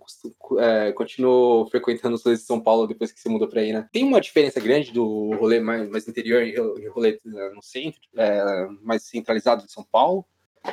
é, 0.60 0.92
continuou 0.94 1.68
frequentando 1.70 2.16
os 2.16 2.24
rolês 2.24 2.40
de 2.40 2.48
São 2.48 2.60
Paulo 2.60 2.88
depois 2.88 3.12
que 3.12 3.20
você 3.20 3.30
mudou 3.30 3.48
pra 3.48 3.62
aí, 3.62 3.72
né? 3.72 3.88
Tem 3.92 4.04
uma 4.04 4.20
diferença 4.22 4.60
grande 4.60 4.92
do 4.92 5.36
rolê 5.36 5.60
mais, 5.60 5.88
mais 5.90 6.08
interior 6.08 6.42
e 6.44 6.56
e 6.56 6.88
rolê 6.88 7.20
né, 7.24 7.52
no 7.54 7.62
centro, 7.62 8.02
é, 8.16 8.68
mais 8.82 9.04
centralizado 9.04 9.66
de 9.66 9.72
São 9.72 9.84
Paulo? 9.84 10.26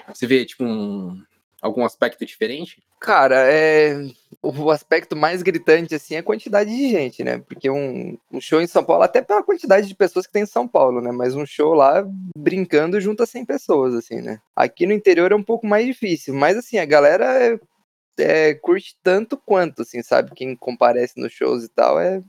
Você 0.08 0.26
vê, 0.26 0.44
tipo, 0.44 0.64
um, 0.64 1.22
algum 1.60 1.84
aspecto 1.84 2.24
diferente? 2.24 2.82
Cara, 3.00 3.36
é... 3.46 3.94
o 4.44 4.70
aspecto 4.70 5.16
mais 5.16 5.42
gritante, 5.42 5.94
assim, 5.94 6.14
é 6.14 6.18
a 6.18 6.22
quantidade 6.22 6.70
de 6.70 6.90
gente, 6.90 7.24
né? 7.24 7.38
Porque 7.38 7.70
um, 7.70 8.18
um 8.30 8.40
show 8.40 8.60
em 8.60 8.66
São 8.66 8.84
Paulo, 8.84 9.02
até 9.02 9.22
pela 9.22 9.42
quantidade 9.42 9.88
de 9.88 9.94
pessoas 9.94 10.26
que 10.26 10.32
tem 10.32 10.42
em 10.42 10.46
São 10.46 10.68
Paulo, 10.68 11.00
né? 11.00 11.10
Mas 11.10 11.34
um 11.34 11.46
show 11.46 11.72
lá, 11.72 12.04
brincando, 12.36 13.00
junta 13.00 13.26
100 13.26 13.44
pessoas, 13.44 13.94
assim, 13.94 14.20
né? 14.20 14.40
Aqui 14.54 14.86
no 14.86 14.92
interior 14.92 15.32
é 15.32 15.34
um 15.34 15.42
pouco 15.42 15.66
mais 15.66 15.86
difícil, 15.86 16.34
mas, 16.34 16.56
assim, 16.56 16.78
a 16.78 16.84
galera 16.84 17.24
é, 17.42 17.58
é, 18.18 18.54
curte 18.54 18.96
tanto 19.02 19.36
quanto, 19.36 19.82
assim, 19.82 20.02
sabe? 20.02 20.32
Quem 20.34 20.54
comparece 20.54 21.18
nos 21.18 21.32
shows 21.32 21.64
e 21.64 21.68
tal 21.68 21.98
é 21.98 22.22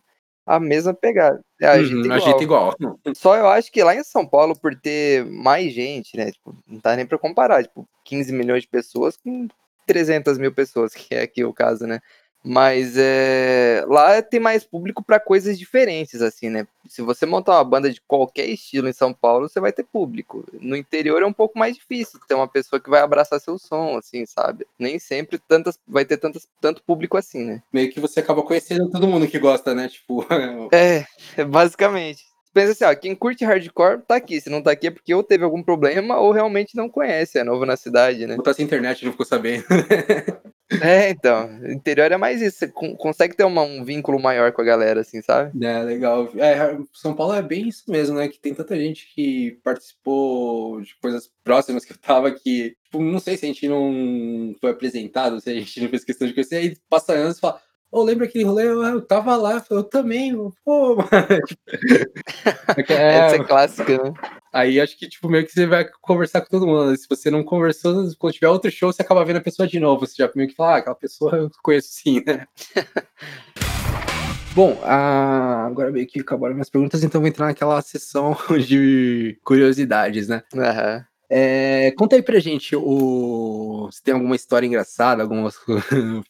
a 0.45 0.59
mesma 0.59 0.93
pegada. 0.93 1.41
É, 1.59 1.67
agita 1.67 1.95
Uhum, 1.95 2.05
igual. 2.05 2.17
agita 2.17 2.43
igual. 2.43 2.75
Só 3.15 3.35
eu 3.35 3.47
acho 3.47 3.71
que 3.71 3.83
lá 3.83 3.95
em 3.95 4.03
São 4.03 4.25
Paulo, 4.25 4.55
por 4.55 4.75
ter 4.75 5.25
mais 5.25 5.73
gente, 5.73 6.15
né? 6.15 6.31
Tipo, 6.31 6.55
não 6.67 6.79
tá 6.79 6.95
nem 6.95 7.05
pra 7.05 7.17
comparar, 7.17 7.63
tipo, 7.63 7.87
15 8.03 8.31
milhões 8.31 8.63
de 8.63 8.67
pessoas 8.67 9.17
com 9.17 9.47
300 9.85 10.37
mil 10.37 10.53
pessoas, 10.53 10.93
que 10.95 11.13
é 11.15 11.21
aqui 11.21 11.43
o 11.43 11.53
caso, 11.53 11.85
né? 11.85 12.01
Mas 12.47 12.93
é, 12.95 13.83
lá 13.87 14.21
tem 14.21 14.39
mais 14.39 14.63
público 14.63 15.03
pra 15.03 15.19
coisas 15.19 15.57
diferentes, 15.57 16.21
assim, 16.21 16.47
né? 16.47 16.67
Se 16.87 17.01
você 17.01 17.25
montar 17.25 17.53
uma 17.53 17.63
banda 17.63 17.91
de 17.91 17.99
qualquer 18.01 18.45
estilo 18.45 18.87
em 18.87 18.93
São 18.93 19.11
Paulo, 19.11 19.49
você 19.49 19.59
vai 19.59 19.73
ter 19.73 19.83
público. 19.83 20.45
No 20.61 20.75
interior 20.75 21.23
é 21.23 21.25
um 21.25 21.33
pouco 21.33 21.57
mais 21.57 21.75
difícil 21.75 22.19
ter 22.27 22.35
uma 22.35 22.47
pessoa 22.47 22.79
que 22.79 22.87
vai 22.87 23.01
abraçar 23.01 23.39
seu 23.39 23.57
som, 23.57 23.97
assim, 23.97 24.27
sabe? 24.27 24.67
Nem 24.77 24.99
sempre 24.99 25.39
tantas, 25.39 25.79
vai 25.87 26.05
ter 26.05 26.17
tantas, 26.17 26.47
tanto 26.61 26.83
público 26.83 27.17
assim, 27.17 27.43
né? 27.43 27.63
Meio 27.73 27.91
que 27.91 27.99
você 27.99 28.19
acaba 28.19 28.43
conhecendo 28.43 28.91
todo 28.91 29.07
mundo 29.07 29.27
que 29.27 29.39
gosta, 29.39 29.73
né? 29.73 29.87
Tipo, 29.87 30.23
É, 30.71 31.43
basicamente. 31.43 32.34
Pensa 32.55 32.71
assim, 32.71 32.85
ó, 32.85 32.95
quem 32.95 33.13
curte 33.13 33.43
hardcore 33.43 34.01
tá 34.07 34.15
aqui. 34.15 34.39
Se 34.39 34.49
não 34.49 34.61
tá 34.61 34.71
aqui 34.71 34.87
é 34.87 34.91
porque 34.91 35.13
ou 35.13 35.21
teve 35.21 35.43
algum 35.43 35.61
problema 35.61 36.17
ou 36.17 36.31
realmente 36.31 36.73
não 36.73 36.87
conhece, 36.87 37.37
é 37.37 37.43
novo 37.43 37.65
na 37.65 37.75
cidade, 37.75 38.25
né? 38.25 38.37
botar 38.37 38.51
essa 38.51 38.63
internet 38.63 39.03
não 39.03 39.11
ficou 39.11 39.25
sabendo. 39.25 39.65
É, 40.81 41.11
então. 41.11 41.47
O 41.61 41.71
interior 41.71 42.11
é 42.11 42.17
mais 42.17 42.41
isso. 42.41 42.57
Você 42.57 42.67
con- 42.67 42.95
consegue 42.95 43.35
ter 43.35 43.43
uma- 43.43 43.61
um 43.61 43.83
vínculo 43.85 44.19
maior 44.19 44.51
com 44.51 44.63
a 44.63 44.65
galera, 44.65 45.01
assim, 45.01 45.21
sabe? 45.21 45.63
É, 45.63 45.83
legal. 45.83 46.27
É, 46.37 46.75
São 46.91 47.13
Paulo 47.13 47.35
é 47.35 47.41
bem 47.41 47.67
isso 47.67 47.83
mesmo, 47.87 48.17
né? 48.17 48.27
Que 48.27 48.39
tem 48.39 48.51
tanta 48.51 48.75
gente 48.75 49.07
que 49.13 49.59
participou 49.63 50.81
de 50.81 50.95
coisas 50.99 51.29
próximas 51.43 51.85
que 51.85 51.93
eu 51.93 51.97
tava 51.97 52.31
que, 52.31 52.75
tipo, 52.83 52.99
não 52.99 53.19
sei 53.19 53.37
se 53.37 53.45
a 53.45 53.47
gente 53.47 53.67
não 53.67 54.55
foi 54.59 54.71
apresentado, 54.71 55.39
se 55.39 55.51
a 55.51 55.53
gente 55.53 55.81
não 55.81 55.87
fez 55.89 56.03
questão 56.03 56.27
de 56.27 56.33
conhecer, 56.33 56.55
aí 56.55 56.75
passa 56.89 57.13
anos 57.13 57.37
e 57.37 57.41
fala, 57.41 57.61
ô, 57.95 58.03
lembra 58.03 58.25
aquele 58.25 58.43
rolê? 58.43 58.67
Eu, 58.67 58.83
eu 58.83 59.01
tava 59.01 59.37
lá, 59.37 59.63
eu, 59.69 59.81
também, 59.81 60.35
pô, 60.65 60.97
mano. 60.99 61.07
Tipo, 61.47 62.93
é, 62.93 63.17
Essa 63.17 63.35
é 63.37 63.43
clássica, 63.43 64.03
né? 64.03 64.13
aí 64.51 64.81
acho 64.81 64.97
que, 64.97 65.07
tipo, 65.07 65.29
meio 65.29 65.45
que 65.45 65.53
você 65.53 65.65
vai 65.65 65.89
conversar 66.01 66.41
com 66.41 66.49
todo 66.49 66.67
mundo. 66.67 66.91
né? 66.91 66.97
Se 66.97 67.07
você 67.09 67.31
não 67.31 67.41
conversou, 67.41 68.09
quando 68.19 68.33
tiver 68.33 68.49
outro 68.49 68.69
show, 68.69 68.91
você 68.91 69.01
acaba 69.01 69.23
vendo 69.23 69.37
a 69.37 69.41
pessoa 69.41 69.65
de 69.65 69.79
novo. 69.79 70.05
Você 70.05 70.15
já 70.17 70.29
meio 70.35 70.49
que 70.49 70.55
fala, 70.55 70.73
ah, 70.73 70.77
aquela 70.77 70.95
pessoa 70.95 71.35
eu 71.35 71.49
conheço 71.63 71.87
sim, 71.91 72.21
né? 72.25 72.45
Bom, 74.53 74.77
ah, 74.83 75.65
agora 75.65 75.91
meio 75.91 76.07
que 76.07 76.19
acabaram 76.19 76.53
minhas 76.53 76.69
perguntas, 76.69 77.03
então 77.03 77.21
vou 77.21 77.27
entrar 77.27 77.45
naquela 77.45 77.81
sessão 77.81 78.35
de 78.59 79.37
curiosidades, 79.43 80.27
né? 80.27 80.43
Aham. 80.53 81.05
É, 81.29 81.91
conta 81.97 82.15
aí 82.15 82.21
pra 82.21 82.39
gente 82.39 82.75
o... 82.75 83.89
se 83.91 84.01
tem 84.01 84.13
alguma 84.13 84.35
história 84.35 84.67
engraçada, 84.67 85.23
alguns 85.23 85.55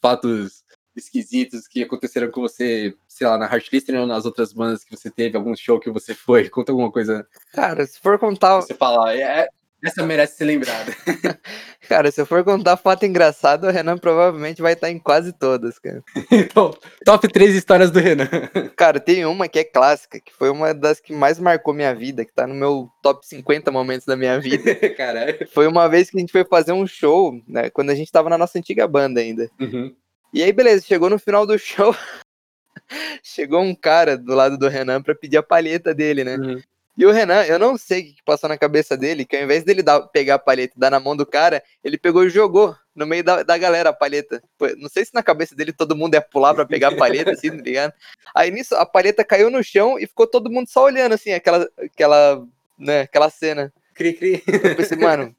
fatos 0.02 0.65
esquisitos 0.96 1.68
que 1.68 1.84
aconteceram 1.84 2.32
com 2.32 2.42
você, 2.42 2.96
sei 3.08 3.28
lá, 3.28 3.38
na 3.38 3.46
Heartlister 3.46 4.00
ou 4.00 4.08
nas 4.08 4.26
outras 4.26 4.54
bandas 4.54 4.84
que 4.84 4.96
você 4.96 5.10
teve, 5.10 5.38
algum 5.38 5.56
show 5.56 5.80
que 5.80 5.90
você 5.90 6.14
foi. 6.14 6.48
Conta 6.50 6.72
alguma 6.72 6.92
coisa 6.92 7.28
Cara, 7.54 7.86
se 7.86 8.00
for 8.00 8.18
contar. 8.18 8.56
você 8.56 8.74
fala, 8.74 9.14
é, 9.14 9.48
essa 9.84 10.04
merece 10.04 10.38
ser 10.38 10.46
lembrada. 10.46 10.92
Cara, 11.88 12.10
se 12.10 12.20
eu 12.20 12.26
for 12.26 12.44
contar 12.44 12.78
fato 12.78 13.06
engraçado, 13.06 13.68
o 13.68 13.70
Renan 13.70 13.98
provavelmente 13.98 14.62
vai 14.62 14.74
estar 14.74 14.90
em 14.90 14.98
quase 14.98 15.32
todas, 15.32 15.78
cara. 15.78 16.04
então, 16.32 16.76
top 17.06 17.28
3 17.28 17.54
histórias 17.54 17.92
do 17.92 18.00
Renan. 18.00 18.28
Cara, 18.76 19.00
tem 19.00 19.24
uma 19.26 19.48
que 19.48 19.60
é 19.60 19.64
clássica, 19.64 20.20
que 20.20 20.34
foi 20.34 20.50
uma 20.50 20.74
das 20.74 21.00
que 21.00 21.14
mais 21.14 21.40
marcou 21.40 21.74
minha 21.76 21.94
vida, 21.94 22.26
que 22.26 22.34
tá 22.34 22.48
no 22.48 22.56
meu 22.56 22.90
top 23.04 23.26
50 23.28 23.72
momentos 23.72 24.08
da 24.08 24.16
minha 24.16 24.40
vida. 24.40 24.76
Caralho. 24.98 25.48
Foi 25.50 25.68
uma 25.68 25.88
vez 25.88 26.10
que 26.10 26.18
a 26.18 26.20
gente 26.20 26.32
foi 26.32 26.44
fazer 26.44 26.72
um 26.72 26.88
show, 26.88 27.40
né? 27.48 27.70
Quando 27.70 27.92
a 27.92 27.96
gente 27.96 28.12
tava 28.12 28.30
na 28.30 28.40
nossa 28.40 28.58
antiga 28.58 28.88
banda 28.88 29.20
ainda. 29.20 29.48
Uhum. 29.60 29.94
E 30.36 30.44
aí, 30.44 30.52
beleza, 30.52 30.86
chegou 30.86 31.10
no 31.10 31.18
final 31.18 31.46
do 31.48 31.56
show. 31.58 31.96
chegou 33.24 33.62
um 33.62 33.74
cara 33.74 34.18
do 34.18 34.36
lado 34.36 34.58
do 34.58 34.68
Renan 34.68 35.02
pra 35.02 35.16
pedir 35.16 35.38
a 35.38 35.44
palheta 35.44 35.96
dele, 35.96 36.26
né? 36.26 36.36
Uhum. 36.36 36.62
E 36.98 37.06
o 37.06 37.12
Renan, 37.12 37.46
eu 37.46 37.58
não 37.58 37.78
sei 37.78 38.02
o 38.02 38.04
que 38.04 38.14
que 38.16 38.24
passou 38.24 38.50
na 38.50 38.58
cabeça 38.58 38.98
dele, 38.98 39.24
que 39.24 39.38
ao 39.38 39.44
invés 39.44 39.64
dele 39.64 39.82
dar, 39.82 40.02
pegar 40.02 40.36
a 40.36 40.40
palheta 40.40 40.74
e 40.76 40.80
dar 40.80 40.92
na 40.92 41.00
mão 41.00 41.16
do 41.16 41.26
cara, 41.26 41.64
ele 41.82 41.98
pegou 41.98 42.26
e 42.26 42.30
jogou 42.30 42.76
no 42.94 43.08
meio 43.08 43.24
da, 43.24 43.44
da 43.44 43.58
galera 43.58 43.92
a 43.92 43.94
palheta. 43.94 44.44
Não 44.78 44.90
sei 44.90 45.06
se 45.06 45.14
na 45.14 45.24
cabeça 45.24 45.56
dele 45.56 45.72
todo 45.72 45.96
mundo 45.96 46.16
ia 46.16 46.22
pular 46.22 46.54
pra 46.54 46.66
pegar 46.66 46.90
a 46.90 46.98
palheta, 46.98 47.32
assim, 47.32 47.52
tá 47.52 47.64
ligado? 47.64 47.94
Aí 48.36 48.52
nisso, 48.52 48.76
a 48.76 48.86
palheta 48.86 49.24
caiu 49.24 49.50
no 49.50 49.64
chão 49.64 49.98
e 49.98 50.06
ficou 50.06 50.28
todo 50.28 50.52
mundo 50.52 50.68
só 50.68 50.84
olhando, 50.84 51.14
assim, 51.14 51.32
aquela, 51.32 51.66
aquela, 51.78 52.46
né, 52.78 53.02
aquela 53.02 53.30
cena. 53.30 53.74
Cri, 53.94 54.12
cri. 54.12 54.44
Eu 54.46 54.76
pensei, 54.76 54.98
mano, 54.98 55.34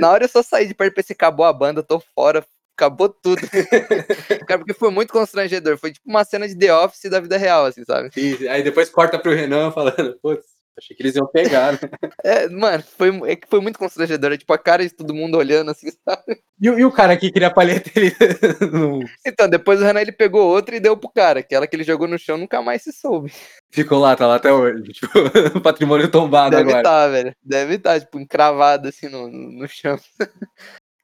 na 0.00 0.10
hora 0.10 0.24
eu 0.24 0.28
só 0.28 0.42
saí 0.42 0.66
de 0.66 0.74
perto, 0.74 0.94
pensei, 0.94 1.14
acabou 1.14 1.46
a 1.46 1.52
banda, 1.52 1.84
tô 1.84 2.00
fora, 2.00 2.44
acabou 2.80 3.08
tudo. 3.10 3.40
Cara, 4.48 4.58
porque 4.58 4.72
foi 4.74 4.90
muito 4.90 5.12
constrangedor, 5.12 5.76
foi 5.76 5.92
tipo 5.92 6.08
uma 6.08 6.24
cena 6.24 6.48
de 6.48 6.56
The 6.56 6.72
Office 6.74 7.10
da 7.10 7.20
vida 7.20 7.36
real, 7.36 7.66
assim, 7.66 7.84
sabe? 7.84 8.10
E 8.16 8.48
aí 8.48 8.62
depois 8.62 8.88
corta 8.88 9.18
pro 9.18 9.34
Renan 9.34 9.70
falando, 9.70 10.18
putz, 10.22 10.44
achei 10.78 10.96
que 10.96 11.02
eles 11.02 11.14
iam 11.16 11.26
pegar, 11.26 11.72
né? 11.72 11.78
É, 12.24 12.48
mano, 12.48 12.82
foi, 12.96 13.08
é 13.30 13.36
que 13.36 13.48
foi 13.48 13.60
muito 13.60 13.78
constrangedor, 13.78 14.32
é 14.32 14.36
tipo 14.38 14.52
a 14.52 14.58
cara 14.58 14.82
de 14.86 14.94
todo 14.94 15.14
mundo 15.14 15.36
olhando, 15.36 15.70
assim, 15.70 15.88
sabe? 16.08 16.40
E, 16.60 16.68
o- 16.70 16.78
e 16.78 16.84
o 16.84 16.92
cara 16.92 17.16
que 17.16 17.30
queria 17.30 17.50
palheta, 17.50 17.90
ele 17.96 18.14
Então, 19.26 19.48
depois 19.48 19.80
o 19.80 19.84
Renan 19.84 20.00
ele 20.00 20.12
pegou 20.12 20.46
outra 20.46 20.76
e 20.76 20.80
deu 20.80 20.96
pro 20.96 21.08
cara. 21.10 21.40
Aquela 21.40 21.66
que 21.66 21.74
ele 21.76 21.84
jogou 21.84 22.06
no 22.08 22.18
chão 22.18 22.36
nunca 22.36 22.60
mais 22.62 22.82
se 22.82 22.92
soube. 22.92 23.32
ficou 23.70 23.98
lá, 23.98 24.14
tá 24.16 24.26
lá 24.26 24.36
até 24.36 24.52
hoje. 24.52 24.82
Tipo, 24.92 25.60
patrimônio 25.62 26.10
tombado 26.10 26.50
Deve 26.56 26.62
agora. 26.70 26.78
estar, 26.80 27.08
velho. 27.08 27.32
Deve 27.42 27.74
estar, 27.76 27.98
tipo, 28.00 28.18
encravado 28.20 28.88
assim 28.88 29.08
no 29.08 29.28
no 29.28 29.66
chão. 29.68 29.98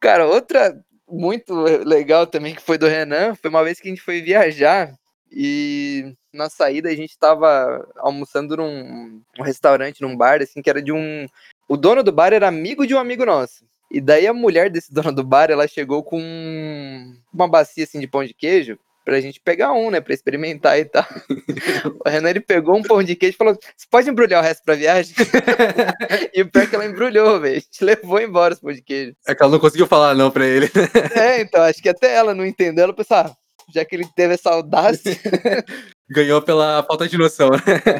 cara, 0.01 0.27
outra 0.27 0.79
muito 1.09 1.55
legal 1.85 2.27
também 2.27 2.55
que 2.55 2.63
foi 2.63 2.77
do 2.77 2.87
Renan 2.87 3.35
foi 3.35 3.49
uma 3.49 3.63
vez 3.63 3.81
que 3.81 3.89
a 3.89 3.91
gente 3.91 4.03
foi 4.03 4.21
viajar 4.21 4.93
e 5.31 6.15
na 6.33 6.49
saída 6.49 6.89
a 6.89 6.95
gente 6.95 7.19
tava 7.19 7.87
almoçando 7.97 8.57
num 8.57 9.23
um 9.39 9.43
restaurante, 9.43 10.03
num 10.03 10.17
bar, 10.17 10.41
assim, 10.43 10.63
que 10.63 10.71
era 10.71 10.83
de 10.83 10.93
um. 10.93 11.27
O 11.69 11.77
dono 11.77 12.03
do 12.03 12.13
bar 12.13 12.33
era 12.33 12.47
amigo 12.47 12.87
de 12.87 12.95
um 12.95 12.99
amigo 12.99 13.25
nosso. 13.25 13.65
E 13.91 14.01
daí 14.01 14.27
a 14.27 14.35
mulher 14.35 14.71
desse 14.71 14.93
dono 14.93 15.13
do 15.13 15.25
bar, 15.25 15.51
ela 15.51 15.67
chegou 15.67 16.03
com 16.03 16.21
uma 17.33 17.49
bacia 17.49 17.85
assim 17.85 18.01
de 18.01 18.07
pão 18.07 18.25
de 18.25 18.35
queijo 18.35 18.79
pra 19.07 19.21
gente 19.21 19.41
pegar 19.41 19.73
um, 19.73 19.89
né, 19.89 20.01
pra 20.01 20.13
experimentar 20.13 20.77
e 20.81 20.85
tal. 20.85 21.07
o 22.05 22.11
Renan 22.11 22.31
ele 22.31 22.41
pegou 22.41 22.77
um 22.77 22.83
pão 22.83 23.01
de 23.05 23.15
queijo 23.15 23.37
e 23.37 23.39
falou: 23.39 23.55
"Você 23.55 23.87
pode 23.89 24.11
embrulhar 24.11 24.43
o 24.43 24.45
resto 24.45 24.65
pra 24.65 24.75
viagem?" 24.75 25.15
e 26.35 26.43
o 26.43 26.51
pior 26.51 26.65
é 26.65 26.67
que 26.67 26.75
ela 26.75 26.85
embrulhou, 26.85 27.41
velho. 27.41 27.57
A 27.57 27.61
gente 27.61 27.85
levou 27.85 28.21
embora 28.21 28.55
os 28.55 28.61
pão 28.61 28.73
de 28.73 28.83
queijo. 28.83 29.15
É 29.27 29.35
que 29.35 29.43
ela 29.43 29.53
não 29.53 29.61
conseguiu 29.61 29.87
falar 29.87 30.15
não 30.15 30.31
pra 30.31 30.45
ele. 30.45 30.69
É, 31.17 31.41
então, 31.41 31.63
acho 31.63 31.81
que 31.81 31.89
até 31.89 32.15
ela 32.15 32.35
não 32.35 32.45
entendeu, 32.45 32.85
ela 32.85 32.93
pensou, 32.95 33.17
ah, 33.17 33.33
já 33.73 33.85
que 33.85 33.95
ele 33.95 34.07
teve 34.17 34.35
essa 34.35 34.51
audácia. 34.51 35.17
Ganhou 36.11 36.43
pela 36.43 36.83
falta 36.83 37.09
de 37.09 37.17
noção, 37.17 37.51
né? 37.51 37.59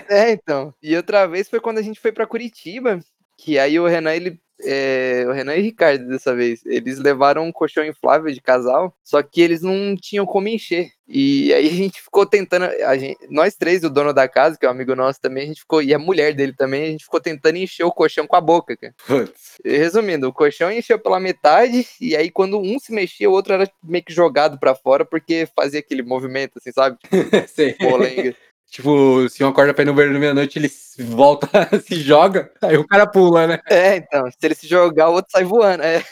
é, 0.09 0.33
então. 0.33 0.75
E 0.83 0.97
outra 0.97 1.27
vez 1.27 1.49
foi 1.49 1.61
quando 1.61 1.79
a 1.79 1.83
gente 1.83 2.01
foi 2.01 2.11
pra 2.11 2.27
Curitiba. 2.27 3.01
Que 3.37 3.59
aí 3.59 3.79
o 3.79 3.87
Renan, 3.87 4.15
ele. 4.15 4.41
é, 4.63 5.25
o 5.29 5.33
Renan 5.33 5.55
e 5.57 5.61
o 5.61 5.63
Ricardo 5.63 6.09
dessa 6.09 6.35
vez, 6.35 6.65
eles 6.65 6.99
levaram 6.99 7.45
um 7.45 7.53
colchão 7.53 7.85
inflável 7.85 8.33
de 8.33 8.41
casal, 8.41 8.95
só 9.05 9.23
que 9.23 9.43
eles 9.43 9.61
não 9.61 9.95
tinham 9.95 10.25
como 10.25 10.49
encher. 10.49 10.89
E 11.07 11.53
aí 11.53 11.69
a 11.69 11.73
gente 11.73 12.01
ficou 12.03 12.27
tentando, 12.27 12.65
a 12.65 12.97
gente, 12.97 13.17
nós 13.31 13.55
três, 13.55 13.85
o 13.85 13.91
dono 13.91 14.13
da 14.13 14.27
casa, 14.27 14.57
que 14.59 14.65
é 14.67 14.69
um 14.69 14.73
amigo 14.73 14.97
nosso 14.97 15.21
também, 15.21 15.45
a 15.45 15.47
gente 15.47 15.61
ficou, 15.61 15.83
e 15.83 15.93
a 15.95 15.99
mulher 15.99 16.35
dele 16.35 16.53
também, 16.53 16.85
a 16.85 16.87
gente 16.89 17.05
ficou 17.05 17.21
tentando 17.21 17.57
encher 17.59 17.85
o 17.85 17.93
colchão 17.93 18.27
com 18.27 18.35
a 18.35 18.41
boca, 18.41 18.77
cara. 18.77 18.95
Putz. 19.07 19.59
Resumindo, 19.65 20.27
o 20.27 20.33
colchão 20.33 20.73
encheu 20.73 20.99
pela 20.99 21.21
metade, 21.21 21.87
e 22.01 22.17
aí 22.17 22.31
quando 22.31 22.59
um 22.59 22.79
se 22.79 22.93
mexia, 22.93 23.29
o 23.31 23.33
outro 23.35 23.53
era 23.53 23.71
meio 23.85 24.03
que 24.03 24.13
jogado 24.13 24.59
pra 24.59 24.75
fora, 24.75 25.05
porque 25.05 25.47
fazia 25.55 25.81
aquele 25.81 26.03
movimento, 26.03 26.55
assim, 26.57 26.73
sabe? 26.73 26.97
Sei. 27.47 27.77
Molenga. 27.81 28.35
Tipo, 28.71 29.29
se 29.29 29.43
um 29.45 29.49
acorda 29.49 29.73
pra 29.73 29.83
ir 29.83 29.87
no 29.87 29.95
banheiro 29.95 30.19
meia-noite, 30.19 30.59
ele 30.59 30.71
volta, 30.99 31.49
se 31.87 31.97
joga, 32.01 32.51
aí 32.61 32.77
o 32.77 32.87
cara 32.87 33.07
pula, 33.07 33.47
né? 33.47 33.59
É, 33.69 33.97
então, 33.97 34.31
se 34.31 34.37
ele 34.43 34.55
se 34.55 34.67
jogar, 34.67 35.09
o 35.09 35.15
outro 35.15 35.31
sai 35.31 35.45
voando. 35.45 35.83
É 35.83 36.03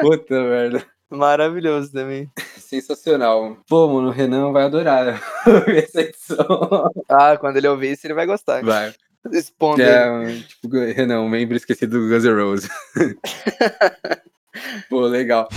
Puta 0.00 0.34
merda. 0.42 0.84
maravilhoso 1.10 1.90
também. 1.92 2.30
Sensacional. 2.58 3.56
Pô, 3.68 3.88
mano, 3.88 4.08
o 4.08 4.12
Renan 4.12 4.52
vai 4.52 4.64
adorar 4.64 5.20
essa 5.68 6.02
edição. 6.02 6.90
Ah, 7.08 7.36
quando 7.36 7.56
ele 7.56 7.68
ouvir 7.68 7.92
isso, 7.92 8.06
ele 8.06 8.14
vai 8.14 8.26
gostar. 8.26 8.62
Vai. 8.62 8.92
Expondo. 9.32 9.82
É, 9.82 10.26
tipo, 10.46 10.68
Renan, 10.68 11.20
um 11.20 11.28
membro 11.28 11.56
esquecido 11.56 11.98
do 11.98 12.08
Guns 12.08 12.24
N' 12.24 12.34
Roses. 12.40 12.70
Pô, 14.88 15.00
legal. 15.06 15.48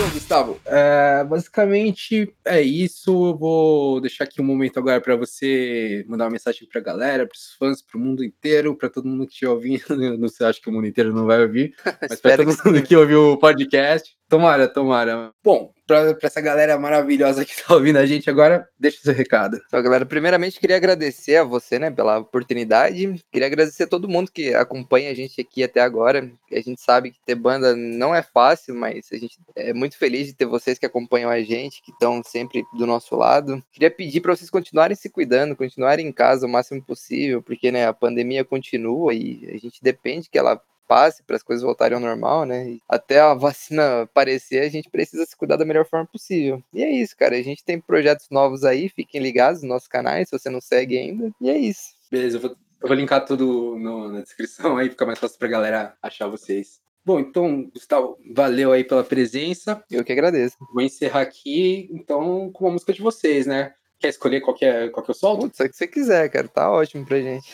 Bom, 0.00 0.08
Gustavo, 0.08 0.58
é, 0.64 1.22
basicamente 1.24 2.34
é 2.42 2.62
isso. 2.62 3.10
Eu 3.10 3.36
vou 3.36 4.00
deixar 4.00 4.24
aqui 4.24 4.40
um 4.40 4.44
momento 4.44 4.78
agora 4.78 4.98
para 4.98 5.14
você 5.14 6.06
mandar 6.08 6.24
uma 6.24 6.30
mensagem 6.30 6.66
pra 6.66 6.80
galera, 6.80 7.26
pros 7.26 7.54
fãs, 7.58 7.82
pro 7.82 8.00
mundo 8.00 8.24
inteiro, 8.24 8.74
pra 8.74 8.88
todo 8.88 9.06
mundo 9.06 9.26
que 9.26 9.34
estiver 9.34 9.50
ouvindo. 9.50 9.82
Eu 10.02 10.16
não 10.16 10.28
sei, 10.28 10.46
acho 10.46 10.62
que 10.62 10.70
o 10.70 10.72
mundo 10.72 10.86
inteiro 10.86 11.12
não 11.12 11.26
vai 11.26 11.42
ouvir, 11.42 11.74
mas 12.00 12.12
Espero 12.12 12.46
todo 12.46 12.64
mundo 12.64 12.82
que 12.82 12.96
ouviu 12.96 13.32
o 13.32 13.36
podcast. 13.36 14.16
Tomara, 14.30 14.68
tomara. 14.68 15.32
Bom, 15.42 15.72
pra 15.84 16.16
essa 16.22 16.40
galera 16.40 16.78
maravilhosa 16.78 17.44
que 17.44 17.64
tá 17.64 17.74
ouvindo 17.74 17.96
a 17.96 18.06
gente 18.06 18.30
agora, 18.30 18.64
deixa 18.78 19.00
seu 19.02 19.12
recado. 19.12 19.60
Então, 19.66 19.82
galera, 19.82 20.06
primeiramente 20.06 20.60
queria 20.60 20.76
agradecer 20.76 21.34
a 21.34 21.42
você, 21.42 21.80
né, 21.80 21.90
pela 21.90 22.18
oportunidade. 22.18 23.20
Queria 23.32 23.48
agradecer 23.48 23.82
a 23.82 23.86
todo 23.88 24.08
mundo 24.08 24.30
que 24.30 24.54
acompanha 24.54 25.10
a 25.10 25.14
gente 25.14 25.40
aqui 25.40 25.64
até 25.64 25.80
agora. 25.80 26.30
A 26.52 26.60
gente 26.60 26.80
sabe 26.80 27.10
que 27.10 27.18
ter 27.26 27.34
banda 27.34 27.74
não 27.74 28.14
é 28.14 28.22
fácil, 28.22 28.72
mas 28.72 29.08
a 29.12 29.16
gente 29.16 29.36
é 29.56 29.74
muito 29.74 29.98
feliz 29.98 30.28
de 30.28 30.34
ter 30.34 30.46
vocês 30.46 30.78
que 30.78 30.86
acompanham 30.86 31.28
a 31.28 31.42
gente, 31.42 31.82
que 31.82 31.90
estão 31.90 32.22
sempre 32.22 32.62
do 32.78 32.86
nosso 32.86 33.16
lado. 33.16 33.60
Queria 33.72 33.90
pedir 33.90 34.20
para 34.20 34.36
vocês 34.36 34.48
continuarem 34.48 34.96
se 34.96 35.10
cuidando, 35.10 35.56
continuarem 35.56 36.06
em 36.06 36.12
casa 36.12 36.46
o 36.46 36.48
máximo 36.48 36.80
possível, 36.80 37.42
porque, 37.42 37.72
né, 37.72 37.88
a 37.88 37.92
pandemia 37.92 38.44
continua 38.44 39.12
e 39.12 39.50
a 39.52 39.58
gente 39.58 39.82
depende 39.82 40.30
que 40.30 40.38
ela 40.38 40.62
passe 40.90 41.22
para 41.22 41.36
as 41.36 41.42
coisas 41.44 41.62
voltarem 41.62 41.94
ao 41.94 42.00
normal, 42.00 42.44
né? 42.44 42.68
E 42.68 42.80
até 42.88 43.20
a 43.20 43.32
vacina 43.32 44.02
aparecer, 44.02 44.62
a 44.64 44.68
gente 44.68 44.90
precisa 44.90 45.24
se 45.24 45.36
cuidar 45.36 45.54
da 45.54 45.64
melhor 45.64 45.86
forma 45.86 46.04
possível. 46.04 46.60
E 46.74 46.82
é 46.82 46.90
isso, 46.90 47.16
cara. 47.16 47.36
A 47.36 47.42
gente 47.42 47.64
tem 47.64 47.80
projetos 47.80 48.26
novos 48.28 48.64
aí, 48.64 48.88
fiquem 48.88 49.20
ligados 49.22 49.62
nos 49.62 49.68
nossos 49.68 49.86
canais, 49.86 50.28
se 50.28 50.36
você 50.36 50.50
não 50.50 50.60
segue 50.60 50.98
ainda. 50.98 51.30
E 51.40 51.48
é 51.48 51.56
isso. 51.56 51.90
Beleza, 52.10 52.38
eu 52.38 52.40
vou, 52.40 52.50
eu 52.82 52.88
vou 52.88 52.96
linkar 52.96 53.24
tudo 53.24 53.76
no- 53.78 54.10
na 54.10 54.20
descrição 54.22 54.76
aí, 54.76 54.90
fica 54.90 55.06
mais 55.06 55.20
fácil 55.20 55.38
pra 55.38 55.46
galera 55.46 55.94
achar 56.02 56.26
vocês. 56.26 56.80
Bom, 57.04 57.20
então, 57.20 57.70
Gustavo, 57.72 58.18
valeu 58.34 58.72
aí 58.72 58.82
pela 58.82 59.04
presença. 59.04 59.82
Eu 59.88 60.04
que 60.04 60.10
agradeço. 60.12 60.56
Vou 60.74 60.82
encerrar 60.82 61.20
aqui, 61.20 61.88
então, 61.92 62.50
com 62.52 62.64
uma 62.64 62.72
música 62.72 62.92
de 62.92 63.00
vocês, 63.00 63.46
né? 63.46 63.72
Quer 64.00 64.08
escolher 64.08 64.40
qual 64.40 64.56
que 64.56 64.64
é, 64.64 64.88
qual 64.88 65.04
que 65.04 65.10
eu 65.10 65.14
solto? 65.14 65.42
Putz, 65.42 65.58
só 65.58 65.68
que 65.68 65.76
você 65.76 65.86
quiser, 65.86 66.30
cara. 66.30 66.48
Tá 66.48 66.70
ótimo 66.70 67.04
pra 67.04 67.20
gente. 67.20 67.52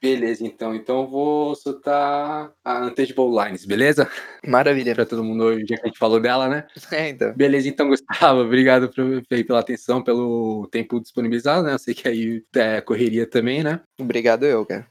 Beleza, 0.00 0.42
então. 0.44 0.74
Então 0.74 1.02
eu 1.02 1.06
vou 1.06 1.54
soltar 1.54 2.50
a 2.64 2.86
Untouchable 2.86 3.26
Lines, 3.30 3.66
beleza? 3.66 4.08
Maravilha. 4.46 4.94
Pra 4.94 5.04
todo 5.04 5.22
mundo 5.22 5.44
hoje, 5.44 5.66
já 5.68 5.76
que 5.76 5.82
a 5.82 5.86
gente 5.88 5.98
falou 5.98 6.18
dela, 6.18 6.48
né? 6.48 6.66
É, 6.90 7.10
então. 7.10 7.34
Beleza, 7.34 7.68
então, 7.68 7.88
Gustavo, 7.88 8.40
obrigado 8.42 8.88
por- 8.88 9.22
pela 9.28 9.60
atenção, 9.60 10.02
pelo 10.02 10.66
tempo 10.72 10.98
disponibilizado, 10.98 11.62
né? 11.66 11.74
Eu 11.74 11.78
sei 11.78 11.94
que 11.94 12.08
aí 12.08 12.42
é 12.56 12.80
correria 12.80 13.26
também, 13.28 13.62
né? 13.62 13.80
Obrigado 14.00 14.44
eu, 14.46 14.64
cara. 14.64 14.86